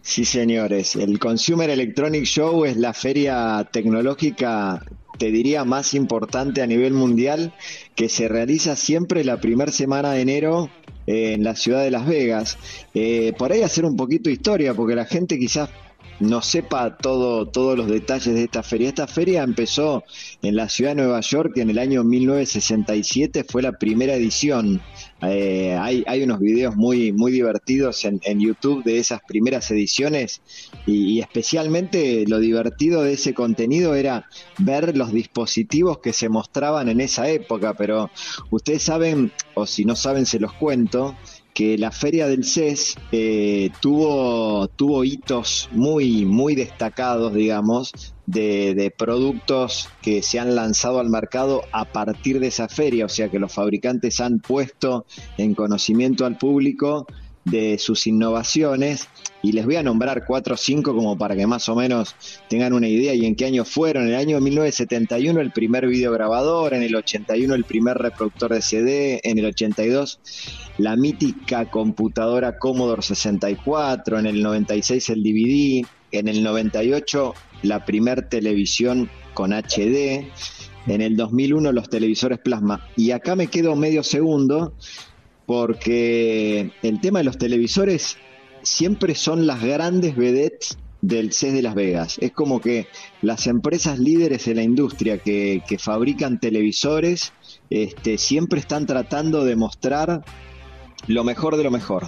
Sí, 0.02 0.24
señores. 0.24 0.96
El 0.96 1.18
Consumer 1.18 1.68
Electronic 1.70 2.24
Show 2.24 2.64
es 2.64 2.76
la 2.76 2.92
feria 2.92 3.68
tecnológica 3.70 4.82
te 5.20 5.30
diría, 5.30 5.66
más 5.66 5.92
importante 5.92 6.62
a 6.62 6.66
nivel 6.66 6.94
mundial, 6.94 7.52
que 7.94 8.08
se 8.08 8.26
realiza 8.26 8.74
siempre 8.74 9.22
la 9.22 9.38
primera 9.38 9.70
semana 9.70 10.12
de 10.12 10.22
enero 10.22 10.70
en 11.06 11.44
la 11.44 11.54
ciudad 11.56 11.84
de 11.84 11.90
Las 11.90 12.06
Vegas. 12.06 12.56
Eh, 12.94 13.34
por 13.36 13.52
ahí 13.52 13.60
hacer 13.60 13.84
un 13.84 13.96
poquito 13.96 14.30
de 14.30 14.32
historia, 14.32 14.72
porque 14.72 14.94
la 14.94 15.04
gente 15.04 15.38
quizás 15.38 15.68
no 16.20 16.42
sepa 16.42 16.96
todo, 16.96 17.46
todos 17.46 17.76
los 17.76 17.88
detalles 17.88 18.34
de 18.34 18.44
esta 18.44 18.62
feria. 18.62 18.88
Esta 18.88 19.06
feria 19.06 19.42
empezó 19.42 20.04
en 20.42 20.54
la 20.54 20.68
ciudad 20.68 20.90
de 20.92 21.02
Nueva 21.02 21.20
York 21.20 21.56
en 21.56 21.70
el 21.70 21.78
año 21.78 22.04
1967, 22.04 23.44
fue 23.44 23.62
la 23.62 23.72
primera 23.72 24.14
edición. 24.14 24.80
Eh, 25.22 25.76
hay, 25.78 26.04
hay, 26.06 26.22
unos 26.22 26.40
videos 26.40 26.76
muy, 26.76 27.12
muy 27.12 27.32
divertidos 27.32 28.04
en, 28.04 28.40
YouTube 28.40 28.82
de 28.84 28.98
esas 28.98 29.20
primeras 29.26 29.70
ediciones 29.70 30.40
y, 30.86 31.20
especialmente 31.20 32.24
lo 32.26 32.38
divertido 32.38 33.02
de 33.02 33.12
ese 33.14 33.34
contenido 33.34 33.94
era 33.94 34.26
ver 34.58 34.96
los 34.96 35.12
dispositivos 35.12 35.98
que 35.98 36.14
se 36.14 36.30
mostraban 36.30 36.88
en 36.88 37.00
esa 37.00 37.28
época, 37.28 37.74
pero 37.74 38.10
ustedes 38.50 38.82
saben, 38.82 39.30
o 39.54 39.66
si 39.66 39.84
no 39.84 39.94
saben 39.94 40.24
se 40.24 40.40
los 40.40 40.54
cuento, 40.54 41.14
que 41.54 41.78
la 41.78 41.90
feria 41.90 42.26
del 42.26 42.44
CES 42.44 42.96
eh, 43.12 43.70
tuvo, 43.80 44.68
tuvo 44.68 45.04
hitos 45.04 45.68
muy, 45.72 46.24
muy 46.24 46.54
destacados, 46.54 47.34
digamos, 47.34 47.92
de, 48.26 48.74
de, 48.74 48.90
productos 48.90 49.88
que 50.02 50.22
se 50.22 50.38
han 50.38 50.54
lanzado 50.54 51.00
al 51.00 51.10
mercado 51.10 51.62
a 51.72 51.84
partir 51.84 52.40
de 52.40 52.48
esa 52.48 52.68
feria, 52.68 53.06
o 53.06 53.08
sea 53.08 53.28
que 53.28 53.38
los 53.38 53.52
fabricantes 53.52 54.20
han 54.20 54.38
puesto 54.38 55.06
en 55.36 55.54
conocimiento 55.54 56.24
al 56.26 56.38
público 56.38 57.06
de 57.44 57.78
sus 57.78 58.06
innovaciones 58.06 59.08
y 59.42 59.52
les 59.52 59.64
voy 59.64 59.76
a 59.76 59.82
nombrar 59.82 60.24
cuatro 60.26 60.54
o 60.54 60.58
cinco 60.58 60.94
como 60.94 61.16
para 61.16 61.34
que 61.34 61.46
más 61.46 61.68
o 61.68 61.74
menos 61.74 62.14
tengan 62.48 62.72
una 62.72 62.88
idea 62.88 63.14
y 63.14 63.24
en 63.24 63.34
qué 63.34 63.46
año 63.46 63.64
fueron. 63.64 64.04
En 64.04 64.10
el 64.10 64.16
año 64.16 64.40
1971 64.40 65.40
el 65.40 65.50
primer 65.50 65.86
videograbador, 65.86 66.74
en 66.74 66.82
el 66.82 66.94
81 66.94 67.54
el 67.54 67.64
primer 67.64 67.96
reproductor 67.96 68.52
de 68.52 68.60
CD, 68.60 69.20
en 69.24 69.38
el 69.38 69.46
82 69.46 70.20
la 70.78 70.96
mítica 70.96 71.70
computadora 71.70 72.58
Commodore 72.58 73.02
64, 73.02 74.18
en 74.18 74.26
el 74.26 74.42
96 74.42 75.10
el 75.10 75.22
DVD, 75.22 75.86
en 76.12 76.28
el 76.28 76.42
98 76.42 77.34
la 77.62 77.84
primer 77.84 78.28
televisión 78.28 79.10
con 79.34 79.52
HD, 79.52 80.26
en 80.86 81.00
el 81.00 81.16
2001 81.16 81.72
los 81.72 81.88
televisores 81.88 82.38
plasma. 82.38 82.86
Y 82.96 83.12
acá 83.12 83.36
me 83.36 83.46
quedo 83.46 83.76
medio 83.76 84.02
segundo 84.02 84.74
porque 85.50 86.70
el 86.80 87.00
tema 87.00 87.18
de 87.18 87.24
los 87.24 87.36
televisores 87.36 88.18
siempre 88.62 89.16
son 89.16 89.48
las 89.48 89.60
grandes 89.60 90.14
vedettes 90.14 90.78
del 91.02 91.32
CES 91.32 91.54
de 91.54 91.62
Las 91.62 91.74
Vegas. 91.74 92.18
Es 92.20 92.30
como 92.30 92.60
que 92.60 92.86
las 93.20 93.48
empresas 93.48 93.98
líderes 93.98 94.44
de 94.44 94.54
la 94.54 94.62
industria 94.62 95.18
que, 95.18 95.60
fabrican 95.80 96.38
televisores 96.38 97.32
este, 97.68 98.16
siempre 98.16 98.60
están 98.60 98.86
tratando 98.86 99.44
de 99.44 99.56
mostrar 99.56 100.24
lo 101.08 101.24
mejor 101.24 101.56
de 101.56 101.64
lo 101.64 101.72
mejor. 101.72 102.06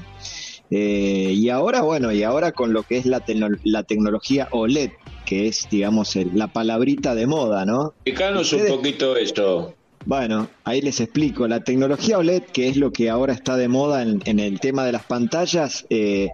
Eh, 0.71 1.35
y 1.35 1.49
ahora, 1.49 1.83
bueno, 1.83 2.13
y 2.13 2.23
ahora 2.23 2.53
con 2.53 2.73
lo 2.73 2.85
que 2.85 2.99
es 2.99 3.07
la, 3.07 3.25
la 3.65 3.83
tecnología 3.83 4.47
OLED, 4.53 4.93
que 5.27 5.49
es, 5.49 5.67
digamos, 5.69 6.15
la 6.33 6.47
palabrita 6.47 7.17
de 7.17 7.27
moda, 7.27 7.67
¿no? 7.67 7.95
Explícanos 8.05 8.53
un 8.53 8.67
poquito 8.69 9.17
esto. 9.17 9.75
Bueno, 10.05 10.49
ahí 10.65 10.81
les 10.81 11.01
explico. 11.01 11.47
La 11.47 11.63
tecnología 11.63 12.19
OLED, 12.19 12.43
que 12.45 12.69
es 12.69 12.77
lo 12.77 12.93
que 12.93 13.09
ahora 13.09 13.33
está 13.33 13.57
de 13.57 13.69
moda 13.69 14.03
en, 14.03 14.41
el 14.41 14.59
tema 14.59 14.85
de 14.85 14.93
las 14.93 15.05
pantallas, 15.05 15.87
eh, 15.91 16.31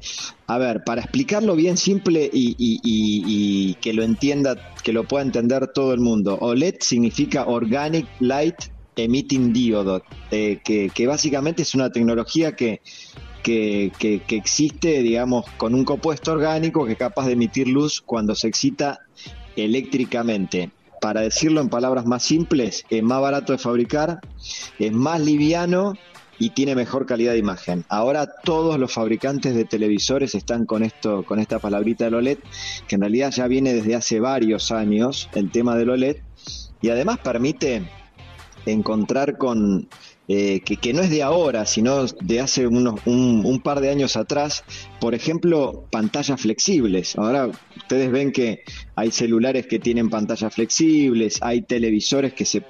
a 0.47 0.59
ver, 0.59 0.85
para 0.85 1.03
explicarlo 1.03 1.55
bien 1.55 1.77
simple 1.77 2.31
y, 2.33 3.75
que 3.75 3.93
lo 3.93 4.03
entienda, 4.03 4.57
que 4.83 4.93
lo 4.93 5.05
pueda 5.05 5.25
entender 5.25 5.69
todo 5.69 5.93
el 5.93 6.01
mundo, 6.01 6.39
OLED 6.41 6.77
significa 6.81 7.47
Organic 7.47 8.07
Light 8.21 8.57
Emitting 8.97 9.53
Diode, 9.53 10.03
eh, 10.31 10.61
que, 10.65 11.07
básicamente 11.07 11.63
es 11.63 11.75
una 11.75 11.91
tecnología 11.93 12.57
que, 12.57 12.81
que, 13.43 13.93
que, 13.99 14.23
existe, 14.31 15.03
digamos, 15.03 15.45
con 15.59 15.75
un 15.75 15.85
compuesto 15.85 16.33
orgánico 16.33 16.87
que 16.87 16.93
es 16.93 16.99
capaz 16.99 17.27
de 17.27 17.33
emitir 17.33 17.69
luz 17.69 18.01
cuando 18.01 18.35
se 18.35 18.49
excita 18.49 19.01
eléctricamente 19.57 20.71
para 21.01 21.21
decirlo 21.21 21.61
en 21.61 21.69
palabras 21.69 22.07
más 22.07 22.23
simples, 22.23 22.85
es 22.91 23.03
más 23.03 23.21
barato 23.21 23.53
de 23.53 23.59
fabricar, 23.59 24.21
es 24.79 24.93
más 24.93 25.21
liviano 25.21 25.95
y 26.39 26.51
tiene 26.51 26.75
mejor 26.75 27.07
calidad 27.07 27.33
de 27.33 27.39
imagen. 27.39 27.85
Ahora 27.89 28.27
todos 28.27 28.79
los 28.79 28.93
fabricantes 28.93 29.55
de 29.55 29.65
televisores 29.65 30.35
están 30.35 30.67
con 30.67 30.83
esto, 30.83 31.25
con 31.25 31.39
esta 31.39 31.59
palabrita 31.59 32.05
del 32.05 32.15
OLED, 32.15 32.39
que 32.87 32.95
en 32.95 33.01
realidad 33.01 33.33
ya 33.33 33.47
viene 33.49 33.75
desde 33.75 33.95
hace 33.95 34.21
varios 34.21 34.71
años 34.71 35.29
el 35.35 35.51
tema 35.51 35.77
del 35.77 35.91
OLED 35.91 36.17
y 36.81 36.91
además 36.91 37.19
permite 37.19 37.83
encontrar 38.67 39.37
con 39.37 39.89
eh, 40.31 40.61
que, 40.61 40.93
no 40.93 41.01
es 41.01 41.09
de 41.09 41.23
ahora, 41.23 41.65
sino 41.65 42.05
de 42.05 42.41
hace 42.41 42.67
unos, 42.67 43.01
un, 43.07 43.43
un, 43.47 43.61
par 43.61 43.81
de 43.81 43.89
años 43.89 44.15
atrás, 44.17 44.63
por 45.01 45.15
ejemplo, 45.15 45.87
pantallas 45.91 46.39
flexibles. 46.39 47.17
Ahora 47.17 47.51
ustedes 47.77 48.11
ven 48.11 48.31
que 48.33 48.63
hay 48.95 49.11
celulares 49.11 49.67
que 49.67 49.79
tienen 49.79 50.11
pantallas 50.11 50.55
flexibles, 50.55 51.39
hay 51.41 51.63
televisores 51.63 52.35
que 52.35 52.45
se 52.45 52.63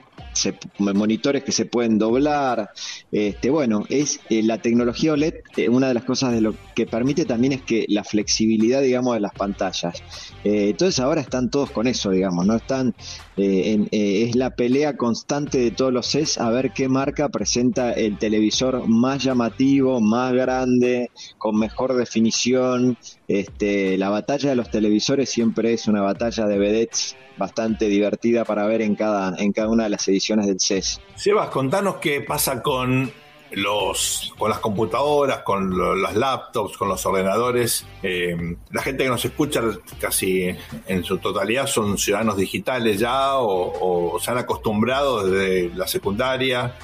monitores 0.79 1.45
que 1.45 1.53
se 1.53 1.67
pueden 1.67 1.99
doblar. 1.99 2.71
Este, 3.11 3.51
bueno, 3.51 3.85
es 3.89 4.21
eh, 4.31 4.43
la 4.43 4.59
tecnología 4.59 5.13
OLED, 5.13 5.35
eh, 5.57 5.69
una 5.69 5.89
de 5.89 5.95
las 5.95 6.05
cosas 6.05 6.33
de 6.33 6.41
lo 6.41 6.55
que 6.75 6.87
permite 6.87 7.25
también 7.25 7.53
es 7.53 7.63
que 7.63 7.85
la 7.89 8.05
flexibilidad, 8.05 8.83
digamos, 8.83 9.15
de 9.15 9.21
las 9.21 9.33
pantallas. 9.33 10.03
Eh, 10.45 10.71
entonces 10.71 11.01
ahora 11.01 11.21
están 11.21 11.51
todos 11.51 11.71
con 11.71 11.87
eso, 11.87 12.11
digamos, 12.11 12.47
no 12.47 12.57
están, 12.57 12.95
es 13.37 14.35
la 14.35 14.51
pelea 14.51 14.97
constante 14.97 15.59
de 15.59 15.71
todos 15.71 15.93
los 15.93 16.07
CES 16.09 16.39
a 16.39 16.51
ver 16.51 16.73
qué 16.73 16.89
marca 16.89 17.29
presenta 17.29 17.93
el 17.93 18.19
televisor 18.19 18.89
más 18.89 19.23
llamativo, 19.23 20.01
más 20.01 20.33
grande, 20.33 21.11
con 21.39 21.59
mejor 21.59 21.95
definición. 21.95 22.99
Este, 23.29 23.99
la 23.99 24.09
batalla 24.09 24.49
de 24.49 24.57
los 24.57 24.71
televisores 24.71 25.29
siempre 25.29 25.75
es 25.75 25.87
una 25.87 26.01
batalla 26.01 26.47
de 26.47 26.59
vedettes 26.59 27.15
bastante 27.37 27.87
divertida 27.87 28.45
para 28.47 28.67
ver 28.67 28.81
en 28.81 28.95
cada, 28.95 29.37
en 29.39 29.53
cada 29.53 29.69
una 29.69 29.85
de 29.85 29.91
las 29.91 30.09
ediciones 30.09 30.47
del 30.47 30.59
CES. 30.59 31.01
Sebas, 31.15 31.51
contanos 31.51 31.97
qué 31.97 32.23
pasa 32.23 32.63
con 32.63 33.13
los 33.53 34.35
con 34.39 34.51
las 34.51 34.59
computadoras, 34.59 35.43
con 35.43 36.03
las 36.03 36.15
laptops, 36.15 36.77
con 36.77 36.89
los 36.89 37.05
ordenadores. 37.07 37.87
Eh, 38.03 38.57
la 38.71 38.83
gente 38.83 39.05
que 39.05 39.11
nos 39.11 39.25
escucha 39.25 39.63
casi 40.01 40.55
en 40.87 41.05
su 41.05 41.19
totalidad 41.19 41.67
son 41.67 41.99
ciudadanos 41.99 42.37
digitales 42.37 42.99
ya 42.99 43.39
o, 43.39 44.19
se 44.21 44.31
han 44.31 44.39
acostumbrado 44.39 45.27
desde 45.27 45.75
la 45.75 45.87
secundaria 45.87 46.77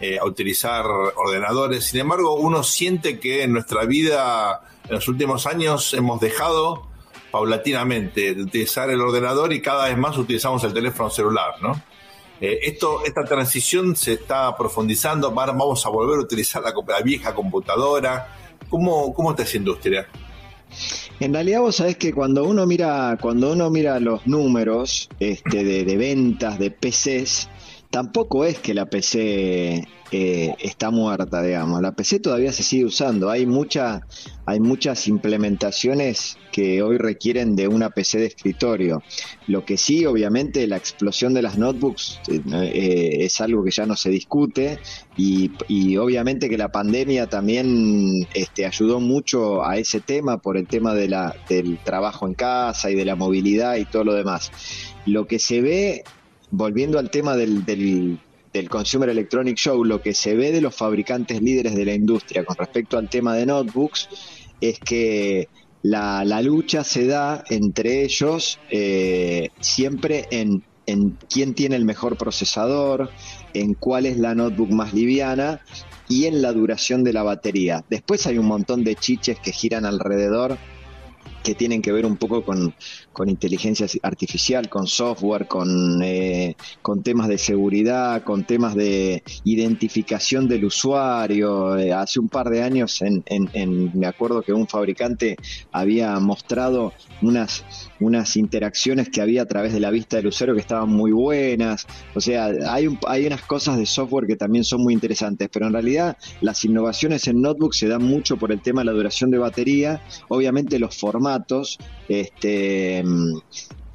eh, 0.00 0.18
a 0.18 0.24
utilizar 0.24 0.84
ordenadores. 0.84 1.84
Sin 1.84 2.00
embargo, 2.00 2.34
uno 2.34 2.62
siente 2.62 3.18
que 3.18 3.44
en 3.44 3.52
nuestra 3.52 3.84
vida 3.84 4.62
en 4.90 4.96
los 4.96 5.06
últimos 5.06 5.46
años 5.46 5.94
hemos 5.94 6.20
dejado 6.20 6.82
paulatinamente 7.30 8.34
de 8.34 8.42
utilizar 8.42 8.90
el 8.90 9.00
ordenador 9.00 9.52
y 9.52 9.62
cada 9.62 9.86
vez 9.88 9.96
más 9.96 10.18
utilizamos 10.18 10.64
el 10.64 10.74
teléfono 10.74 11.08
celular, 11.08 11.54
¿no? 11.62 11.80
Eh, 12.40 12.58
esto, 12.64 13.04
esta 13.04 13.22
transición 13.24 13.94
se 13.94 14.14
está 14.14 14.56
profundizando, 14.56 15.30
vamos 15.30 15.86
a 15.86 15.90
volver 15.90 16.18
a 16.18 16.22
utilizar 16.22 16.60
la, 16.62 17.00
vieja 17.02 17.32
computadora. 17.32 18.36
¿Cómo, 18.68 19.14
¿Cómo 19.14 19.30
está 19.30 19.44
esa 19.44 19.58
industria? 19.58 20.08
En 21.20 21.34
realidad 21.34 21.60
vos 21.60 21.76
sabés 21.76 21.96
que 21.96 22.12
cuando 22.12 22.44
uno 22.44 22.66
mira, 22.66 23.16
cuando 23.20 23.52
uno 23.52 23.70
mira 23.70 24.00
los 24.00 24.26
números 24.26 25.08
este, 25.20 25.62
de, 25.62 25.84
de 25.84 25.96
ventas 25.96 26.58
de 26.58 26.72
PCs, 26.72 27.48
tampoco 27.90 28.44
es 28.44 28.58
que 28.58 28.72
la 28.72 28.86
PC 28.86 29.86
eh, 30.12 30.54
está 30.58 30.90
muerta, 30.90 31.42
digamos. 31.42 31.80
La 31.82 31.92
PC 31.92 32.18
todavía 32.20 32.52
se 32.52 32.62
sigue 32.62 32.84
usando. 32.84 33.30
Hay 33.30 33.46
mucha, 33.46 34.06
hay 34.44 34.58
muchas 34.58 35.06
implementaciones 35.06 36.36
que 36.50 36.82
hoy 36.82 36.98
requieren 36.98 37.54
de 37.54 37.68
una 37.68 37.90
PC 37.90 38.18
de 38.18 38.26
escritorio. 38.26 39.02
Lo 39.46 39.64
que 39.64 39.76
sí, 39.76 40.06
obviamente, 40.06 40.66
la 40.66 40.76
explosión 40.76 41.32
de 41.32 41.42
las 41.42 41.58
notebooks 41.58 42.20
eh, 42.28 42.40
eh, 42.48 43.16
es 43.20 43.40
algo 43.40 43.62
que 43.62 43.70
ya 43.70 43.86
no 43.86 43.96
se 43.96 44.10
discute 44.10 44.78
y, 45.16 45.50
obviamente 45.96 46.48
que 46.48 46.58
la 46.58 46.72
pandemia 46.72 47.28
también 47.28 48.26
este, 48.34 48.66
ayudó 48.66 49.00
mucho 49.00 49.64
a 49.64 49.76
ese 49.76 50.00
tema 50.00 50.38
por 50.38 50.56
el 50.56 50.66
tema 50.66 50.94
de 50.94 51.08
la, 51.08 51.36
del 51.48 51.78
trabajo 51.84 52.26
en 52.26 52.34
casa 52.34 52.90
y 52.90 52.94
de 52.94 53.04
la 53.04 53.16
movilidad 53.16 53.76
y 53.76 53.84
todo 53.84 54.04
lo 54.04 54.14
demás. 54.14 54.50
Lo 55.06 55.26
que 55.26 55.38
se 55.38 55.60
ve, 55.60 56.04
volviendo 56.50 56.98
al 56.98 57.10
tema 57.10 57.36
del 57.36 57.64
del 58.52 58.68
Consumer 58.68 59.08
Electronic 59.08 59.56
Show, 59.56 59.84
lo 59.84 60.02
que 60.02 60.14
se 60.14 60.34
ve 60.34 60.52
de 60.52 60.60
los 60.60 60.74
fabricantes 60.74 61.40
líderes 61.40 61.74
de 61.74 61.84
la 61.84 61.94
industria 61.94 62.44
con 62.44 62.56
respecto 62.56 62.98
al 62.98 63.08
tema 63.08 63.34
de 63.34 63.46
notebooks 63.46 64.08
es 64.60 64.78
que 64.80 65.48
la, 65.82 66.24
lucha 66.42 66.84
se 66.84 67.06
da 67.06 67.44
entre 67.48 68.02
ellos 68.02 68.58
eh, 68.70 69.50
siempre 69.60 70.26
en, 70.30 70.64
en 70.86 71.16
quién 71.32 71.54
tiene 71.54 71.76
el 71.76 71.84
mejor 71.84 72.16
procesador, 72.16 73.10
en 73.54 73.74
cuál 73.74 74.06
es 74.06 74.18
la 74.18 74.34
notebook 74.34 74.70
más 74.70 74.92
liviana 74.92 75.60
y 76.08 76.26
en 76.26 76.42
la 76.42 76.52
duración 76.52 77.04
de 77.04 77.12
la 77.12 77.22
batería. 77.22 77.84
Después 77.88 78.26
hay 78.26 78.36
un 78.36 78.46
montón 78.46 78.84
de 78.84 78.96
chiches 78.96 79.38
que 79.38 79.52
giran 79.52 79.86
alrededor 79.86 80.58
que 81.42 81.54
tienen 81.54 81.82
que 81.82 81.92
ver 81.92 82.06
un 82.06 82.16
poco 82.16 82.44
con, 82.44 82.74
inteligencia 83.26 83.86
artificial, 84.02 84.70
con 84.70 84.86
software, 84.86 85.46
con, 85.46 86.02
eh, 86.02 86.56
con 86.80 87.02
temas 87.02 87.28
de 87.28 87.36
seguridad, 87.36 88.22
con 88.24 88.44
temas 88.44 88.74
de 88.74 89.22
identificación 89.44 90.48
del 90.48 90.64
usuario. 90.64 91.76
Eh, 91.76 91.92
hace 91.92 92.18
un 92.18 92.30
par 92.30 92.48
de 92.48 92.62
años, 92.62 93.02
en, 93.02 93.22
en, 93.26 93.90
me 93.98 94.06
acuerdo 94.06 94.42
que 94.42 94.54
un 94.54 94.66
fabricante 94.66 95.36
había 95.70 96.18
mostrado 96.18 96.94
unas, 97.20 97.62
unas 98.00 98.36
interacciones 98.36 99.08
que 99.08 99.20
había 99.20 99.42
a 99.42 99.46
través 99.46 99.72
de 99.72 99.80
la 99.80 99.90
vista 99.90 100.16
del 100.16 100.28
usuario 100.28 100.54
que 100.54 100.60
estaban 100.60 100.88
muy 100.88 101.12
buenas. 101.12 101.86
O 102.14 102.20
sea, 102.20 102.46
hay, 102.68 102.88
hay 103.06 103.26
unas 103.26 103.42
cosas 103.42 103.78
de 103.78 103.86
software 103.86 104.26
que 104.26 104.36
también 104.36 104.64
son 104.64 104.82
muy 104.82 104.94
interesantes, 104.94 105.48
pero 105.52 105.66
en 105.66 105.72
realidad 105.72 106.16
las 106.40 106.64
innovaciones 106.64 107.26
en 107.28 107.40
notebook 107.40 107.74
se 107.74 107.88
dan 107.88 108.02
mucho 108.02 108.36
por 108.36 108.52
el 108.52 108.60
tema 108.60 108.80
de 108.80 108.86
la 108.86 108.92
duración 108.92 109.30
de 109.30 109.38
batería, 109.38 110.02
obviamente 110.28 110.78
los 110.78 110.96
formatos, 110.96 111.78
este 112.08 113.04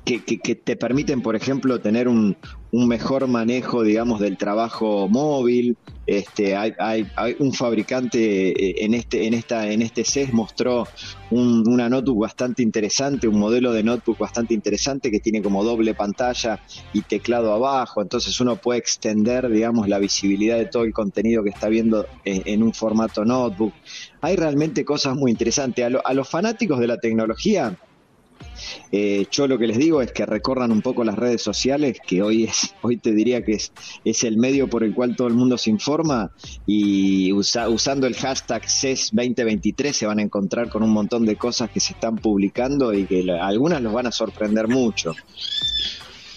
que, 0.06 0.24
que, 0.24 0.56
te 0.56 0.76
permiten, 0.76 1.22
por 1.22 1.36
ejemplo, 1.36 1.82
tener 1.82 2.08
un, 2.08 2.38
un, 2.72 2.88
mejor 2.88 3.28
manejo, 3.28 3.82
digamos, 3.82 4.20
del 4.20 4.38
trabajo 4.38 5.08
móvil. 5.10 5.78
Este, 6.06 6.56
hay, 6.56 6.74
hay, 6.78 7.08
hay 7.16 7.36
un 7.40 7.52
fabricante 7.52 8.50
eh, 8.50 8.86
en 8.86 8.94
este, 8.94 9.26
en 9.26 9.34
esta, 9.34 9.72
en 9.72 9.82
este 9.82 10.04
CES 10.04 10.32
mostró 10.32 10.88
un, 11.32 11.68
una 11.68 11.90
notebook 11.90 12.20
bastante 12.20 12.62
interesante, 12.62 13.28
un 13.28 13.40
modelo 13.40 13.74
de 13.74 13.82
notebook 13.82 14.20
bastante 14.20 14.54
interesante 14.54 15.10
que 15.10 15.20
tiene 15.20 15.42
como 15.42 15.64
doble 15.64 15.96
pantalla 15.96 16.60
y 16.94 17.02
teclado 17.02 17.52
abajo. 17.52 18.04
Entonces 18.04 18.40
uno 18.40 18.58
puede 18.58 18.80
extender, 18.80 19.50
digamos, 19.50 19.90
la 19.90 19.98
visibilidad 19.98 20.58
de 20.58 20.68
todo 20.68 20.84
el 20.84 20.94
contenido 20.94 21.44
que 21.44 21.50
está 21.50 21.68
viendo 21.68 22.06
en, 22.24 22.44
en 22.46 22.62
un 22.62 22.74
formato 22.74 23.26
notebook. 23.26 23.74
Hay 24.22 24.36
realmente 24.36 24.86
cosas 24.86 25.16
muy 25.16 25.32
interesantes. 25.32 25.84
A, 25.84 25.90
lo, 25.90 26.06
a 26.06 26.14
los 26.14 26.30
fanáticos 26.30 26.80
de 26.80 26.88
la 26.88 27.00
tecnología 27.00 27.76
eh, 28.92 29.26
yo 29.32 29.48
lo 29.48 29.58
que 29.58 29.68
les 29.68 29.78
digo 29.78 30.02
es 30.02 30.12
que 30.12 30.26
recorran 30.26 30.72
un 30.72 30.82
poco 30.82 31.04
las 31.04 31.16
redes 31.16 31.42
sociales, 31.42 31.98
que 32.06 32.22
hoy 32.22 32.46
es, 32.46 32.74
hoy 32.82 32.98
te 32.98 33.12
diría 33.14 33.44
que 33.44 33.54
es, 33.54 33.72
es 34.04 34.24
el 34.24 34.38
medio 34.38 34.70
por 34.70 34.84
el 34.84 34.94
cual 34.94 35.16
todo 35.16 35.28
el 35.28 35.34
mundo 35.34 35.58
se 35.58 35.70
informa 35.70 36.32
y 36.66 37.32
usando 37.32 38.08
el 38.08 38.16
hashtag 38.16 38.70
CES 38.70 39.10
2023 39.14 39.96
se 39.96 40.06
van 40.06 40.20
a 40.20 40.22
encontrar 40.22 40.70
con 40.70 40.84
un 40.84 40.92
montón 40.92 41.26
de 41.26 41.36
cosas 41.36 41.70
que 41.70 41.80
se 41.80 41.94
están 41.94 42.18
publicando 42.18 42.94
y 42.94 43.06
que 43.06 43.26
algunas 43.40 43.82
los 43.82 43.94
van 43.94 44.08
a 44.08 44.12
sorprender 44.12 44.68
mucho. 44.68 45.14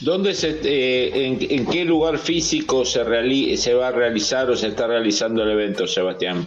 ¿Dónde 0.00 0.32
se, 0.32 0.60
eh, 0.62 1.26
en, 1.26 1.66
qué 1.66 1.84
lugar 1.84 2.18
físico 2.18 2.84
se, 2.84 3.00
se 3.56 3.74
va 3.74 3.88
a 3.88 3.90
realizar 3.90 4.48
o 4.48 4.56
se 4.56 4.68
está 4.68 4.86
realizando 4.86 5.42
el 5.42 5.50
evento, 5.50 5.88
Sebastián? 5.88 6.46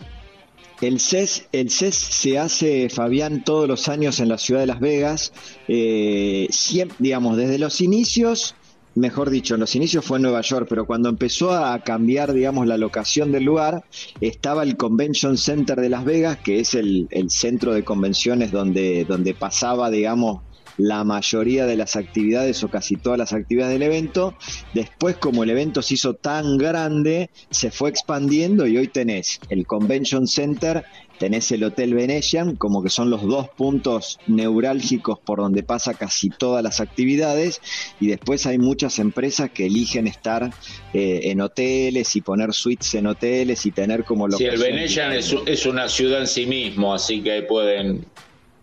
El 0.82 1.00
CES, 1.00 1.48
el 1.52 1.70
CES 1.70 1.96
se 1.96 2.40
hace, 2.40 2.90
Fabián, 2.90 3.44
todos 3.44 3.68
los 3.68 3.88
años 3.88 4.20
en 4.20 4.30
la 4.30 4.40
ciudad 4.40 4.62
de 4.62 4.66
Las 4.68 4.80
Vegas, 4.80 5.32
eh, 5.68 6.48
siempre, 6.50 6.98
digamos, 7.00 7.38
desde 7.38 7.60
los 7.60 7.82
inicios, 7.82 8.56
mejor 8.96 9.30
dicho, 9.30 9.54
en 9.54 9.60
los 9.60 9.76
inicios 9.76 10.04
fue 10.04 10.18
en 10.18 10.24
Nueva 10.24 10.42
York, 10.42 10.66
pero 10.68 10.88
cuando 10.88 11.08
empezó 11.10 11.52
a 11.52 11.78
cambiar, 11.84 12.34
digamos, 12.34 12.66
la 12.66 12.78
locación 12.78 13.32
del 13.32 13.44
lugar, 13.44 13.86
estaba 14.22 14.64
el 14.64 14.76
Convention 14.76 15.38
Center 15.38 15.80
de 15.80 15.90
Las 15.90 16.04
Vegas, 16.04 16.38
que 16.38 16.60
es 16.60 16.74
el, 16.74 17.08
el 17.12 17.30
centro 17.30 17.74
de 17.74 17.84
convenciones 17.84 18.52
donde, 18.52 19.06
donde 19.06 19.36
pasaba, 19.36 19.92
digamos, 19.92 20.42
la 20.82 21.04
mayoría 21.04 21.68
de 21.68 21.76
las 21.76 21.96
actividades 21.96 22.64
o 22.64 22.70
casi 22.70 22.96
todas 22.96 23.20
las 23.20 23.34
actividades 23.34 23.74
del 23.74 23.84
evento. 23.84 24.36
Después, 24.74 25.16
como 25.18 25.44
el 25.44 25.52
evento 25.52 25.82
se 25.82 25.94
hizo 25.94 26.16
tan 26.16 26.58
grande, 26.58 27.30
se 27.52 27.70
fue 27.70 27.90
expandiendo 27.90 28.66
y 28.66 28.78
hoy 28.78 28.88
tenés 28.88 29.40
el 29.50 29.68
Convention 29.68 30.28
Center, 30.28 30.84
tenés 31.20 31.52
el 31.52 31.64
Hotel 31.64 31.94
Venetian, 31.94 32.56
como 32.56 32.82
que 32.82 32.90
son 32.90 33.12
los 33.12 33.22
dos 33.22 33.48
puntos 33.50 34.20
neurálgicos 34.26 35.20
por 35.20 35.38
donde 35.38 35.62
pasa 35.62 35.94
casi 35.94 36.30
todas 36.30 36.64
las 36.64 36.82
actividades, 36.82 37.62
y 38.00 38.08
después 38.08 38.48
hay 38.48 38.58
muchas 38.58 38.98
empresas 38.98 39.52
que 39.52 39.68
eligen 39.68 40.08
estar 40.08 40.52
eh, 40.94 41.22
en 41.26 41.42
hoteles 41.42 42.16
y 42.16 42.22
poner 42.22 42.54
suites 42.54 42.96
en 42.96 43.06
hoteles 43.06 43.68
y 43.68 43.72
tener 43.72 44.04
como 44.04 44.28
lo 44.28 44.38
Sí, 44.38 44.46
el 44.46 44.58
Venetian 44.58 45.14
es, 45.14 45.36
es 45.46 45.68
una 45.68 45.88
ciudad 45.90 46.22
en 46.22 46.28
sí 46.28 46.48
mismo, 46.48 46.92
así 46.92 47.22
que 47.22 47.32
ahí 47.34 47.42
pueden 47.44 48.04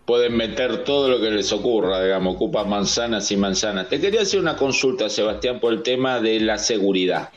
pueden 0.08 0.38
meter 0.38 0.84
todo 0.84 1.10
lo 1.10 1.20
que 1.20 1.30
les 1.30 1.52
ocurra, 1.52 2.02
digamos, 2.02 2.36
ocupa 2.36 2.64
manzanas 2.64 3.30
y 3.30 3.36
manzanas. 3.36 3.90
Te 3.90 4.00
quería 4.00 4.22
hacer 4.22 4.40
una 4.40 4.56
consulta, 4.56 5.10
Sebastián, 5.10 5.60
por 5.60 5.70
el 5.70 5.82
tema 5.82 6.18
de 6.18 6.40
la 6.40 6.56
seguridad, 6.56 7.28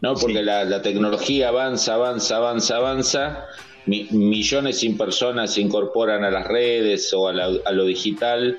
¿no? 0.00 0.14
Porque 0.14 0.42
la, 0.42 0.80
tecnología 0.80 1.48
avanza, 1.48 1.92
avanza, 1.92 2.36
avanza, 2.38 2.76
avanza, 2.76 3.44
millones 3.84 4.80
de 4.80 4.90
personas 4.92 5.52
se 5.52 5.60
incorporan 5.60 6.24
a 6.24 6.30
las 6.30 6.46
redes 6.46 7.12
o 7.12 7.28
a, 7.28 7.32
a 7.32 7.72
lo 7.72 7.84
digital, 7.84 8.58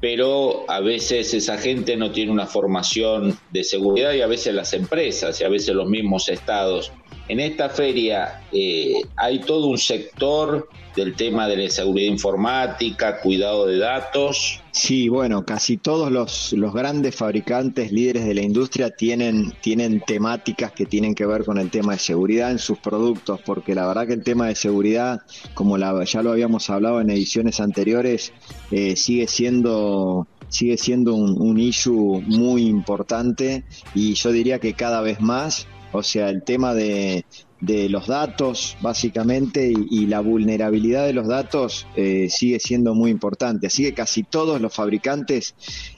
pero 0.00 0.70
a 0.70 0.78
veces 0.78 1.34
esa 1.34 1.58
gente 1.58 1.96
no 1.96 2.12
tiene 2.12 2.30
una 2.30 2.46
formación 2.46 3.36
de 3.50 3.64
seguridad 3.64 4.12
y 4.12 4.20
a 4.20 4.28
veces 4.28 4.54
las 4.54 4.72
empresas 4.72 5.40
y 5.40 5.42
a 5.42 5.48
veces 5.48 5.74
los 5.74 5.88
mismos 5.88 6.28
estados 6.28 6.92
en 7.28 7.40
esta 7.40 7.68
feria 7.68 8.42
eh, 8.52 8.94
hay 9.16 9.40
todo 9.40 9.66
un 9.66 9.78
sector 9.78 10.68
del 10.96 11.14
tema 11.14 11.46
de 11.46 11.56
la 11.56 11.70
seguridad 11.70 12.10
informática, 12.10 13.20
cuidado 13.20 13.66
de 13.66 13.78
datos. 13.78 14.60
Sí, 14.70 15.08
bueno, 15.08 15.44
casi 15.44 15.76
todos 15.76 16.10
los, 16.10 16.54
los 16.54 16.72
grandes 16.72 17.14
fabricantes, 17.14 17.92
líderes 17.92 18.24
de 18.24 18.34
la 18.34 18.40
industria 18.40 18.90
tienen, 18.90 19.52
tienen 19.60 20.00
temáticas 20.00 20.72
que 20.72 20.86
tienen 20.86 21.14
que 21.14 21.26
ver 21.26 21.44
con 21.44 21.58
el 21.58 21.70
tema 21.70 21.92
de 21.92 21.98
seguridad 21.98 22.50
en 22.50 22.58
sus 22.58 22.78
productos, 22.78 23.40
porque 23.44 23.74
la 23.74 23.86
verdad 23.86 24.06
que 24.06 24.14
el 24.14 24.24
tema 24.24 24.46
de 24.46 24.54
seguridad, 24.54 25.20
como 25.52 25.76
la, 25.76 26.02
ya 26.04 26.22
lo 26.22 26.32
habíamos 26.32 26.70
hablado 26.70 27.00
en 27.00 27.10
ediciones 27.10 27.60
anteriores, 27.60 28.32
eh, 28.70 28.96
sigue 28.96 29.28
siendo 29.28 30.26
sigue 30.48 30.76
siendo 30.76 31.12
un, 31.12 31.40
un 31.40 31.58
issue 31.58 32.22
muy 32.24 32.68
importante 32.68 33.64
y 33.96 34.14
yo 34.14 34.30
diría 34.30 34.60
que 34.60 34.74
cada 34.74 35.00
vez 35.00 35.20
más 35.20 35.66
o 35.96 36.02
sea, 36.02 36.28
el 36.28 36.42
tema 36.42 36.74
de, 36.74 37.24
los 37.60 38.06
datos, 38.06 38.76
básicamente, 38.80 39.72
y, 39.90 40.06
la 40.06 40.20
vulnerabilidad 40.20 41.06
de 41.06 41.12
los 41.12 41.26
datos 41.26 41.86
eh, 41.96 42.28
sigue 42.30 42.60
siendo 42.60 42.94
muy 42.94 43.10
importante. 43.10 43.66
Así 43.66 43.82
que 43.82 43.94
casi 43.94 44.22
todos 44.22 44.60
los 44.60 44.74
fabricantes 44.74 45.54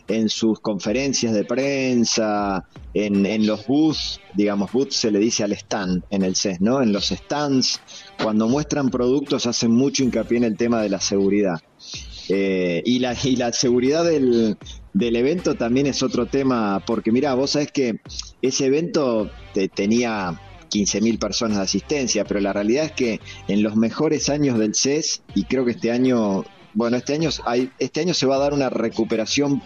en 0.06 0.28
sus 0.28 0.61
conferencias 0.61 1.34
de 1.34 1.44
prensa, 1.44 2.66
en, 2.94 3.46
los 3.46 3.66
booths, 3.66 4.20
digamos, 4.34 4.72
booths 4.72 4.96
se 4.96 5.11
le 5.11 5.18
dice 5.18 5.44
al 5.44 5.52
stand 5.52 6.04
en 6.11 6.22
el 6.22 6.37
CES, 6.37 6.61
¿no? 6.61 6.82
En 6.82 6.92
los 6.92 7.08
stands, 7.08 7.80
cuando 8.22 8.48
muestran 8.48 8.88
productos 8.88 9.46
hacen 9.46 9.72
mucho 9.72 10.02
hincapié 10.02 10.38
en 10.38 10.44
el 10.44 10.56
tema 10.56 10.80
de 10.80 10.88
la 10.88 11.00
seguridad. 11.00 11.61
Eh, 12.30 12.82
y, 12.84 12.98
la, 12.98 13.16
y 13.24 13.37
la 13.37 13.52
seguridad 13.52 14.04
del, 14.04 14.58
del 14.98 15.14
evento 15.14 15.54
también 15.54 15.87
es 15.87 16.02
otro 16.02 16.26
tema, 16.26 16.82
porque 16.84 17.12
mira, 17.12 17.32
vos 17.34 17.50
sabés 17.50 17.70
que 17.70 18.00
ese 18.42 18.66
evento 18.66 19.30
tenía 19.74 20.30
15.000 20.70 21.18
personas 21.20 21.58
de 21.58 21.62
asistencia, 21.62 22.24
pero 22.24 22.40
la 22.40 22.52
realidad 22.52 22.87
es 22.87 22.92
que 22.92 23.20
en 23.46 23.62
los 23.62 23.76
mejores 23.76 24.28
años 24.28 24.58
del 24.58 24.74
CES, 24.74 25.22
y 25.37 25.44
creo 25.44 25.64
que 25.64 25.70
este 25.70 25.92
año, 25.92 26.44
bueno, 26.74 26.96
este 26.96 27.14
año, 27.14 27.30
hay, 27.44 27.70
este 27.78 28.00
año 28.00 28.12
se 28.12 28.26
va 28.26 28.37
a 28.37 28.40
dar 28.40 28.52
una 28.52 28.70
recuperación 28.70 29.62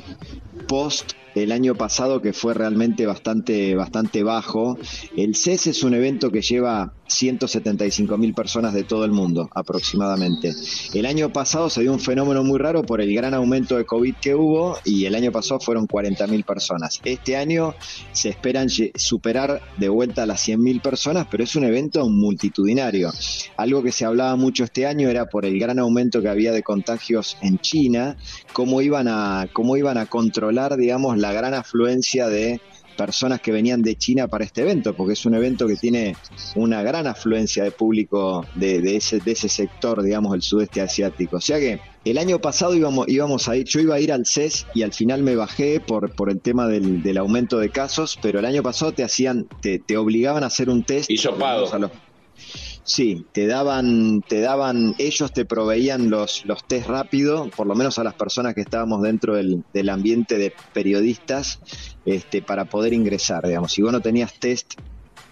post 0.68 1.12
el 1.34 1.52
año 1.52 1.74
pasado 1.74 2.20
que 2.20 2.32
fue 2.32 2.54
realmente 2.54 3.06
bastante, 3.06 3.74
bastante 3.74 4.22
bajo. 4.22 4.78
El 5.16 5.34
CES 5.34 5.68
es 5.68 5.82
un 5.82 5.94
evento 5.94 6.30
que 6.30 6.42
lleva 6.42 6.92
175 7.06 8.16
mil 8.16 8.34
personas 8.34 8.72
de 8.74 8.84
todo 8.84 9.04
el 9.04 9.12
mundo 9.12 9.48
aproximadamente. 9.54 10.52
El 10.94 11.06
año 11.06 11.32
pasado 11.32 11.68
se 11.70 11.82
dio 11.82 11.92
un 11.92 12.00
fenómeno 12.00 12.42
muy 12.42 12.58
raro 12.58 12.82
por 12.82 13.00
el 13.00 13.14
gran 13.14 13.34
aumento 13.34 13.76
de 13.76 13.84
COVID 13.84 14.14
que 14.20 14.34
hubo 14.34 14.78
y 14.84 15.04
el 15.04 15.14
año 15.14 15.30
pasado 15.30 15.60
fueron 15.60 15.86
40 15.86 16.26
mil 16.26 16.44
personas. 16.44 17.00
Este 17.04 17.36
año 17.36 17.74
se 18.12 18.30
esperan 18.30 18.68
superar 18.68 19.60
de 19.76 19.88
vuelta 19.88 20.26
las 20.26 20.40
100 20.40 20.62
mil 20.62 20.80
personas, 20.80 21.26
pero 21.30 21.44
es 21.44 21.54
un 21.56 21.64
evento 21.64 22.08
multitudinario. 22.08 23.10
Algo 23.56 23.82
que 23.82 23.92
se 23.92 24.04
hablaba 24.04 24.36
mucho 24.36 24.64
este 24.64 24.86
año 24.86 25.08
era 25.08 25.26
por 25.26 25.44
el 25.44 25.58
gran 25.58 25.78
aumento 25.78 26.22
que 26.22 26.28
había 26.28 26.52
de 26.52 26.62
contagios 26.62 27.36
en 27.42 27.58
China, 27.58 28.16
cómo 28.52 28.80
iban 28.80 29.08
a, 29.08 29.48
cómo 29.52 29.76
iban 29.76 29.98
a 29.98 30.06
controlar, 30.06 30.76
digamos, 30.76 31.18
la 31.22 31.32
gran 31.32 31.54
afluencia 31.54 32.28
de 32.28 32.60
personas 32.96 33.40
que 33.40 33.52
venían 33.52 33.80
de 33.80 33.96
China 33.96 34.28
para 34.28 34.44
este 34.44 34.62
evento, 34.62 34.94
porque 34.94 35.14
es 35.14 35.24
un 35.24 35.34
evento 35.34 35.66
que 35.66 35.76
tiene 35.76 36.16
una 36.56 36.82
gran 36.82 37.06
afluencia 37.06 37.64
de 37.64 37.70
público 37.70 38.44
de, 38.54 38.96
ese, 38.96 39.20
de 39.20 39.32
ese 39.32 39.48
sector, 39.48 40.02
digamos, 40.02 40.32
del 40.32 40.42
sudeste 40.42 40.80
asiático. 40.80 41.36
O 41.36 41.40
sea 41.40 41.58
que 41.58 41.80
el 42.04 42.18
año 42.18 42.40
pasado 42.40 42.74
íbamos, 42.74 43.08
íbamos 43.08 43.48
a 43.48 43.56
ir, 43.56 43.64
yo 43.64 43.80
iba 43.80 43.94
a 43.94 44.00
ir 44.00 44.12
al 44.12 44.26
CES 44.26 44.66
y 44.74 44.82
al 44.82 44.92
final 44.92 45.22
me 45.22 45.36
bajé 45.36 45.80
por, 45.80 46.14
por 46.14 46.30
el 46.30 46.40
tema 46.40 46.66
del, 46.66 47.16
aumento 47.16 47.58
de 47.58 47.70
casos, 47.70 48.18
pero 48.20 48.40
el 48.40 48.44
año 48.44 48.62
pasado 48.62 48.92
te 48.92 49.04
hacían, 49.04 49.46
te, 49.60 49.78
te 49.78 49.96
obligaban 49.96 50.42
a 50.42 50.48
hacer 50.48 50.68
un 50.68 50.82
test. 50.82 51.10
Y 51.10 51.16
sopado. 51.16 51.66
Sí, 52.84 53.26
te 53.32 53.46
daban, 53.46 54.22
te 54.22 54.40
daban, 54.40 54.94
ellos 54.98 55.32
te 55.32 55.44
proveían 55.44 56.10
los, 56.10 56.44
los 56.46 56.64
test 56.66 56.88
rápido, 56.88 57.48
por 57.56 57.66
lo 57.66 57.74
menos 57.74 57.98
a 57.98 58.04
las 58.04 58.14
personas 58.14 58.54
que 58.54 58.60
estábamos 58.60 59.02
dentro 59.02 59.34
del, 59.34 59.62
del 59.72 59.88
ambiente 59.88 60.36
de 60.36 60.52
periodistas, 60.72 61.60
este, 62.04 62.42
para 62.42 62.64
poder 62.64 62.92
ingresar, 62.92 63.46
digamos. 63.46 63.72
Si 63.72 63.82
vos 63.82 63.92
no 63.92 64.00
tenías 64.00 64.38
test 64.40 64.74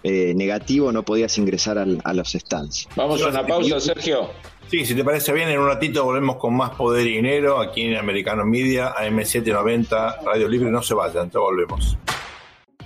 eh, 0.02 0.32
negativo, 0.34 0.92
no 0.92 1.02
podías 1.02 1.36
ingresar 1.38 1.76
a 1.78 2.14
los 2.14 2.32
stands. 2.32 2.88
Vamos 2.96 3.22
a 3.22 3.28
una 3.28 3.46
pausa, 3.46 3.80
Sergio. 3.80 4.30
Sí, 4.70 4.86
si 4.86 4.94
te 4.94 5.02
parece 5.02 5.32
bien, 5.32 5.48
en 5.48 5.58
un 5.58 5.66
ratito 5.66 6.04
volvemos 6.04 6.36
con 6.36 6.56
más 6.56 6.70
poder 6.70 7.06
y 7.06 7.16
dinero 7.16 7.60
aquí 7.60 7.82
en 7.82 7.96
Americano 7.96 8.44
Media, 8.44 8.94
AM790, 8.94 10.22
Radio 10.24 10.48
Libre. 10.48 10.70
No 10.70 10.80
se 10.80 10.94
vayan, 10.94 11.28
te 11.28 11.38
volvemos. 11.38 11.98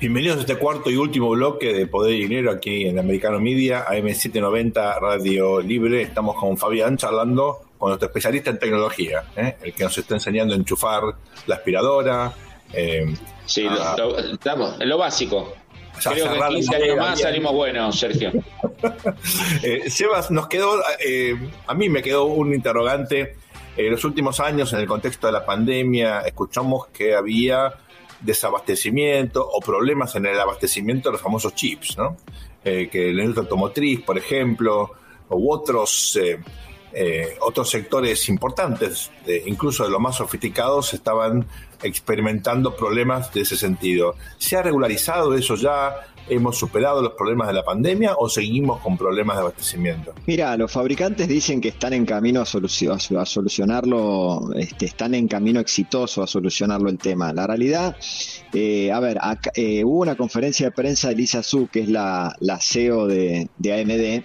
Bienvenidos 0.05 0.37
a 0.37 0.41
este 0.41 0.59
cuarto 0.59 0.91
y 0.91 0.97
último 0.97 1.31
bloque 1.31 1.73
de 1.73 1.87
Poder 1.87 2.13
y 2.13 2.25
Dinero 2.25 2.51
aquí 2.51 2.85
en 2.85 2.99
Americano 2.99 3.41
Media, 3.41 3.87
AM790 3.87 5.01
Radio 5.01 5.63
Libre. 5.63 6.03
Estamos 6.03 6.37
con 6.37 6.59
Fabián 6.59 6.99
charlando 6.99 7.71
con 7.79 7.89
nuestro 7.89 8.09
especialista 8.09 8.51
en 8.51 8.59
tecnología, 8.59 9.25
¿eh? 9.35 9.57
el 9.63 9.73
que 9.73 9.83
nos 9.83 9.97
está 9.97 10.13
enseñando 10.13 10.53
a 10.53 10.59
enchufar 10.59 11.05
la 11.47 11.55
aspiradora. 11.55 12.35
Eh, 12.75 13.15
sí, 13.47 13.63
lo, 13.63 14.19
estamos, 14.19 14.79
en 14.79 14.91
lo 14.91 14.99
básico. 14.99 15.55
Creo 16.03 16.31
que 16.35 16.55
15 16.55 16.77
años 16.77 16.97
más 16.99 17.21
salimos 17.23 17.53
buenos, 17.55 17.99
Sergio. 17.99 18.31
eh, 19.63 19.89
Sebas, 19.89 20.31
nos 20.31 20.49
quedó, 20.49 20.83
eh, 21.03 21.35
a 21.67 21.73
mí 21.73 21.89
me 21.89 22.03
quedó 22.03 22.25
un 22.25 22.53
interrogante 22.53 23.37
En 23.75 23.91
los 23.91 24.05
últimos 24.05 24.39
años, 24.39 24.71
en 24.75 24.81
el 24.81 24.87
contexto 24.87 25.29
de 25.29 25.33
la 25.33 25.47
pandemia, 25.47 26.21
escuchamos 26.21 26.89
que 26.89 27.15
había 27.15 27.73
desabastecimiento 28.21 29.47
o 29.47 29.61
problemas 29.61 30.15
en 30.17 30.27
el 30.27 30.39
abastecimiento 30.39 31.09
de 31.09 31.15
los 31.15 31.23
famosos 31.23 31.55
chips, 31.55 31.97
¿no? 31.97 32.17
Eh, 32.65 32.89
que 32.91 33.13
la 33.13 33.23
industria 33.23 33.43
automotriz, 33.43 34.01
por 34.03 34.17
ejemplo, 34.17 34.91
u 35.29 35.53
otros, 35.53 36.19
eh, 36.23 36.39
eh, 36.93 37.37
otros 37.41 37.69
sectores 37.69 38.29
importantes, 38.29 39.11
incluso 39.47 39.85
de 39.85 39.91
los 39.91 40.01
más 40.01 40.17
sofisticados, 40.17 40.95
estaban 40.95 41.47
experimentando 41.83 42.75
problemas 42.75 43.33
de 43.35 43.43
ese 43.43 43.57
sentido. 43.57 44.15
¿Se 44.39 44.57
ha 44.57 44.63
regularizado 44.63 45.35
eso 45.35 45.57
ya? 45.57 45.95
¿Hemos 46.29 46.57
superado 46.57 47.03
los 47.03 47.13
problemas 47.13 47.49
de 47.49 47.55
la 47.55 47.63
pandemia 47.63 48.15
o 48.17 48.29
seguimos 48.29 48.81
con 48.81 48.97
problemas 48.97 49.37
de 49.37 49.43
abastecimiento? 49.43 50.15
Mira, 50.27 50.57
los 50.57 50.73
fabricantes 50.73 51.29
dicen 51.29 51.61
que 51.61 51.69
están 51.69 51.93
en 51.93 52.07
camino 52.07 52.41
a, 52.41 52.47
solucionarlo, 52.47 54.51
este, 54.57 54.87
están 54.87 55.15
en 55.15 55.29
camino 55.29 55.61
exitoso 55.61 56.23
a 56.23 56.27
solucionarlo 56.27 56.89
el 56.89 56.99
tema. 56.99 57.33
La 57.33 57.47
realidad, 57.47 57.97
eh, 58.53 58.91
a 58.91 59.01
ver, 59.01 59.19
eh, 59.55 59.85
hubo 59.85 60.01
una 60.01 60.17
conferencia 60.17 60.67
de 60.67 60.73
prensa 60.73 61.09
de 61.09 61.17
Lisa 61.17 61.43
Su, 61.43 61.69
que 61.69 61.81
es 61.81 61.89
la, 61.89 62.35
CEO 62.61 63.07
de, 63.07 63.49
AMD, 63.63 64.25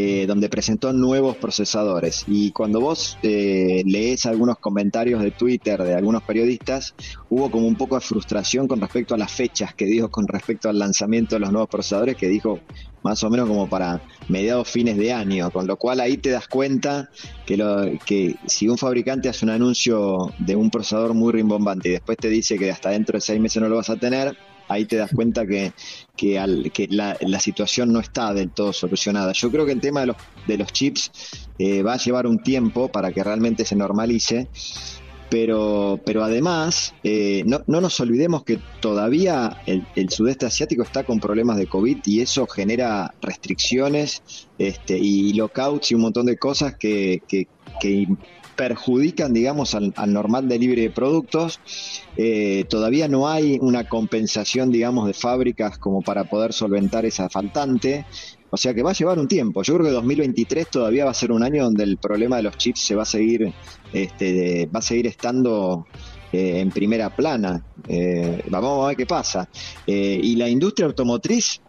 eh, 0.00 0.26
donde 0.26 0.48
presentó 0.48 0.92
nuevos 0.92 1.36
procesadores. 1.36 2.24
Y 2.26 2.52
cuando 2.52 2.80
vos 2.80 3.18
lees 3.22 4.26
algunos 4.26 4.58
comentarios 4.58 5.22
de 5.22 5.30
Twitter 5.30 5.82
de 5.82 5.94
algunos 5.94 6.22
periodistas, 6.22 6.94
hubo 7.30 7.50
como 7.50 7.66
un 7.66 7.76
poco 7.76 7.96
de 7.96 8.00
frustración 8.00 8.68
con 8.68 8.80
respecto 8.80 9.14
a 9.14 9.18
las 9.18 9.32
fechas 9.32 9.74
que 9.74 9.86
dijo 9.86 10.08
con 10.10 10.26
respecto 10.26 10.68
al 10.68 10.78
lanzamiento 10.78 11.34
de 11.34 11.40
los 11.40 11.52
nuevos 11.52 11.68
procesadores 11.68 12.16
que 12.16 12.28
dijo 12.28 12.60
más 13.02 13.22
o 13.22 13.30
menos 13.30 13.48
como 13.48 13.68
para 13.68 14.00
mediados 14.28 14.68
fines 14.68 14.96
de 14.96 15.12
año, 15.12 15.50
con 15.50 15.66
lo 15.66 15.76
cual 15.76 16.00
ahí 16.00 16.16
te 16.16 16.30
das 16.30 16.48
cuenta 16.48 17.08
que, 17.46 17.56
lo, 17.56 17.84
que 18.04 18.36
si 18.46 18.68
un 18.68 18.76
fabricante 18.76 19.28
hace 19.28 19.44
un 19.44 19.50
anuncio 19.50 20.32
de 20.38 20.56
un 20.56 20.70
procesador 20.70 21.14
muy 21.14 21.32
rimbombante 21.32 21.88
y 21.88 21.92
después 21.92 22.18
te 22.18 22.28
dice 22.28 22.58
que 22.58 22.70
hasta 22.70 22.90
dentro 22.90 23.16
de 23.16 23.20
seis 23.20 23.40
meses 23.40 23.62
no 23.62 23.68
lo 23.68 23.76
vas 23.76 23.90
a 23.90 23.96
tener, 23.96 24.36
ahí 24.68 24.84
te 24.84 24.96
das 24.96 25.10
cuenta 25.12 25.46
que, 25.46 25.72
que, 26.16 26.38
al, 26.38 26.70
que 26.72 26.88
la, 26.88 27.16
situación 27.40 27.92
no 27.92 28.00
está 28.00 28.32
del 28.34 28.50
todo 28.50 28.72
solucionada. 28.72 29.32
Yo 29.32 29.50
creo 29.50 29.66
que 29.66 29.72
el 29.72 29.80
tema 29.80 30.00
de 30.00 30.06
los, 30.06 30.16
de 30.46 30.58
los 30.58 30.72
chips 30.72 31.10
eh, 31.58 31.82
va 31.82 31.94
a 31.94 31.98
llevar 31.98 32.26
un 32.26 32.42
tiempo 32.42 32.88
para 32.88 33.12
que 33.12 33.24
realmente 33.24 33.64
se 33.64 33.76
normalice 33.76 34.48
pero, 35.30 36.00
pero 36.04 36.24
además, 36.24 36.94
eh, 37.04 37.42
no, 37.44 37.62
no, 37.66 37.80
nos 37.80 38.00
olvidemos 38.00 38.44
que 38.44 38.58
todavía 38.80 39.60
el, 39.66 40.10
sudeste 40.10 40.46
asiático 40.46 40.82
está 40.82 41.04
con 41.04 41.20
problemas 41.20 41.58
de 41.58 41.66
COVID 41.66 41.98
y 42.06 42.20
eso 42.20 42.46
genera 42.46 43.14
restricciones 43.20 44.22
este, 44.58 44.98
y 44.98 45.34
lockouts 45.34 45.90
y 45.90 45.94
un 45.94 46.02
montón 46.02 46.26
de 46.26 46.38
cosas 46.38 46.76
que, 46.76 47.22
que, 47.28 47.46
perjudican, 48.58 49.32
digamos, 49.32 49.76
al, 49.76 49.94
normal 50.08 50.48
delivery 50.48 50.82
de 50.82 50.90
productos. 50.90 51.60
Eh, 52.16 52.64
todavía 52.68 53.06
no 53.06 53.28
hay 53.28 53.56
una 53.62 53.88
compensación, 53.88 54.72
digamos, 54.72 55.06
de 55.06 55.14
fábricas 55.14 55.78
como 55.78 56.02
para 56.02 56.24
poder 56.24 56.52
solventar 56.52 57.06
esa 57.06 57.30
faltante. 57.30 58.04
O 58.50 58.56
sea 58.56 58.74
que 58.74 58.82
va 58.82 58.90
a 58.90 58.94
llevar 58.94 59.20
un 59.20 59.28
tiempo. 59.28 59.62
Yo 59.62 59.74
creo 59.74 59.86
que 59.86 59.92
2023 59.92 60.70
todavía 60.70 61.04
va 61.04 61.12
a 61.12 61.14
ser 61.14 61.30
un 61.30 61.44
año 61.44 61.62
donde 61.62 61.84
el 61.84 61.98
problema 61.98 62.38
de 62.38 62.42
los 62.42 62.56
chips 62.56 62.80
se 62.80 62.96
va 62.96 63.02
a 63.02 63.06
seguir, 63.06 63.52
este, 63.92 64.66
va 64.66 64.80
a 64.80 64.82
seguir 64.82 65.06
estando 65.06 65.86
eh, 66.32 66.58
en 66.58 66.70
primera 66.70 67.14
plana. 67.14 67.64
Eh, 67.86 68.42
vamos 68.50 68.84
a 68.84 68.88
ver 68.88 68.96
qué 68.96 69.06
pasa. 69.06 69.48
Y 69.86 70.34
la 70.34 70.48
industria 70.48 70.86
automotriz 70.86 71.60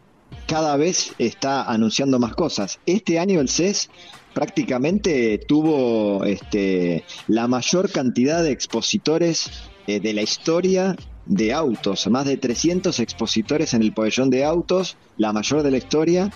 cada 0.48 0.76
vez 0.76 1.14
está 1.20 1.64
anunciando 1.64 2.18
más 2.18 2.34
cosas. 2.34 2.80
Este 2.88 3.20
año 3.20 3.42
el 3.42 3.50
CES 3.50 3.92
prácticamente 4.34 5.40
tuvo 5.48 6.24
este, 6.24 7.04
la 7.28 7.48
mayor 7.48 7.92
cantidad 7.92 8.44
de 8.44 8.52
expositores 8.52 9.50
de 9.88 10.14
la 10.14 10.22
historia 10.22 10.96
de 11.30 11.54
autos, 11.54 12.08
más 12.08 12.26
de 12.26 12.38
300 12.38 13.00
expositores 13.00 13.76
en 13.76 13.84
el 13.84 13.94
pabellón 13.94 14.32
de 14.32 14.44
autos, 14.44 14.98
la 15.18 15.32
mayor 15.32 15.62
de 15.62 15.72
la 15.72 15.78
historia, 15.78 16.32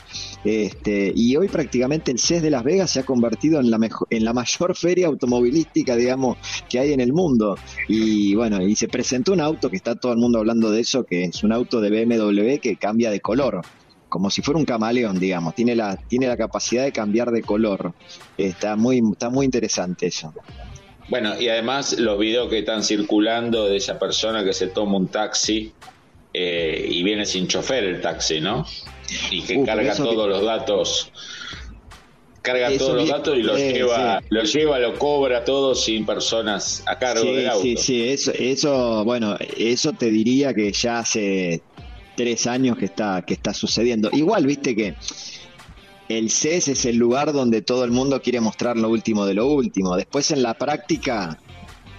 este, 0.46 1.12
y 1.16 1.36
hoy 1.36 1.48
prácticamente 1.48 2.12
el 2.12 2.20
CES 2.20 2.44
de 2.44 2.52
Las 2.52 2.64
Vegas 2.64 2.92
se 2.92 3.00
ha 3.00 3.04
convertido 3.04 3.60
en 3.60 3.72
la, 3.72 3.80
mejor, 3.80 4.08
en 4.12 4.24
la 4.24 4.34
mayor 4.34 4.76
feria 4.78 5.08
automovilística, 5.08 5.96
digamos, 5.96 6.38
que 6.70 6.80
hay 6.80 6.94
en 6.94 7.00
el 7.00 7.12
mundo. 7.12 7.58
Y 7.88 8.36
bueno, 8.36 8.62
y 8.62 8.76
se 8.76 8.88
presentó 8.88 9.34
un 9.34 9.42
auto 9.42 9.70
que 9.70 9.78
está 9.78 9.96
todo 9.96 10.14
el 10.14 10.20
mundo 10.20 10.38
hablando 10.38 10.70
de 10.70 10.82
eso, 10.82 11.06
que 11.06 11.24
es 11.26 11.44
un 11.44 11.52
auto 11.52 11.82
de 11.82 12.06
BMW 12.06 12.58
que 12.62 12.76
cambia 12.76 13.10
de 13.10 13.20
color 13.20 13.64
como 14.14 14.30
si 14.30 14.44
fuera 14.44 14.60
un 14.60 14.66
camaleón, 14.66 15.20
digamos, 15.20 15.56
tiene 15.56 15.76
la, 15.76 15.98
tiene 15.98 16.28
la 16.28 16.38
capacidad 16.38 16.84
de 16.84 16.92
cambiar 16.92 17.32
de 17.32 17.42
color. 17.42 17.94
Está 18.38 18.76
muy, 18.76 19.02
está 19.12 19.32
muy 19.32 19.44
interesante 19.44 20.06
eso. 20.06 20.32
Bueno, 21.10 21.42
y 21.42 21.50
además 21.50 21.98
los 21.98 22.20
videos 22.20 22.48
que 22.48 22.60
están 22.60 22.84
circulando 22.84 23.68
de 23.68 23.78
esa 23.78 23.98
persona 23.98 24.44
que 24.44 24.54
se 24.54 24.68
toma 24.68 24.98
un 24.98 25.08
taxi 25.08 25.74
eh, 26.32 26.88
y 26.92 27.02
viene 27.02 27.26
sin 27.26 27.48
chofer 27.48 27.86
el 27.86 28.02
taxi, 28.02 28.40
¿no? 28.40 28.68
Y 29.32 29.42
que 29.42 29.58
uh, 29.58 29.66
carga 29.66 29.96
todos 29.96 30.30
los 30.30 30.46
datos 30.46 31.12
carga 32.44 32.70
todos 32.78 32.96
los 32.98 33.10
datos 33.10 33.36
y 33.36 33.42
los 33.42 33.60
eh, 33.60 33.74
lleva, 33.74 34.22
lo 34.30 34.44
lleva, 34.44 34.78
lo 34.78 35.00
cobra 35.00 35.44
todo 35.44 35.74
sin 35.74 36.06
personas 36.06 36.84
a 36.86 37.00
cargo 37.00 37.34
del 37.34 37.50
auto. 37.50 37.64
Sí, 37.64 37.78
sí, 37.78 38.10
eso, 38.10 38.32
eso, 38.38 39.04
bueno, 39.06 39.38
eso 39.58 39.92
te 39.94 40.12
diría 40.12 40.54
que 40.54 40.72
ya 40.72 41.00
hace 41.00 41.64
tres 42.16 42.48
años 42.48 42.78
que 42.78 42.86
está, 42.86 43.24
que 43.26 43.34
está 43.34 43.54
sucediendo. 43.54 44.10
Igual, 44.12 44.46
viste 44.46 44.76
que 44.76 44.96
el 46.10 46.30
CES 46.30 46.68
es 46.68 46.86
el 46.86 46.98
lugar 46.98 47.34
donde 47.34 47.62
todo 47.62 47.84
el 47.84 47.92
mundo 47.92 48.22
quiere 48.22 48.42
mostrar 48.42 48.78
lo 48.78 48.90
último 48.90 49.26
de 49.26 49.34
lo 49.34 49.48
último. 49.48 49.96
Después 49.96 50.32
en 50.32 50.44
la 50.44 50.54
práctica 50.54 51.40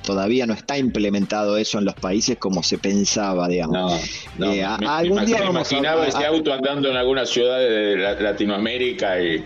todavía 0.05 0.47
no 0.47 0.53
está 0.53 0.79
implementado 0.79 1.57
eso 1.57 1.79
en 1.79 1.87
los 1.87 1.95
países 1.95 2.37
como 2.39 2.63
se 2.63 2.79
pensaba, 2.79 3.49
digamos. 3.49 4.01
No, 4.39 4.53
eh, 4.53 4.63
algún 4.63 5.25
día 5.25 5.45
imaginaba 5.45 6.07
ese 6.07 6.25
auto 6.25 6.53
andando 6.53 6.91
en 6.91 6.97
alguna 6.97 7.25
ciudad 7.27 7.59
de 7.59 7.97
Latinoamérica 8.21 9.21
y 9.21 9.45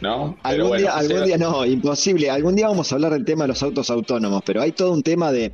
¿no? 0.00 0.36
algún, 0.42 0.76
día, 0.76 0.92
algún 0.92 1.24
día 1.24 1.38
no, 1.38 1.64
imposible. 1.64 2.30
Algún 2.30 2.56
día 2.56 2.68
vamos 2.68 2.90
a 2.90 2.96
hablar 2.96 3.12
del 3.12 3.24
tema 3.24 3.44
de 3.44 3.48
los 3.48 3.62
autos 3.62 3.88
autónomos, 3.90 4.42
pero 4.44 4.60
hay 4.60 4.72
todo 4.72 4.92
un 4.92 5.02
tema 5.02 5.32
de 5.32 5.52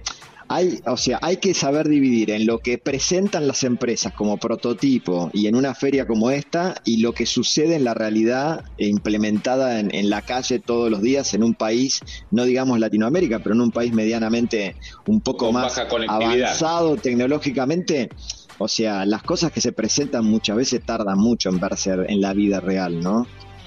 hay, 0.49 0.81
o 0.87 0.97
sea, 0.97 1.19
hay 1.23 1.39
que 1.39 1.55
saber 1.55 1.89
dividir 1.89 2.31
en 2.31 2.47
lo 2.47 2.59
que 2.59 2.79
presentan 2.79 3.47
las 3.47 3.65
empresas 3.65 4.13
como 4.13 4.37
prototipo 4.37 5.31
y 5.33 5.47
en 5.47 5.57
una 5.57 5.75
feria 5.75 6.07
como 6.07 6.31
esta 6.31 6.75
y 6.85 6.99
lo 6.99 7.13
que 7.13 7.27
sucede 7.27 7.77
en 7.77 7.85
la 7.85 7.95
realidad 7.95 8.65
implementada 8.79 9.81
en, 9.81 9.95
en, 9.95 10.11
la 10.11 10.23
calle 10.23 10.59
todos 10.59 10.91
los 10.91 11.03
días 11.03 11.35
en 11.35 11.43
un 11.43 11.55
país, 11.55 12.01
no 12.31 12.45
digamos 12.45 12.79
Latinoamérica, 12.79 13.41
pero 13.41 13.55
en 13.55 13.63
un 13.63 13.71
país 13.71 13.93
medianamente 13.93 14.77
un 15.07 15.21
poco 15.21 15.53
más 15.53 15.79
avanzado 16.09 16.97
tecnológicamente. 16.97 18.11
O 18.59 18.69
sea, 18.69 19.05
las 19.05 19.23
cosas 19.23 19.51
que 19.51 19.61
se 19.61 19.73
presentan 19.73 20.25
muchas 20.25 20.57
veces 20.57 20.83
tardan 20.85 21.19
mucho 21.19 21.49
en 21.49 21.59
verse 21.59 21.93
en 22.07 22.21
la 22.21 22.33
vida 22.35 22.61
real, 22.61 23.01
¿no? 23.01 23.27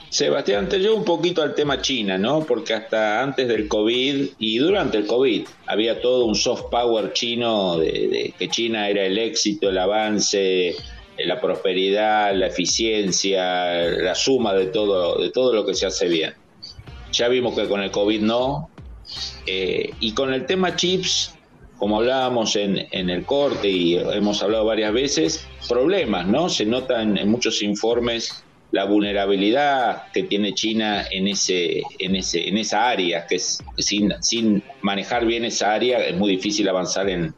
Sebastián, 0.10 0.70
te 0.70 0.80
llevo 0.80 0.96
un 0.96 1.04
poquito 1.04 1.42
al 1.42 1.54
tema 1.54 1.82
China, 1.82 2.18
¿no? 2.18 2.46
Porque 2.46 2.74
hasta 2.74 3.22
antes 3.22 3.48
del 3.48 3.68
COVID 3.68 4.28
y 4.40 4.58
durante 4.58 4.98
el 4.98 5.06
COVID 5.06 5.46
había 5.66 6.00
todo 6.00 6.26
un 6.26 6.36
soft 6.36 6.66
power 6.72 7.12
chino 7.12 7.78
de, 7.78 8.34
que 8.40 8.48
China 8.48 8.90
era 8.90 9.04
el 9.04 9.18
éxito, 9.18 9.70
el 9.70 9.78
avance, 9.78 10.76
la 11.18 11.42
prosperidad, 11.42 12.34
la 12.36 12.48
eficiencia, 12.48 13.74
la 13.84 14.16
suma 14.16 14.54
de 14.54 14.68
todo, 14.68 15.20
de 15.22 15.30
todo 15.30 15.54
lo 15.54 15.66
que 15.66 15.74
se 15.74 15.86
hace 15.86 16.08
bien. 16.08 16.34
Ya 17.12 17.28
vimos 17.28 17.54
que 17.56 17.68
con 17.68 17.82
el 17.82 17.92
COVID 17.92 18.22
no. 18.22 18.70
Eh, 19.46 19.92
y 20.00 20.14
con 20.14 20.34
el 20.34 20.46
tema 20.46 20.76
chips, 20.76 21.36
como 21.78 21.98
hablábamos 21.98 22.56
en, 22.56 22.88
en, 22.92 23.10
el 23.10 23.26
corte 23.26 23.70
y 23.70 23.96
hemos 23.96 24.42
hablado 24.44 24.66
varias 24.66 24.94
veces, 24.94 25.48
problemas, 25.68 26.28
¿no? 26.28 26.50
Se 26.50 26.66
notan 26.66 27.18
en 27.18 27.30
muchos 27.30 27.62
informes 27.62 28.44
la 28.72 28.84
vulnerabilidad 28.86 30.12
que 30.12 30.24
tiene 30.24 30.54
China 30.54 31.06
en 31.10 31.28
ese 31.28 31.84
en 32.00 32.16
ese 32.16 32.50
en 32.50 32.58
esa 32.58 32.90
área 32.90 33.26
que 33.26 33.36
es 33.36 33.64
sin, 33.78 34.14
sin 34.22 34.64
manejar 34.82 35.26
bien 35.26 35.46
esa 35.46 35.74
área 35.74 36.00
es 36.00 36.16
muy 36.16 36.32
difícil 36.32 36.68
avanzar 36.68 37.10
en, 37.10 37.34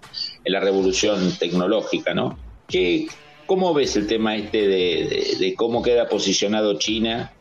la 0.45 0.59
revolución 0.59 1.31
tecnológica 1.37 2.13
no 2.13 2.37
¿Qué, 2.67 3.07
cómo 3.45 3.73
ves 3.73 3.95
el 3.95 4.07
tema 4.07 4.35
este 4.35 4.67
de, 4.67 5.53
cómo 5.55 5.83
queda 5.83 6.07
posicionado 6.07 6.79
China 6.79 7.31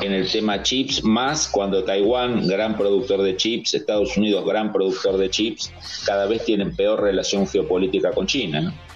en 0.00 0.12
el 0.12 0.30
tema 0.30 0.62
chips 0.62 1.02
más 1.02 1.48
cuando 1.48 1.84
Taiwán 1.84 2.46
gran 2.46 2.76
productor 2.76 3.22
de 3.22 3.36
chips 3.36 3.72
Estados 3.72 4.16
Unidos 4.18 4.44
gran 4.44 4.72
productor 4.72 5.16
de 5.16 5.30
chips 5.30 5.72
cada 6.04 6.26
vez 6.26 6.44
tienen 6.44 6.76
peor 6.76 7.02
relación 7.02 7.46
geopolítica 7.46 8.10
con 8.10 8.26
China 8.26 8.60
¿no? 8.60 8.89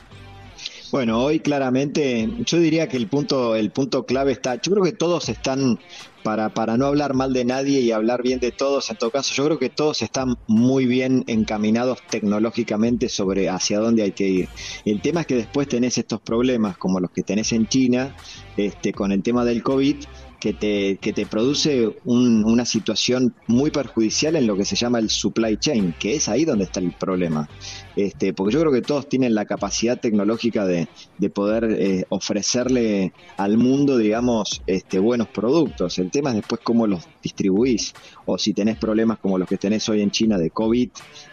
Bueno, 0.95 1.24
hoy 1.24 1.40
claramente 1.40 2.30
yo 2.47 2.59
diría 2.59 2.88
que 2.88 2.97
el 2.97 3.09
punto, 3.09 3.57
el 3.57 3.72
punto 3.72 4.07
clave 4.07 4.30
está, 4.30 4.62
yo 4.62 4.70
creo 4.70 4.84
que 4.84 4.92
todos 4.92 5.28
están, 5.28 5.80
para, 6.22 6.55
para 6.55 6.76
no 6.76 6.86
hablar 6.86 7.14
mal 7.14 7.32
de 7.32 7.45
nadie 7.45 7.80
y 7.80 7.90
hablar 7.90 8.22
bien 8.22 8.38
de 8.38 8.53
todos, 8.53 8.88
en 8.90 8.97
todo 8.97 9.11
caso, 9.11 9.34
yo 9.34 9.45
creo 9.45 9.59
que 9.59 9.70
todos 9.70 10.03
están 10.03 10.36
muy 10.47 10.86
bien 10.86 11.24
encaminados 11.26 11.99
tecnológicamente 12.09 13.09
sobre 13.09 13.49
hacia 13.49 13.80
dónde 13.80 14.05
hay 14.05 14.12
que 14.12 14.28
ir. 14.28 14.49
El 14.84 15.03
tema 15.03 15.22
es 15.22 15.26
que 15.26 15.34
después 15.34 15.66
tenés 15.66 15.99
estos 15.99 16.20
problemas 16.20 16.76
como 16.76 17.01
los 17.01 17.11
que 17.11 17.24
tenés 17.24 17.53
en 17.53 17.66
China, 17.66 18.14
este, 18.57 18.92
con 18.92 19.11
el 19.11 19.20
tema 19.20 19.45
del 19.45 19.64
COVID, 19.64 19.97
que 20.45 20.53
te, 20.53 20.99
que 20.99 21.14
te 21.14 21.24
produce 21.24 21.88
una 22.05 22.66
situación 22.66 23.34
muy 23.47 23.70
perjudicial 23.70 24.36
en 24.36 24.47
lo 24.47 24.59
que 24.59 24.66
se 24.66 24.76
llama 24.76 24.99
el 24.99 25.09
supply 25.09 25.57
chain, 25.57 25.95
que 25.99 26.16
es 26.16 26.28
ahí 26.28 26.45
donde 26.45 26.64
está 26.64 26.80
el 26.80 26.92
problema. 26.92 27.49
Este, 27.97 28.34
porque 28.34 28.53
yo 28.53 28.61
creo 28.61 28.70
que 28.70 28.82
todos 28.82 29.09
tienen 29.09 29.34
la 29.34 29.47
capacidad 29.47 29.99
tecnológica 29.99 30.66
de, 30.66 30.86
de 31.16 31.30
poder 31.30 31.64
eh, 31.70 32.05
ofrecerle 32.11 33.14
al 33.38 33.57
mundo, 33.57 33.97
digamos, 33.97 34.61
este, 34.66 34.99
buenos 34.99 35.28
productos. 35.28 35.99
El 35.99 36.11
tema 36.11 36.28
es 36.28 36.36
después 36.36 36.61
cómo 36.62 36.86
los 36.86 37.09
distribuís, 37.22 37.95
o 38.26 38.36
si 38.36 38.53
tenés 38.53 38.76
problemas 38.76 39.20
como 39.20 39.38
los 39.38 39.49
que 39.49 39.57
tenés 39.57 39.88
hoy 39.88 40.03
en 40.03 40.11
China 40.11 40.36
de 40.36 40.51
COVID, 40.51 40.90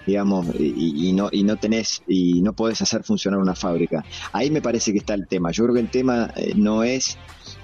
digamos, 0.08 0.48
y, 0.58 1.12
no, 1.12 1.28
y 1.34 1.44
no 1.44 1.58
tenés, 1.58 2.02
y 2.08 2.42
no 2.42 2.54
podés 2.54 2.82
hacer 2.82 3.04
funcionar 3.04 3.42
una 3.42 3.56
fábrica. 3.56 4.06
Ahí 4.32 4.50
me 4.50 4.62
parece 4.62 4.94
que 4.94 5.00
está 5.00 5.16
el 5.16 5.28
tema. 5.28 5.52
Yo 5.52 5.66
creo 5.66 5.74
que 5.74 5.82
el 5.82 5.92
tema 5.92 6.32
eh, 6.38 6.54
no 6.56 6.84
es 6.84 7.18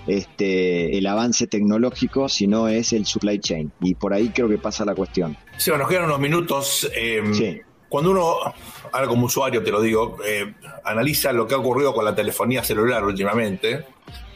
este, 0.07 0.97
el 0.97 1.05
avance 1.05 1.47
tecnológico, 1.47 2.29
sino 2.29 2.67
es 2.67 2.93
el 2.93 3.05
supply 3.05 3.39
chain. 3.39 3.71
Y 3.81 3.95
por 3.95 4.13
ahí 4.13 4.29
creo 4.29 4.49
que 4.49 4.57
pasa 4.57 4.85
la 4.85 4.95
cuestión. 4.95 5.37
Sí, 5.57 5.69
bueno, 5.69 5.83
nos 5.83 5.91
quedan 5.91 6.05
unos 6.05 6.19
minutos. 6.19 6.89
Eh, 6.95 7.61
cuando 7.89 8.11
uno, 8.11 8.37
ahora 8.91 9.07
como 9.07 9.25
usuario 9.25 9.63
te 9.63 9.71
lo 9.71 9.81
digo, 9.81 10.17
eh, 10.25 10.53
analiza 10.83 11.31
lo 11.31 11.47
que 11.47 11.55
ha 11.55 11.57
ocurrido 11.57 11.93
con 11.93 12.03
la 12.05 12.15
telefonía 12.15 12.63
celular 12.63 13.03
últimamente, 13.03 13.85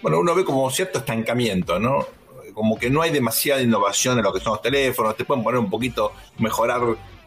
bueno, 0.01 0.19
uno 0.19 0.34
ve 0.34 0.43
como 0.43 0.69
cierto 0.72 0.99
estancamiento, 0.99 1.80
¿no? 1.80 2.05
Como 2.53 2.78
que 2.78 2.89
no 2.89 3.01
hay 3.01 3.11
demasiada 3.11 3.61
innovación 3.61 4.17
en 4.17 4.24
lo 4.24 4.34
que 4.34 4.39
son 4.39 4.53
los 4.53 4.61
teléfonos, 4.61 5.15
te 5.15 5.26
pueden 5.26 5.43
poner 5.43 5.59
un 5.59 5.69
poquito, 5.69 6.13
mejorar 6.38 6.82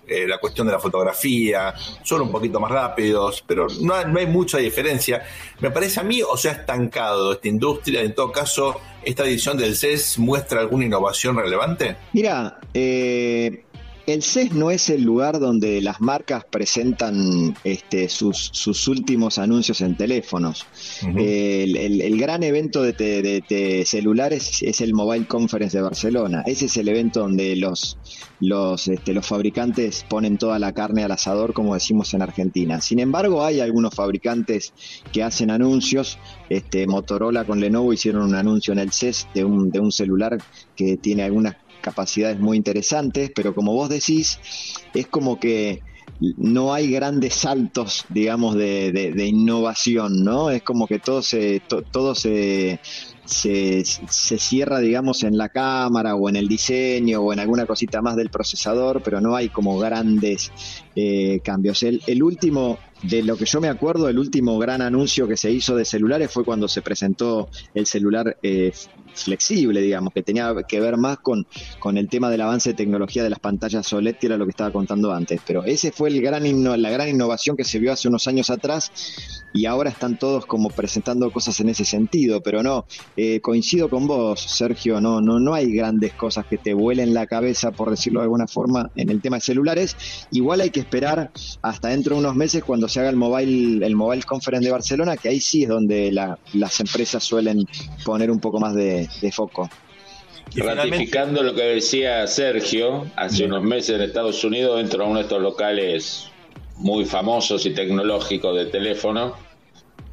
eh, 0.07 0.27
la 0.27 0.39
cuestión 0.39 0.67
de 0.67 0.73
la 0.73 0.79
fotografía, 0.79 1.75
son 2.03 2.23
un 2.23 2.31
poquito 2.31 2.61
más 2.61 2.71
rápidos, 2.71 3.43
pero 3.47 3.67
no, 3.81 4.05
no, 4.05 4.19
hay 4.19 4.27
mucha 4.27 4.59
diferencia. 4.59 5.23
Me 5.61 5.71
parece 5.71 6.01
a 6.01 6.03
mí, 6.03 6.23
o 6.23 6.37
sea, 6.37 6.53
estancado 6.53 7.33
esta 7.33 7.49
industria, 7.49 8.03
en 8.03 8.15
todo 8.15 8.31
caso, 8.33 8.81
esta 9.03 9.25
edición 9.25 9.57
del 9.57 9.77
CES 9.77 10.19
muestra 10.19 10.61
alguna 10.61 10.85
innovación 10.85 11.37
relevante. 11.37 11.97
Mira, 12.13 12.59
eh, 12.73 13.64
el 14.07 14.23
CES 14.23 14.53
no 14.53 14.71
es 14.71 14.91
el 14.91 15.03
lugar 15.03 15.41
donde 15.41 15.81
las 15.81 16.01
marcas 16.01 16.45
presentan 16.45 17.57
este, 17.65 18.09
sus, 18.09 18.89
últimos 18.89 19.39
anuncios 19.39 19.81
en 19.81 19.97
teléfonos. 19.97 20.67
el, 21.17 22.19
gran 22.19 22.43
evento 22.43 22.83
de, 22.83 23.85
celulares 23.87 24.63
es 24.63 24.81
el 24.81 24.95
Mobile 24.95 25.27
Conference 25.27 25.77
de 25.77 25.83
Barcelona. 25.83 26.43
Ese 26.47 26.67
es 26.67 26.77
el 26.77 26.89
evento 26.89 27.21
donde 27.21 27.57
los, 27.57 27.99
los, 28.41 28.89
este, 28.89 29.15
los 29.15 29.27
fabricantes 29.27 30.05
ponen 30.09 30.37
toda 30.37 30.59
la 30.59 30.73
carne 30.73 31.05
al 31.05 31.13
asador, 31.13 31.55
como 31.55 31.75
decimos 31.75 32.13
en 32.15 32.23
Argentina. 32.23 32.81
Sin 32.81 32.99
embargo, 32.99 33.45
hay 33.45 33.61
algunos 33.61 33.95
fabricantes 33.95 34.75
que 35.13 35.23
hacen 35.23 35.51
anuncios. 35.51 36.19
Este, 36.51 36.87
Motorola 36.87 37.45
con 37.45 37.61
Lenovo 37.61 37.93
hicieron 37.93 38.23
un 38.23 38.35
anuncio 38.35 38.73
en 38.73 38.81
el 38.81 38.93
CES 38.93 39.29
de 39.35 39.45
un, 39.45 39.71
de 39.71 39.81
un 39.81 39.93
celular 39.93 40.39
que 40.77 40.97
tiene 40.99 41.23
algunas 41.23 41.57
capacidades 41.85 42.41
muy 42.41 42.57
interesantes, 42.57 43.31
pero 43.35 43.55
como 43.55 43.75
vos 43.75 43.91
decís, 43.91 44.39
es 44.95 45.07
como 45.07 45.39
que 45.39 45.83
no 46.21 46.73
hay 46.73 46.91
grandes 46.91 47.35
saltos, 47.35 48.07
digamos, 48.09 48.55
de, 48.55 48.93
de, 48.93 49.27
innovación, 49.27 50.25
¿no? 50.25 50.51
Es 50.51 50.63
como 50.63 50.87
que 50.87 50.99
todo 50.99 51.23
se, 51.23 51.61
todo 51.91 52.15
se, 52.15 52.81
se, 53.25 53.85
se, 53.85 54.39
cierra, 54.39 54.79
digamos, 54.79 55.23
en 55.25 55.37
la 55.37 55.49
cámara 55.49 56.15
o 56.15 56.29
en 56.29 56.37
el 56.37 56.49
diseño 56.49 57.21
o 57.21 57.33
en 57.33 57.41
alguna 57.41 57.67
cosita 57.67 58.01
más 58.01 58.17
del 58.17 58.31
procesador, 58.31 59.03
pero 59.03 59.21
no 59.21 59.35
hay 59.37 59.49
como 59.49 59.79
grandes 59.79 60.53
eh, 60.95 61.41
cambios. 61.43 61.83
El, 61.83 62.01
el, 62.07 62.23
último, 62.23 62.79
de 63.09 63.23
lo 63.23 63.37
que 63.37 63.45
yo 63.45 63.61
me 63.61 63.69
acuerdo, 63.69 64.09
el 64.09 64.19
último 64.19 64.59
gran 64.59 64.81
anuncio 64.81 65.29
que 65.29 65.37
se 65.37 65.51
hizo 65.51 65.77
de 65.77 65.85
celulares 65.85 66.31
fue 66.31 66.45
cuando 66.45 66.69
se 66.69 66.83
presentó 66.83 67.49
el 67.75 67.87
celular 67.87 68.39
eh, 68.43 68.73
flexible, 69.15 69.81
digamos, 69.81 70.13
que 70.13 70.23
tenía 70.23 70.55
que 70.67 70.81
ver 70.81 70.97
más 70.97 71.19
con, 71.19 71.47
con 71.79 71.99
el 71.99 72.09
tema 72.09 72.31
del 72.31 72.41
avance 72.41 72.71
de 72.71 72.75
tecnología 72.75 73.23
de 73.23 73.31
las 73.31 73.41
pantallas 73.41 73.93
OLED, 73.93 74.17
que 74.17 74.27
era 74.27 74.37
lo 74.37 74.47
que 74.47 74.51
estaba 74.51 74.73
contando 74.73 75.13
antes. 75.13 75.41
Pero 75.47 75.65
ese 75.65 75.93
fue 75.93 76.09
el 76.09 76.21
gran 76.23 76.45
la 76.45 76.91
gran 76.91 77.09
innovación 77.09 77.57
que 77.57 77.65
se 77.65 77.79
vio 77.79 77.93
hace 77.93 78.09
unos 78.09 78.27
años 78.29 78.51
atrás 78.51 78.93
y 79.53 79.67
ahora 79.67 79.91
están 79.91 80.19
todos 80.19 80.47
como 80.47 80.69
presentando 80.69 81.31
cosas 81.31 81.59
en 81.61 81.69
ese 81.69 81.85
sentido, 81.85 82.43
pero 82.43 82.63
no, 82.63 82.87
eh, 83.17 83.41
coincido 83.41 83.89
con 83.89 84.07
vos, 84.07 84.41
Sergio, 84.41 85.01
no, 85.01 85.21
no, 85.21 85.39
no 85.39 85.55
hay 85.55 85.73
grandes 85.73 86.13
cosas 86.13 86.47
que 86.47 86.59
te 86.59 86.75
vuelen 86.75 87.15
la 87.15 87.27
cabeza, 87.27 87.71
por 87.71 87.91
decirlo 87.91 88.21
de 88.21 88.25
alguna 88.25 88.47
forma, 88.47 88.91
en 88.97 89.11
el 89.11 89.21
tema 89.21 89.37
de 89.37 89.43
celulares. 89.43 89.97
Igual 90.33 90.61
hay 90.61 90.71
que 90.71 90.81
esperar 90.81 91.31
hasta 91.63 91.89
dentro 91.89 92.15
de 92.15 92.21
unos 92.21 92.35
meses 92.35 92.65
cuando 92.65 92.89
se 92.95 93.01
haga 93.01 93.11
el 93.11 93.17
Mobile, 93.17 93.85
el 93.85 93.97
Mobile 93.97 94.23
Conference 94.23 94.65
de 94.65 94.71
Barcelona, 94.71 95.17
que 95.17 95.29
ahí 95.29 95.41
sí 95.41 95.65
es 95.65 95.69
donde 95.69 96.13
las 96.13 96.81
empresas 96.81 97.25
suelen 97.25 97.67
poner 98.05 98.31
un 98.31 98.39
poco 98.39 98.61
más 98.61 98.73
de, 98.73 99.09
foco. 99.33 99.69
Ratificando 100.55 101.43
lo 101.43 101.57
que 101.57 101.63
decía 101.63 102.25
Sergio, 102.29 103.07
hace 103.17 103.47
unos 103.47 103.65
meses 103.65 103.97
en 103.97 104.03
Estados 104.03 104.45
Unidos, 104.45 104.77
dentro 104.77 105.03
de 105.03 105.11
uno 105.11 105.19
de 105.19 105.23
estos 105.25 105.43
locales 105.43 106.31
muy 106.77 107.05
famosos 107.05 107.67
y 107.67 107.75
tecnológicos 107.75 108.57
de 108.57 108.67
teléfono, 108.67 109.35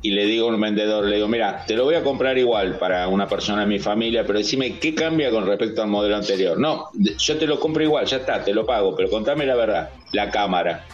y 0.02 0.10
le 0.12 0.26
digo 0.26 0.50
a 0.50 0.56
un 0.56 0.60
vendedor, 0.60 1.06
le 1.06 1.18
digo, 1.18 1.28
mira, 1.28 1.64
te 1.68 1.76
lo 1.76 1.84
voy 1.84 1.94
a 1.94 2.04
comprar 2.04 2.36
igual 2.40 2.80
para 2.80 3.08
una 3.08 3.28
persona 3.28 3.62
de 3.62 3.68
mi 3.68 3.78
familia, 3.78 4.26
pero 4.26 4.40
decime, 4.40 4.80
¿qué 4.80 4.96
cambia 4.96 5.30
con 5.30 5.46
respecto 5.46 5.84
al 5.84 5.90
modelo 5.90 6.16
anterior? 6.16 6.58
No, 6.58 6.90
yo 6.96 7.38
te 7.38 7.46
lo 7.46 7.60
compro 7.60 7.84
igual, 7.84 8.08
ya 8.08 8.18
está, 8.18 8.44
te 8.44 8.56
lo 8.56 8.66
pago, 8.66 8.96
pero 8.96 9.08
contame 9.12 9.46
la 9.46 9.56
verdad, 9.56 9.92
la 10.14 10.32
cámara. 10.32 10.88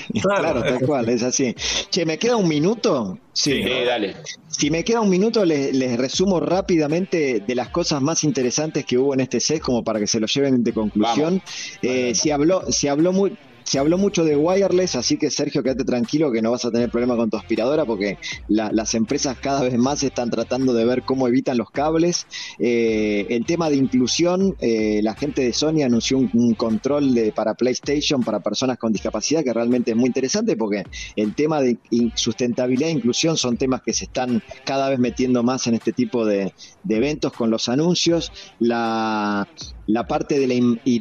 Claro, 0.22 0.62
tal 0.62 0.80
cual, 0.80 1.08
es 1.08 1.22
así. 1.22 1.54
Che, 1.90 2.04
¿me 2.04 2.18
queda 2.18 2.36
un 2.36 2.48
minuto? 2.48 3.18
Sí, 3.32 3.62
dale. 3.62 4.16
Si 4.48 4.70
me 4.70 4.84
queda 4.84 5.00
un 5.00 5.08
minuto, 5.08 5.44
les, 5.44 5.96
resumo 5.96 6.40
rápidamente 6.40 7.42
de 7.46 7.54
las 7.54 7.68
cosas 7.68 8.02
más 8.02 8.24
interesantes 8.24 8.84
que 8.84 8.98
hubo 8.98 9.14
en 9.14 9.20
este 9.20 9.40
set, 9.40 9.60
como 9.60 9.82
para 9.82 9.98
que 9.98 10.06
se 10.06 10.20
lo 10.20 10.26
lleven 10.26 10.62
de 10.62 10.72
conclusión. 10.72 11.42
Eh, 11.80 12.14
si 12.14 12.30
habló, 12.30 12.70
se 12.70 12.88
habló 12.88 13.12
muy, 13.12 13.36
se 13.64 13.78
habló 13.78 13.98
mucho 13.98 14.24
de 14.24 14.36
wireless, 14.36 14.96
así 14.96 15.16
que 15.16 15.30
Sergio, 15.30 15.62
quédate 15.62 15.84
tranquilo 15.84 16.32
que 16.32 16.42
no 16.42 16.50
vas 16.50 16.64
a 16.64 16.70
tener 16.70 16.90
problema 16.90 17.16
con 17.16 17.30
tu 17.30 17.36
aspiradora 17.36 17.84
porque 17.84 18.18
las 18.48 18.94
empresas 18.94 19.36
cada 19.38 19.62
vez 19.62 19.76
más 19.78 20.02
están 20.02 20.30
tratando 20.30 20.72
de 20.74 20.84
ver 20.84 21.02
cómo 21.02 21.28
evitan 21.28 21.58
los 21.58 21.70
cables. 21.70 22.26
Eh, 22.58 23.26
el 23.30 23.46
tema 23.46 23.70
de 23.70 23.76
inclusión, 23.76 24.56
eh, 24.60 25.00
la 25.02 25.14
gente 25.14 25.42
de 25.42 25.52
Sony 25.52 25.82
anunció 25.84 26.18
un, 26.18 26.54
control 26.54 27.14
de, 27.14 27.32
para 27.32 27.54
PlayStation 27.54 28.22
para 28.22 28.40
personas 28.40 28.78
con 28.78 28.92
discapacidad 28.92 29.42
que 29.42 29.52
realmente 29.52 29.92
es 29.92 29.96
muy 29.96 30.06
interesante 30.06 30.56
porque 30.56 30.84
el 31.16 31.34
tema 31.34 31.60
de 31.60 31.78
sustentabilidad 32.14 32.90
e 32.90 32.92
inclusión 32.92 33.36
son 33.36 33.56
temas 33.56 33.82
que 33.82 33.92
se 33.92 34.04
están 34.04 34.42
cada 34.64 34.90
vez 34.90 34.98
metiendo 34.98 35.42
más 35.42 35.66
en 35.66 35.74
este 35.74 35.92
tipo 35.92 36.24
de, 36.24 36.52
de 36.82 36.96
eventos 36.96 37.32
con 37.32 37.50
los 37.50 37.68
anuncios. 37.68 38.32
La, 38.58 39.48
la 39.92 40.06
parte 40.06 40.38
de 40.38 40.46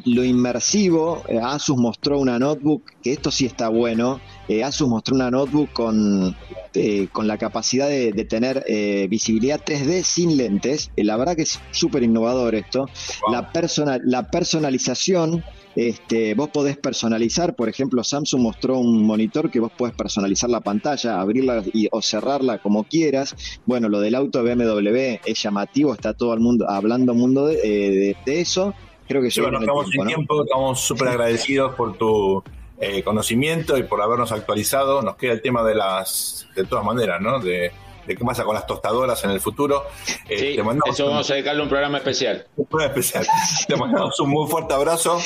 lo 0.03 0.23
inmersivo, 0.25 1.23
eh, 1.29 1.39
Asus 1.41 1.77
mostró 1.77 2.19
una 2.19 2.37
notebook, 2.37 2.83
que 3.01 3.13
esto 3.13 3.31
sí 3.31 3.45
está 3.45 3.69
bueno, 3.69 4.19
eh, 4.60 4.64
Asus 4.64 4.88
mostró 4.88 5.16
una 5.16 5.32
notebook 5.32 5.72
con, 5.74 6.36
eh, 6.74 7.08
con 7.12 7.28
la 7.28 7.38
capacidad 7.38 7.88
de, 7.88 8.12
tener 8.26 8.64
visibilidad 9.10 9.64
3D 9.64 10.04
sin 10.04 10.38
lentes, 10.38 10.91
la 10.95 11.18
verdad 11.18 11.36
que 11.36 11.43
es 11.43 11.60
súper 11.72 12.04
innovador 12.04 12.56
esto, 12.56 12.88
la, 13.32 13.52
personal, 13.52 14.02
la 14.06 14.30
personalización, 14.30 15.43
este, 15.76 16.34
vos 16.34 16.49
podés 16.49 16.78
personalizar, 16.78 17.56
por 17.56 17.70
ejemplo, 17.70 18.04
Samsung 18.04 18.41
mostró 18.41 18.78
un 18.78 19.04
monitor 19.06 19.49
que 19.49 19.60
vos 19.60 19.72
podés 19.72 19.95
personalizar 19.95 20.49
la 20.49 20.60
pantalla, 20.60 21.22
abrirla 21.22 21.64
y, 21.74 21.88
o 21.91 22.02
cerrarla 22.02 22.58
como 22.58 22.84
quieras. 22.84 23.36
Bueno, 23.66 23.88
lo 23.88 23.99
del 24.02 24.16
auto 24.16 24.43
BMW 24.43 25.20
es 25.26 25.41
llamativo, 25.41 25.93
está 25.93 26.14
todo 26.14 26.34
el 26.34 26.41
mundo 26.41 26.70
hablando 26.70 27.14
mundo 27.14 27.47
de, 27.47 28.12
eh, 28.12 28.16
eso. 28.26 28.74
Creo 29.08 29.22
que 29.22 29.32
sí, 29.32 29.41
bueno, 29.41 29.60
estamos 29.60 29.88
en 29.93 30.08
tiempo, 30.08 30.43
estamos 30.43 30.80
súper 30.82 31.10
agradecidos 31.10 31.76
por 31.76 31.97
tu 31.97 32.43
eh, 32.82 33.03
conocimiento 33.03 33.77
y 33.77 33.84
por 33.84 34.01
habernos 34.01 34.32
actualizado. 34.32 35.01
Nos 35.01 35.15
queda 35.15 35.34
el 35.34 35.41
tema 35.41 35.63
de 35.63 35.75
las, 35.75 36.47
de 36.55 36.65
todas 36.65 36.84
maneras, 36.84 37.21
¿no? 37.21 37.39
De, 37.39 37.71
de 38.07 38.15
qué 38.15 38.25
pasa 38.25 38.43
con 38.43 38.55
las 38.55 38.65
tostadoras 38.65 39.23
en 39.23 39.32
el 39.32 39.39
futuro. 39.39 39.86
Eh, 40.27 40.59
eso 40.88 41.05
vamos 41.05 41.29
a 41.29 41.34
dedicarle 41.34 41.61
un 41.61 41.69
programa 41.69 41.99
especial. 41.99 42.47
Un 42.55 42.65
programa 42.65 42.93
especial. 42.95 43.25
te 43.67 43.75
mandamos 43.75 44.19
un 44.19 44.29
muy 44.29 44.49
fuerte 44.49 44.73
abrazo. 44.73 45.19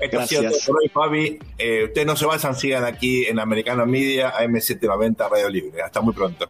Esto 0.00 0.20
ha 0.20 0.26
sido 0.26 0.42
todo 0.42 0.58
por 0.66 0.76
hoy, 0.82 0.88
Fabi. 0.88 1.38
Eh, 1.58 1.84
ustedes 1.84 2.06
no 2.06 2.16
se 2.16 2.26
vayan, 2.26 2.54
sigan 2.54 2.84
aquí 2.84 3.24
en 3.26 3.38
Americano 3.38 3.86
Media, 3.86 4.32
AM790 4.38 5.30
Radio 5.30 5.48
Libre. 5.48 5.82
Hasta 5.82 6.00
muy 6.00 6.12
pronto. 6.12 6.48